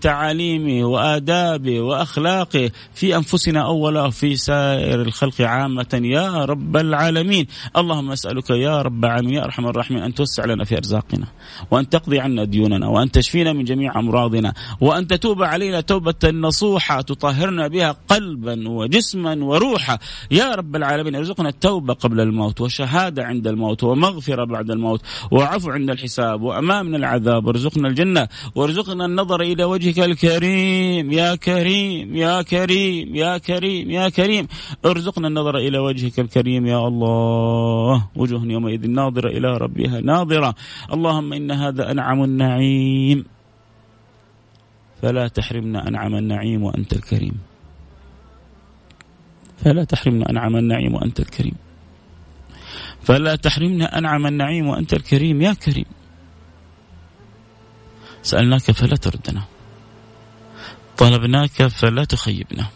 تعاليمه 0.00 0.86
وآدابه 0.86 1.80
وأخلاقه 1.80 2.70
في 2.94 3.16
أنفسنا 3.16 3.60
أولا 3.66 4.02
وفي 4.02 4.36
سائر 4.36 5.02
الخلق 5.02 5.40
عامة 5.40 6.00
يا 6.04 6.44
رب 6.44 6.76
العالمين. 6.76 7.46
اللهم 7.76 8.12
أسألك 8.12 8.50
يا 8.50 8.82
رب 8.82 9.04
العالمين 9.04 9.34
يا 9.34 9.44
أرحم 9.44 9.66
الراحمين 9.66 10.02
أن 10.02 10.14
توسع 10.14 10.44
لنا 10.44 10.64
في 10.64 10.76
أرزاقنا 10.76 11.26
وأن 11.70 11.88
تقضي 11.88 12.20
عنا 12.20 12.44
ديوننا 12.44 12.88
وأن 12.88 13.10
تشفينا 13.10 13.52
من 13.52 13.64
جميع 13.64 13.98
أمراضنا 13.98 14.54
وأن 14.80 15.06
تتوب 15.06 15.42
علينا 15.42 15.80
توبة 15.80 16.14
نصوحة 16.24 17.00
تطهرنا 17.00 17.68
بها 17.68 17.96
قلبا 18.08 18.68
وجسما 18.68 19.44
وروحا. 19.44 19.98
يا 20.30 20.54
رب 20.54 20.76
العالمين 20.76 21.14
ارزقنا 21.14 21.48
التوبة 21.48 21.94
قبل 21.94 22.20
الموت 22.20 22.60
وشهادة 22.60 23.24
عند 23.24 23.46
الموت 23.46 23.84
ومغفرة 23.84 24.44
بعد 24.44 24.70
الموت 24.70 25.02
وعفو 25.30 25.70
عند 25.70 25.90
الحساب 25.90 26.42
وأمام 26.42 26.86
من 26.86 26.94
العذاب. 26.94 27.46
وارزقنا 27.46 27.88
الجنة 27.88 28.28
وارزقنا 28.54 28.85
ارزقنا 28.86 29.04
النظر 29.04 29.40
إلى 29.40 29.64
وجهك 29.64 29.98
الكريم 29.98 31.12
يا 31.12 31.34
كريم 31.34 32.16
يا 32.16 32.42
كريم 32.42 33.16
يا 33.16 33.38
كريم 33.38 33.90
يا 33.90 34.08
كريم. 34.08 34.46
ارزقنا 34.84 35.28
النظر 35.28 35.58
إلى 35.58 35.78
وجهك 35.78 36.20
الكريم 36.20 36.66
يا 36.66 36.78
الله. 36.88 38.08
وجوه 38.16 38.46
يومئذ 38.46 38.86
ناظرة 38.86 39.28
إلى 39.28 39.56
ربها 39.58 40.00
ناظرة. 40.00 40.54
اللهم 40.92 41.32
إن 41.32 41.50
هذا 41.50 41.90
أنعم 41.90 42.24
النعيم. 42.24 43.24
فلا 45.02 45.28
تحرمنا 45.28 45.88
أنعم 45.88 46.14
النعيم 46.14 46.62
وأنت 46.62 46.92
الكريم. 46.92 47.36
فلا 49.64 49.84
تحرمنا 49.84 50.30
أنعم 50.30 50.56
النعيم 50.56 50.94
وأنت 50.94 51.20
الكريم. 51.20 51.58
فلا 53.02 53.34
تحرمنا 53.36 53.98
أنعم 53.98 54.26
النعيم 54.26 54.66
وأنت 54.68 54.92
الكريم 54.94 55.42
يا 55.42 55.52
كريم. 55.52 55.90
سألناك 58.26 58.70
فلا 58.70 58.96
تردنا. 58.96 59.42
طلبناك 60.96 61.66
فلا 61.66 62.04
تخيبنا. 62.04 62.66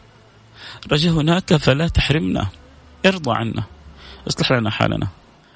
رجوناك 0.92 1.56
فلا 1.56 1.88
تحرمنا. 1.88 2.46
ارضى 3.06 3.30
عنا. 3.30 3.62
اصلح 4.28 4.52
لنا 4.52 4.70
حالنا. 4.70 5.08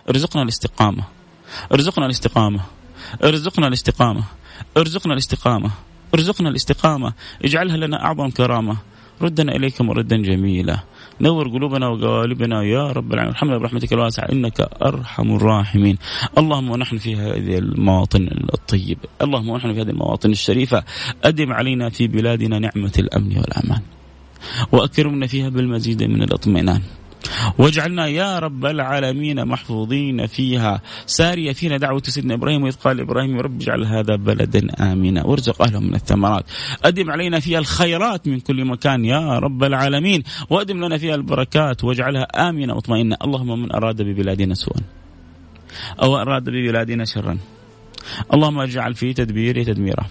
ارزقنا 0.09 0.43
الاستقامة. 0.43 1.05
ارزقنا 1.73 2.07
الاستقامة. 2.07 2.61
ارزقنا 3.25 3.67
الاستقامة. 3.67 4.25
ارزقنا 4.77 5.13
الاستقامة. 5.13 5.71
ارزقنا 6.15 6.49
الاستقامة. 6.49 7.13
اجعلها 7.45 7.77
لنا 7.77 8.05
أعظم 8.05 8.31
كرامة. 8.31 8.77
ردنا 9.23 9.53
إليك 9.57 9.81
مردا 9.81 10.17
جميلا. 10.17 10.79
نور 11.21 11.49
قلوبنا 11.49 11.89
وقوالبنا 11.89 12.63
يا 12.63 12.93
رب 12.93 13.13
العالمين. 13.13 13.35
ارحمنا 13.35 13.59
برحمتك 13.59 13.93
الواسعة. 13.93 14.33
إنك 14.33 14.61
أرحم 14.61 15.37
الراحمين. 15.37 15.99
اللهم 16.39 16.71
ونحن 16.71 16.97
في 16.99 17.17
هذه 17.17 17.59
المواطن 17.59 18.29
الطيبة 18.55 19.01
اللهم 19.23 19.49
ونحن 19.49 19.75
في 19.75 19.81
هذه 19.81 19.91
المواطن 19.91 20.31
الشريفة. 20.31 20.85
أدم 21.25 21.53
علينا 21.53 21.89
في 21.89 22.07
بلادنا 22.07 22.59
نعمة 22.59 22.93
الأمن 22.99 23.39
والأمان. 23.39 23.81
وأكرمنا 24.73 25.27
فيها 25.27 25.49
بالمزيد 25.49 26.03
من 26.03 26.23
الاطمئنان. 26.23 26.81
واجعلنا 27.59 28.07
يا 28.07 28.39
رب 28.39 28.67
العالمين 28.67 29.45
محفوظين 29.45 30.27
فيها. 30.27 30.81
سارية 31.07 31.53
فينا 31.53 31.77
دعوة 31.77 32.03
سيدنا 32.05 32.35
إبراهيم 32.35 32.63
وإذ 32.63 32.77
قال 32.77 33.01
إبراهيم 33.01 33.41
رب 33.41 33.61
اجعل 33.61 33.85
هذا 33.85 34.17
بلدا 34.17 34.93
آمنا. 34.93 35.27
وارزق 35.27 35.63
أهله 35.63 35.81
من 35.81 35.95
الثمرات. 35.95 36.45
أدم 36.85 37.11
علينا 37.11 37.41
فيها 37.41 37.59
الخيرات 37.59 38.29
من 38.29 38.41
كل 38.41 38.65
مكان 38.65 39.05
يا 39.05 39.39
رب 39.39 39.65
العالمين. 39.65 40.23
وأدم 40.51 40.85
لنا 40.85 40.99
فيها 40.99 41.15
البركات 41.15 41.85
واجعلها 41.85 42.49
آمنة 42.49 42.75
مطمئنة 42.75 43.17
اللهم 43.25 43.63
من 43.63 43.73
أراد 43.73 44.03
ببلادنا 44.03 44.55
سوءا 44.55 44.81
أو 46.03 46.17
أراد 46.17 46.45
ببلادنا 46.45 47.05
شرا. 47.05 47.39
اللهم 48.35 48.61
اجعل 48.61 48.95
في 48.95 49.13
تدبيره 49.13 49.63
تدميره 49.63 50.07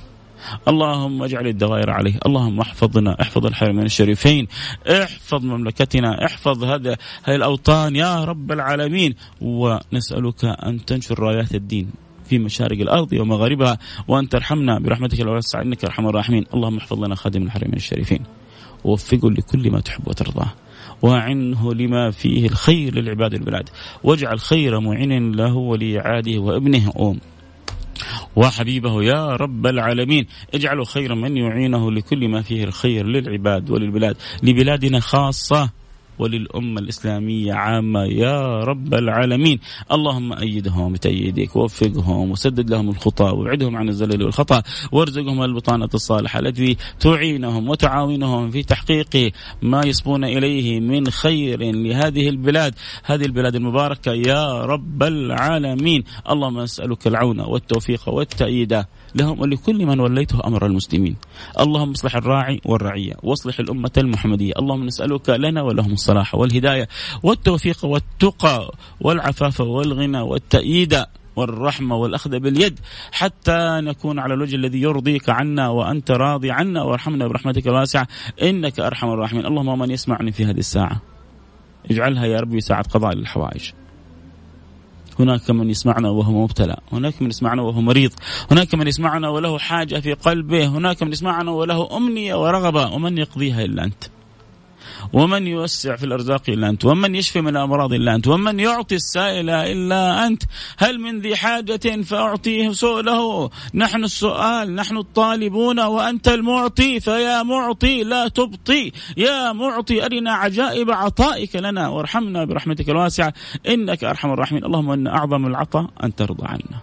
اللهم 0.68 1.24
اجعل 1.24 1.48
الدوائر 1.48 1.90
عليه. 1.90 2.20
اللهم 2.26 2.60
احفظنا 2.60 3.22
احفظ 3.22 3.46
الحرمين 3.46 3.86
الشريفين. 3.86 4.48
احفظ 4.88 5.46
مملكتنا 5.46 6.26
احفظ 6.26 6.64
هذا 6.64 6.98
هذه 7.24 7.36
الأوطان 7.36 7.96
يا 7.96 8.24
رب 8.24 8.52
العالمين. 8.52 9.16
ونسألك 9.42 10.46
أن 10.46 10.86
تنشر 10.86 11.20
رايات 11.20 11.56
الدين 11.56 11.92
في 12.26 12.40
مشارق 12.40 12.80
الأرض 12.80 13.14
ومغاربها 13.14 13.78
وأن 14.08 14.30
ترحمنا 14.30 14.80
برحمتك 14.80 15.22
الواسعه 15.22 15.62
إنك 15.62 15.86
أرحم 15.86 16.08
الراحمين. 16.08 16.46
اللهم 16.54 16.78
احفظ 16.78 17.04
لنا 17.04 17.16
خادم 17.16 17.44
الحرمين 17.44 17.76
الشريفين. 17.76 18.20
ووفقه 18.84 19.32
لكل 19.32 19.72
ما 19.72 19.80
تحب 19.80 20.08
وترضاه 20.08 20.54
وأعنه 21.02 21.74
لما 21.74 22.12
فيه 22.12 22.46
الخير 22.48 22.96
للعباد 22.96 23.34
البلاد. 23.34 23.70
واجعل 24.04 24.40
خير 24.40 24.80
معين 24.80 25.32
له 25.32 25.56
ولعاده 25.56 26.40
وابنه. 26.40 26.94
أم 27.00 27.20
وحبيبه 28.36 29.04
يا 29.04 29.36
رب 29.36 29.68
العالمين. 29.68 30.28
اجعله 30.54 30.84
خيرا 30.84 31.16
من 31.16 31.38
يعينه 31.38 31.92
لكل 31.92 32.28
ما 32.28 32.42
فيه 32.42 32.64
الخير 32.64 33.08
للعباد 33.08 33.70
وللبلاد 33.70 34.18
لبلادنا 34.44 35.00
خاصة. 35.00 35.83
وللأمة 36.20 36.82
الإسلامية 36.82 37.54
عامة 37.54 38.04
يا 38.04 38.60
رب 38.60 38.94
العالمين. 38.94 39.60
اللهم 39.92 40.34
أيدهم 40.34 40.94
بتأييدك 40.94 41.56
ووفقهم 41.56 42.32
وسدد 42.32 42.70
لهم 42.70 42.90
الخطى 42.90 43.24
وابعدهم 43.24 43.78
عن 43.78 43.90
الزلل 43.90 44.24
والخطأ 44.24 44.64
وارزقهم 44.92 45.44
البطانة 45.44 45.90
الصالحة. 45.94 46.40
التي 46.40 46.78
تعينهم 47.00 47.70
وتعاونهم 47.70 48.52
في 48.52 48.64
تحقيق 48.64 49.34
ما 49.62 49.86
يصبون 49.86 50.24
إليه 50.24 50.80
من 50.80 51.10
خير 51.10 51.72
لهذه 51.72 52.30
البلاد. 52.30 52.74
هذه 53.04 53.26
البلاد 53.26 53.56
المباركة 53.56 54.12
يا 54.12 54.66
رب 54.66 55.04
العالمين. 55.04 56.04
اللهم 56.30 56.60
نسألك 56.60 57.08
العون 57.08 57.40
والتوفيق 57.40 58.10
والتأييد. 58.10 58.84
لهم 59.16 59.40
ولكل 59.42 59.86
من 59.86 60.00
وليته 60.00 60.48
أمر 60.48 60.66
المسلمين. 60.66 61.16
اللهم 61.60 61.92
اصلح 61.92 62.16
الراعي 62.16 62.62
والرعية، 62.66 63.14
واصلح 63.24 63.60
الأمة 63.60 63.92
المحمدية، 63.98 64.54
اللهم 64.60 64.86
نسألك 64.86 65.30
لنا 65.30 65.62
ولهم 65.62 65.94
الصلاح 65.94 66.36
والهداية 66.36 66.88
والتوفيق 67.24 67.86
والتقى 67.86 68.72
والعفاف 69.02 69.62
والغنى 69.62 70.22
والتأييد 70.22 71.04
والرحمة 71.36 71.96
والأخذ 71.96 72.40
باليد 72.40 72.80
حتى 73.12 73.80
نكون 73.84 74.20
على 74.20 74.34
الوجه 74.34 74.56
الذي 74.56 74.82
يرضيك 74.82 75.30
عنا 75.30 75.70
وأنت 75.70 76.12
راضي 76.12 76.52
عنا. 76.52 76.84
وارحمنا 76.84 77.28
برحمتك 77.28 77.68
الواسعة. 77.68 78.08
إنك 78.42 78.80
أرحم 78.80 79.10
الراحمين. 79.10 79.46
اللهم 79.46 79.80
من 79.80 79.92
يسمعني 79.92 80.32
في 80.32 80.46
هذه 80.46 80.58
الساعة 80.58 81.02
اجعلها 81.92 82.26
يا 82.26 82.40
ربي 82.40 82.62
ساعة 82.62 82.84
قضاء 82.84 83.14
للحوائج. 83.14 83.72
هناك 85.20 85.52
من 85.52 85.70
يسمعنا 85.70 86.10
وهو 86.10 86.44
مبتلى 86.44 86.78
هناك 86.92 87.22
من 87.22 87.30
يسمعنا 87.30 87.62
وهو 87.62 87.82
مريض 87.82 88.12
هناك 88.52 88.76
من 88.76 88.88
يسمعنا 88.88 89.30
وله 89.30 89.58
حاجة 89.58 90.00
في 90.00 90.14
قلبه 90.14 90.66
هناك 90.68 91.04
من 91.04 91.12
يسمعنا 91.12 91.52
وله 91.52 91.98
أمنية 91.98 92.36
ورغبة 92.44 92.94
ومن 92.94 93.18
يقضيها 93.18 93.64
إلا 93.66 93.84
أنت؟ 93.84 94.04
ومن 95.14 95.48
يوسع 95.48 95.96
في 95.96 96.04
الأرزاق 96.06 96.42
إلا 96.50 96.70
أنت 96.70 96.86
ومن 96.86 97.16
يشفي 97.16 97.42
من 97.42 97.58
الأمراض 97.58 97.94
إلا 97.94 98.16
أنت 98.16 98.28
ومن 98.28 98.60
يعطي 98.60 98.96
السائل 98.96 99.50
إلا 99.50 100.28
أنت. 100.28 100.44
هل 100.78 101.00
من 101.00 101.20
ذي 101.20 101.36
حاجة 101.36 102.02
فأعطيه 102.02 102.72
سؤله؟ 102.72 103.50
نحن 103.74 104.04
السؤال 104.04 104.76
نحن 104.76 104.98
الطالبون 104.98 105.80
وأنت 105.80 106.28
المعطي 106.28 107.00
فيا 107.00 107.44
معطي 107.44 108.04
لا 108.04 108.28
تبطي. 108.28 108.92
يا 109.18 109.52
معطي 109.52 110.06
أرنا 110.06 110.32
عجائب 110.34 110.92
عطائك 110.92 111.56
لنا 111.56 111.88
وارحمنا 111.88 112.46
برحمتك 112.46 112.90
الواسعة. 112.90 113.34
إنك 113.68 114.04
أرحم 114.04 114.32
الراحمين. 114.32 114.66
اللهم 114.66 114.92
إن 114.92 115.08
أعظم 115.08 115.46
العطاء 115.46 115.90
أن 116.04 116.16
ترضى 116.16 116.48
عنا 116.48 116.80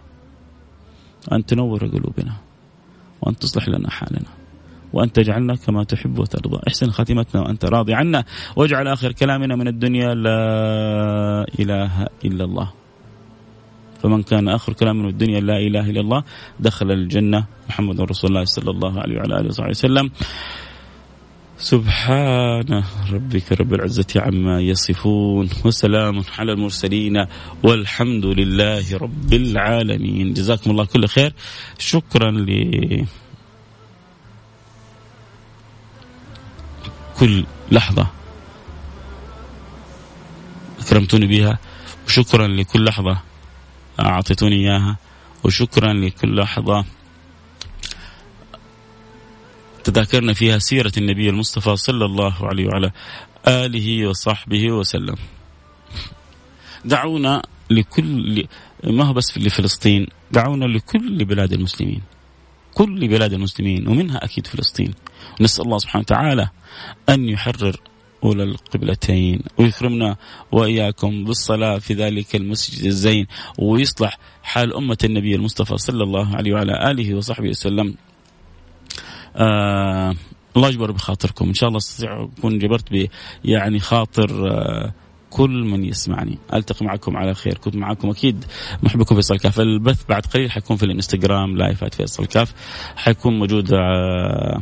ان 1.32 1.46
تنور 1.46 1.86
قلوبنا 1.86 2.32
وأن 3.22 3.36
تصلح 3.36 3.68
لنا 3.68 3.90
حالنا. 3.90 4.39
وأن 4.92 5.12
تجعلنا 5.12 5.54
كما 5.54 5.84
تحب 5.84 6.18
وترضى. 6.18 6.60
احسن 6.68 6.90
خاتمتنا 6.90 7.40
وأنت 7.40 7.64
راضي 7.64 7.94
عنا. 7.94 8.24
واجعل 8.56 8.88
آخر 8.88 9.12
كلامنا 9.12 9.56
من 9.56 9.68
الدنيا 9.68 10.14
لا 10.14 10.40
إله 11.58 12.06
إلا 12.24 12.44
الله. 12.44 12.72
فمن 14.02 14.22
كان 14.22 14.48
آخر 14.48 14.72
كلام 14.72 14.96
من 15.02 15.08
الدنيا 15.08 15.40
لا 15.40 15.58
إله 15.58 15.90
إلا 15.90 16.00
الله 16.00 16.24
دخل 16.60 16.90
الجنة. 16.90 17.44
محمد 17.68 18.00
رسول 18.00 18.30
الله 18.30 18.44
صلى 18.44 18.70
الله 18.70 19.00
عليه 19.00 19.16
وعلى 19.16 19.40
آله 19.40 19.48
وصحبه 19.48 19.70
وسلم. 19.70 20.10
سبحان 21.60 22.82
ربك 23.12 23.52
رب 23.52 23.74
العزة 23.74 24.06
عما 24.16 24.60
يصفون 24.60 25.48
وسلام 25.64 26.22
على 26.38 26.52
المرسلين 26.52 27.26
والحمد 27.62 28.26
لله 28.26 28.96
رب 28.96 29.32
العالمين. 29.32 30.32
جزاكم 30.32 30.70
الله 30.70 30.84
كل 30.84 31.06
خير. 31.06 31.32
شكرا 31.78 32.30
ل 32.30 32.50
كل 37.20 37.44
لحظة 37.72 38.06
أكرمتوني 40.80 41.26
بها 41.26 41.58
وشكرا 42.06 42.46
لكل 42.46 42.84
لحظة 42.84 43.22
أعطيتوني 44.00 44.56
إياها 44.56 44.96
وشكرا 45.44 45.92
لكل 45.92 46.36
لحظة 46.36 46.84
تذاكرنا 49.84 50.32
فيها 50.32 50.58
سيرة 50.58 50.92
النبي 50.96 51.28
المصطفى 51.30 51.76
صلى 51.76 52.04
الله 52.04 52.46
عليه 52.46 52.66
وعلى 52.66 52.90
آله 53.48 54.06
وصحبه 54.06 54.72
وسلم. 54.72 55.16
دعونا 56.84 57.42
لكل 57.70 58.46
ما 58.84 59.04
هو 59.04 59.12
بس 59.12 59.38
لفلسطين 59.38 60.06
دعونا 60.32 60.64
لكل 60.64 61.24
بلاد 61.24 61.52
المسلمين. 61.52 62.02
كل 62.74 63.08
بلاد 63.08 63.32
المسلمين 63.32 63.88
ومنها 63.88 64.24
أكيد 64.24 64.46
فلسطين. 64.46 64.94
نسأل 65.40 65.64
الله 65.64 65.78
سبحانه 65.78 66.02
وتعالى 66.02 66.48
أن 67.08 67.28
يحرر 67.28 67.76
أولى 68.24 68.42
القبلتين 68.42 69.40
ويكرمنا 69.58 70.16
وإياكم 70.52 71.24
بالصلاة 71.24 71.78
في 71.78 71.94
ذلك 71.94 72.36
المسجد 72.36 72.84
الزين 72.84 73.26
ويصلح 73.58 74.18
حال 74.42 74.74
أمة 74.74 74.98
النبي 75.04 75.34
المصطفى 75.34 75.78
صلى 75.78 76.02
الله 76.02 76.36
عليه 76.36 76.54
وعلى 76.54 76.90
آله 76.90 77.14
وصحبه 77.14 77.48
وسلم. 77.48 77.94
آه 79.36 80.14
الله 80.56 80.68
يجبر 80.68 80.90
بخاطركم. 80.90 81.48
إن 81.48 81.54
شاء 81.54 81.68
الله 81.68 81.78
استطيع 81.78 82.28
اكون 82.38 82.58
جبرت 82.58 83.08
يعني 83.44 83.78
خاطر 83.78 84.50
آه 84.50 84.92
كل 85.30 85.64
من 85.64 85.84
يسمعني. 85.84 86.38
ألتقي 86.54 86.86
معكم 86.86 87.16
على 87.16 87.34
خير. 87.34 87.58
كنت 87.58 87.76
معكم 87.76 88.10
أكيد 88.10 88.44
محبكم 88.82 89.14
فيصل 89.14 89.38
كاف. 89.38 89.60
البث 89.60 90.04
بعد 90.08 90.26
قليل 90.26 90.50
حيكون 90.50 90.76
في 90.76 90.82
الإنستغرام 90.82 91.56
live 91.56 91.82
at 91.82 91.94
فيصل 91.94 92.26
كاف. 92.26 92.54
حيكون 92.96 93.38
موجود 93.38 93.72
آه 93.72 94.60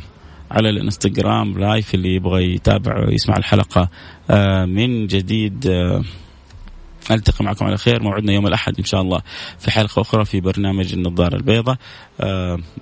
على 0.50 0.70
الإنستغرام 0.70 1.58
live 1.58 1.94
اللي 1.94 2.14
يبغى 2.14 2.54
يتابع 2.54 3.06
ويسمع 3.06 3.36
الحلقة. 3.36 3.88
آه 4.30 4.64
من 4.64 5.06
جديد 5.06 5.66
آه 5.66 6.02
ألتقي 7.10 7.44
معكم 7.44 7.64
على 7.66 7.76
خير. 7.76 8.02
موعدنا 8.02 8.32
يوم 8.32 8.46
الأحد 8.46 8.74
إن 8.78 8.84
شاء 8.84 9.00
الله 9.00 9.22
في 9.58 9.70
حلقة 9.70 10.00
أخرى 10.00 10.24
في 10.24 10.40
برنامج 10.40 10.92
النظارة 10.92 11.36
البيضاء. 11.36 11.76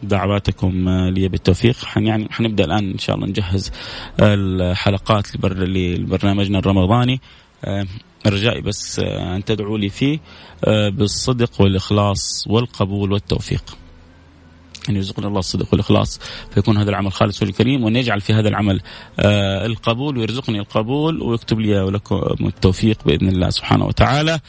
دعواتكم 0.03 0.89
لي 0.89 1.29
بالتوفيق. 1.29 1.77
يعني 1.97 2.29
حنبدأ 2.31 2.65
الآن 2.65 2.91
إن 2.91 2.99
شاء 2.99 3.17
الله 3.17 3.27
نجهز 3.27 3.73
الحلقات 4.21 5.37
لبرنامجنا 5.37 6.59
الرمضاني. 6.59 7.21
رجائي 8.27 8.61
بس 8.61 8.99
أن 8.99 9.45
تدعوا 9.45 9.79
لي 9.79 9.89
فيه 9.89 10.21
بالصدق 10.67 11.61
والإخلاص 11.61 12.45
والقبول 12.49 13.13
والتوفيق. 13.13 13.79
أن 14.89 14.97
يرزقنا 14.97 15.29
الله 15.29 15.39
الصدق 15.39 15.67
والإخلاص 15.73 16.21
فيكون 16.51 16.77
هذا 16.77 16.91
العمل 16.91 17.13
خالص 17.13 17.43
الكريم 17.43 17.85
وأن 17.85 17.97
يجعل 17.97 18.21
في 18.21 18.33
هذا 18.33 18.49
العمل 18.49 18.81
آه 19.21 19.67
القبول 19.67 20.19
ويرزقني 20.19 20.59
القبول 20.59 21.23
ويكتب 21.23 21.61
لي 21.61 21.81
ولكم 21.81 22.47
التوفيق 22.47 23.05
بإذن 23.05 23.29
الله 23.29 23.51
سبحانه 23.51 23.87
وتعالى. 23.87 24.41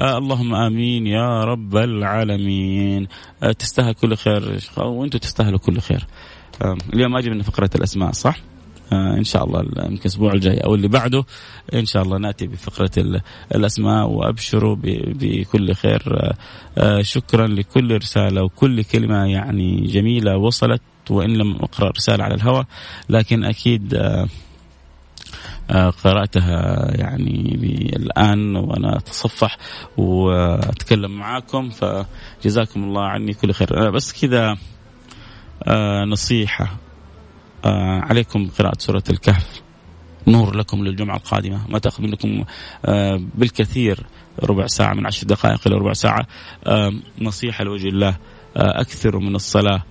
آه 0.00 0.18
اللهم 0.18 0.54
آمين 0.54 1.06
يا 1.06 1.44
رب 1.44 1.76
العالمين. 1.76 3.08
آه 3.42 3.52
تستاهل 3.52 3.94
كل 3.94 4.16
خير 4.16 4.60
وأنتم 4.76 5.18
تستاهلوا 5.18 5.58
كل 5.58 5.80
خير. 5.80 6.06
آه 6.62 6.76
اليوم 6.94 7.16
أجي 7.16 7.30
من 7.30 7.42
فقرة 7.42 7.70
الأسماء 7.74 8.12
صح؟ 8.12 8.36
آه 8.92 9.14
إن 9.18 9.24
شاء 9.24 9.44
الله 9.44 9.60
يمكن 9.60 10.00
الأسبوع 10.00 10.32
الجاي 10.32 10.58
أو 10.58 10.74
اللي 10.74 10.88
بعده 10.88 11.24
إن 11.74 11.84
شاء 11.86 12.02
الله 12.02 12.18
نأتي 12.18 12.46
بفقرة 12.46 13.20
الأسماء 13.54 14.08
وأبشروا 14.08 14.76
بكل 14.80 15.74
خير. 15.74 16.02
آه, 16.10 16.34
آه، 16.78 17.02
شكرا 17.02 17.46
لكل 17.46 17.96
رسالة 17.96 18.42
وكل 18.42 18.84
كلمة 18.84 19.24
يعني 19.24 19.80
جميلة 19.86 20.36
وصلت 20.36 20.82
وإن 21.10 21.30
لم 21.30 21.56
أقرأ 21.56 21.90
رسالة 21.90 22.24
على 22.24 22.34
الهواء 22.34 22.64
لكن 23.08 23.44
أكيد 23.44 23.94
قرأتها 26.04 26.90
يعني 26.96 27.58
الآن 27.96 28.56
وأنا 28.56 28.96
أتصفح 28.96 29.58
وأتكلم 29.96 31.18
معاكم 31.18 31.70
فجزاكم 31.70 32.84
الله 32.84 33.02
عني 33.02 33.34
كل 33.34 33.52
خير. 33.52 33.90
بس 33.90 34.24
كذا 34.24 34.56
نصيحة 36.04 36.76
عليكم 38.02 38.50
قراءة 38.58 38.78
سورة 38.78 39.04
الكهف. 39.10 39.62
نور 40.26 40.56
لكم 40.56 40.84
للجمعة 40.84 41.16
القادمة. 41.16 41.68
ما 41.68 41.78
تأخذ 41.78 42.02
منكم 42.02 42.44
آه 42.84 43.20
بالكثير 43.34 44.06
ربع 44.42 44.66
ساعة 44.66 44.94
من 44.94 45.06
عشر 45.06 45.26
دقائق 45.26 45.60
إلى 45.66 45.76
ربع 45.76 45.92
ساعة. 45.92 46.26
آه 46.66 46.92
نصيحة 47.20 47.64
لوجه 47.64 47.88
الله. 47.88 48.16
آه 48.56 48.80
أكثروا 48.80 49.20
من 49.20 49.34
الصلاة. 49.34 49.82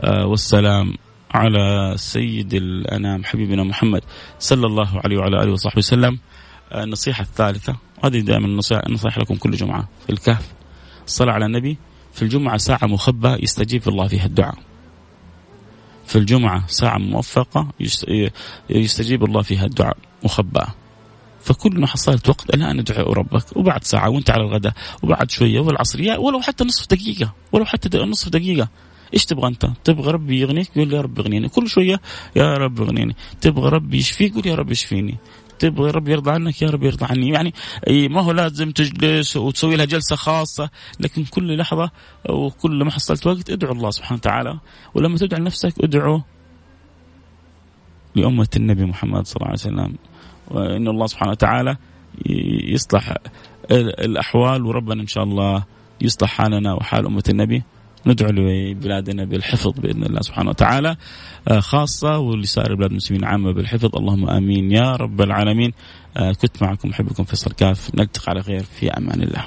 آه 0.00 0.26
والسلام 0.26 0.94
على 1.30 1.94
سيد 1.96 2.54
الأنام 2.54 3.24
حبيبنا 3.24 3.64
محمد 3.64 4.02
صلى 4.38 4.66
الله 4.66 5.00
عليه 5.04 5.16
وعلى 5.16 5.42
آله 5.42 5.52
وصحبه 5.52 5.78
وسلم. 5.78 6.18
آه 6.72 6.84
النصيحة 6.84 7.22
الثالثة. 7.22 7.76
هذه 8.04 8.20
دائما 8.20 8.46
النصيحة 8.46 9.20
لكم 9.20 9.34
كل 9.34 9.50
جمعة. 9.50 9.88
في 10.06 10.12
الكهف. 10.12 10.52
الصلاة 11.06 11.32
على 11.32 11.46
النبي. 11.46 11.78
في 12.12 12.22
الجمعة 12.22 12.56
ساعة 12.56 12.86
مخبأة 12.86 13.36
يستجيب 13.42 13.88
الله 13.88 14.08
فيها 14.08 14.26
الدعاء. 14.26 14.54
في 16.12 16.18
الجمعة 16.18 16.66
ساعة 16.66 16.98
موفقة 16.98 17.68
يستجيب 18.70 19.24
الله 19.24 19.42
فيها 19.42 19.64
الدعاء 19.64 19.96
مخبأة. 20.24 20.74
فكل 21.40 21.80
ما 21.80 21.86
حصلت 21.86 22.28
وقت 22.28 22.54
الان 22.54 22.78
ادعو 22.78 23.12
ربك 23.12 23.56
وبعد 23.56 23.84
ساعة 23.84 24.10
وانت 24.10 24.30
على 24.30 24.42
الغداء 24.42 24.72
وبعد 25.02 25.30
شوية 25.30 25.60
والعصر 25.60 26.00
ولو 26.18 26.40
حتى 26.40 26.64
نصف 26.64 26.86
دقيقة 26.90 27.34
ولو 27.52 27.64
حتى 27.64 27.98
نصف 27.98 28.28
دقيقة. 28.28 28.68
إيش 29.14 29.24
تبغى 29.24 29.48
أنت؟ 29.48 29.66
تبغى 29.84 30.10
ربي 30.10 30.40
يغنيك؟ 30.40 30.76
يقول 30.76 30.92
يا 30.92 31.00
رب 31.00 31.20
اغنيني. 31.20 31.48
كل 31.48 31.68
شوية 31.68 32.00
يا 32.36 32.54
رب 32.54 32.80
اغنيني. 32.80 33.16
تبغى 33.40 33.68
ربي 33.68 33.96
يشفيك؟ 33.96 34.32
يقول 34.32 34.46
يا 34.46 34.54
رب 34.54 34.70
يشفيني 34.70 35.18
تبغى 35.62 35.90
رب 35.90 36.08
يرضى 36.08 36.30
عنك 36.30 36.62
يا 36.62 36.70
رب 36.70 36.82
يرضى 36.82 37.06
عني. 37.10 37.28
يعني 37.28 37.52
ما 38.08 38.20
هو 38.20 38.32
لازم 38.32 38.70
تجلس 38.70 39.36
وتسوي 39.36 39.76
لها 39.76 39.84
جلسة 39.84 40.16
خاصة 40.16 40.70
لكن 41.00 41.24
كل 41.24 41.58
لحظة 41.58 41.90
وكل 42.28 42.84
ما 42.84 42.90
حصلت 42.90 43.26
وقت 43.26 43.50
ادعو 43.50 43.72
الله 43.72 43.90
سبحانه 43.90 44.18
وتعالى. 44.18 44.58
ولما 44.94 45.16
تدعو 45.16 45.40
لنفسك 45.40 45.74
ادعو 45.84 46.22
لأمة 48.14 48.48
النبي 48.56 48.84
محمد 48.84 49.26
صلى 49.26 49.36
الله 49.36 49.46
عليه 49.46 49.58
وسلم. 49.60 49.96
وإن 50.50 50.88
الله 50.88 51.06
سبحانه 51.06 51.30
وتعالى 51.30 51.76
يصلح 52.74 53.14
الأحوال 54.06 54.66
وربنا 54.66 55.02
إن 55.02 55.06
شاء 55.06 55.24
الله 55.24 55.64
يصلح 56.00 56.30
حالنا 56.30 56.74
وحال 56.74 57.06
أمة 57.06 57.24
النبي. 57.28 57.62
ندعو 58.06 58.30
لبلادنا 58.30 59.24
بالحفظ 59.24 59.80
بإذن 59.80 60.02
الله 60.02 60.20
سبحانه 60.20 60.50
وتعالى 60.50 60.96
آه، 61.48 61.60
خاصة 61.60 62.18
ولسائر 62.18 62.74
بلاد 62.74 62.90
المسلمين 62.90 63.24
عامة 63.24 63.52
بالحفظ. 63.52 63.96
اللهم 63.96 64.30
آمين 64.30 64.72
يا 64.72 64.96
رب 64.96 65.20
العالمين. 65.20 65.72
آه، 66.16 66.32
كنت 66.32 66.62
معكم 66.62 66.88
محبكم 66.88 67.24
فيصل 67.24 67.52
كاف. 67.52 67.94
نلتقي 67.94 68.30
على 68.30 68.42
خير 68.42 68.62
في 68.62 68.90
أمان 68.90 69.22
الله. 69.22 69.44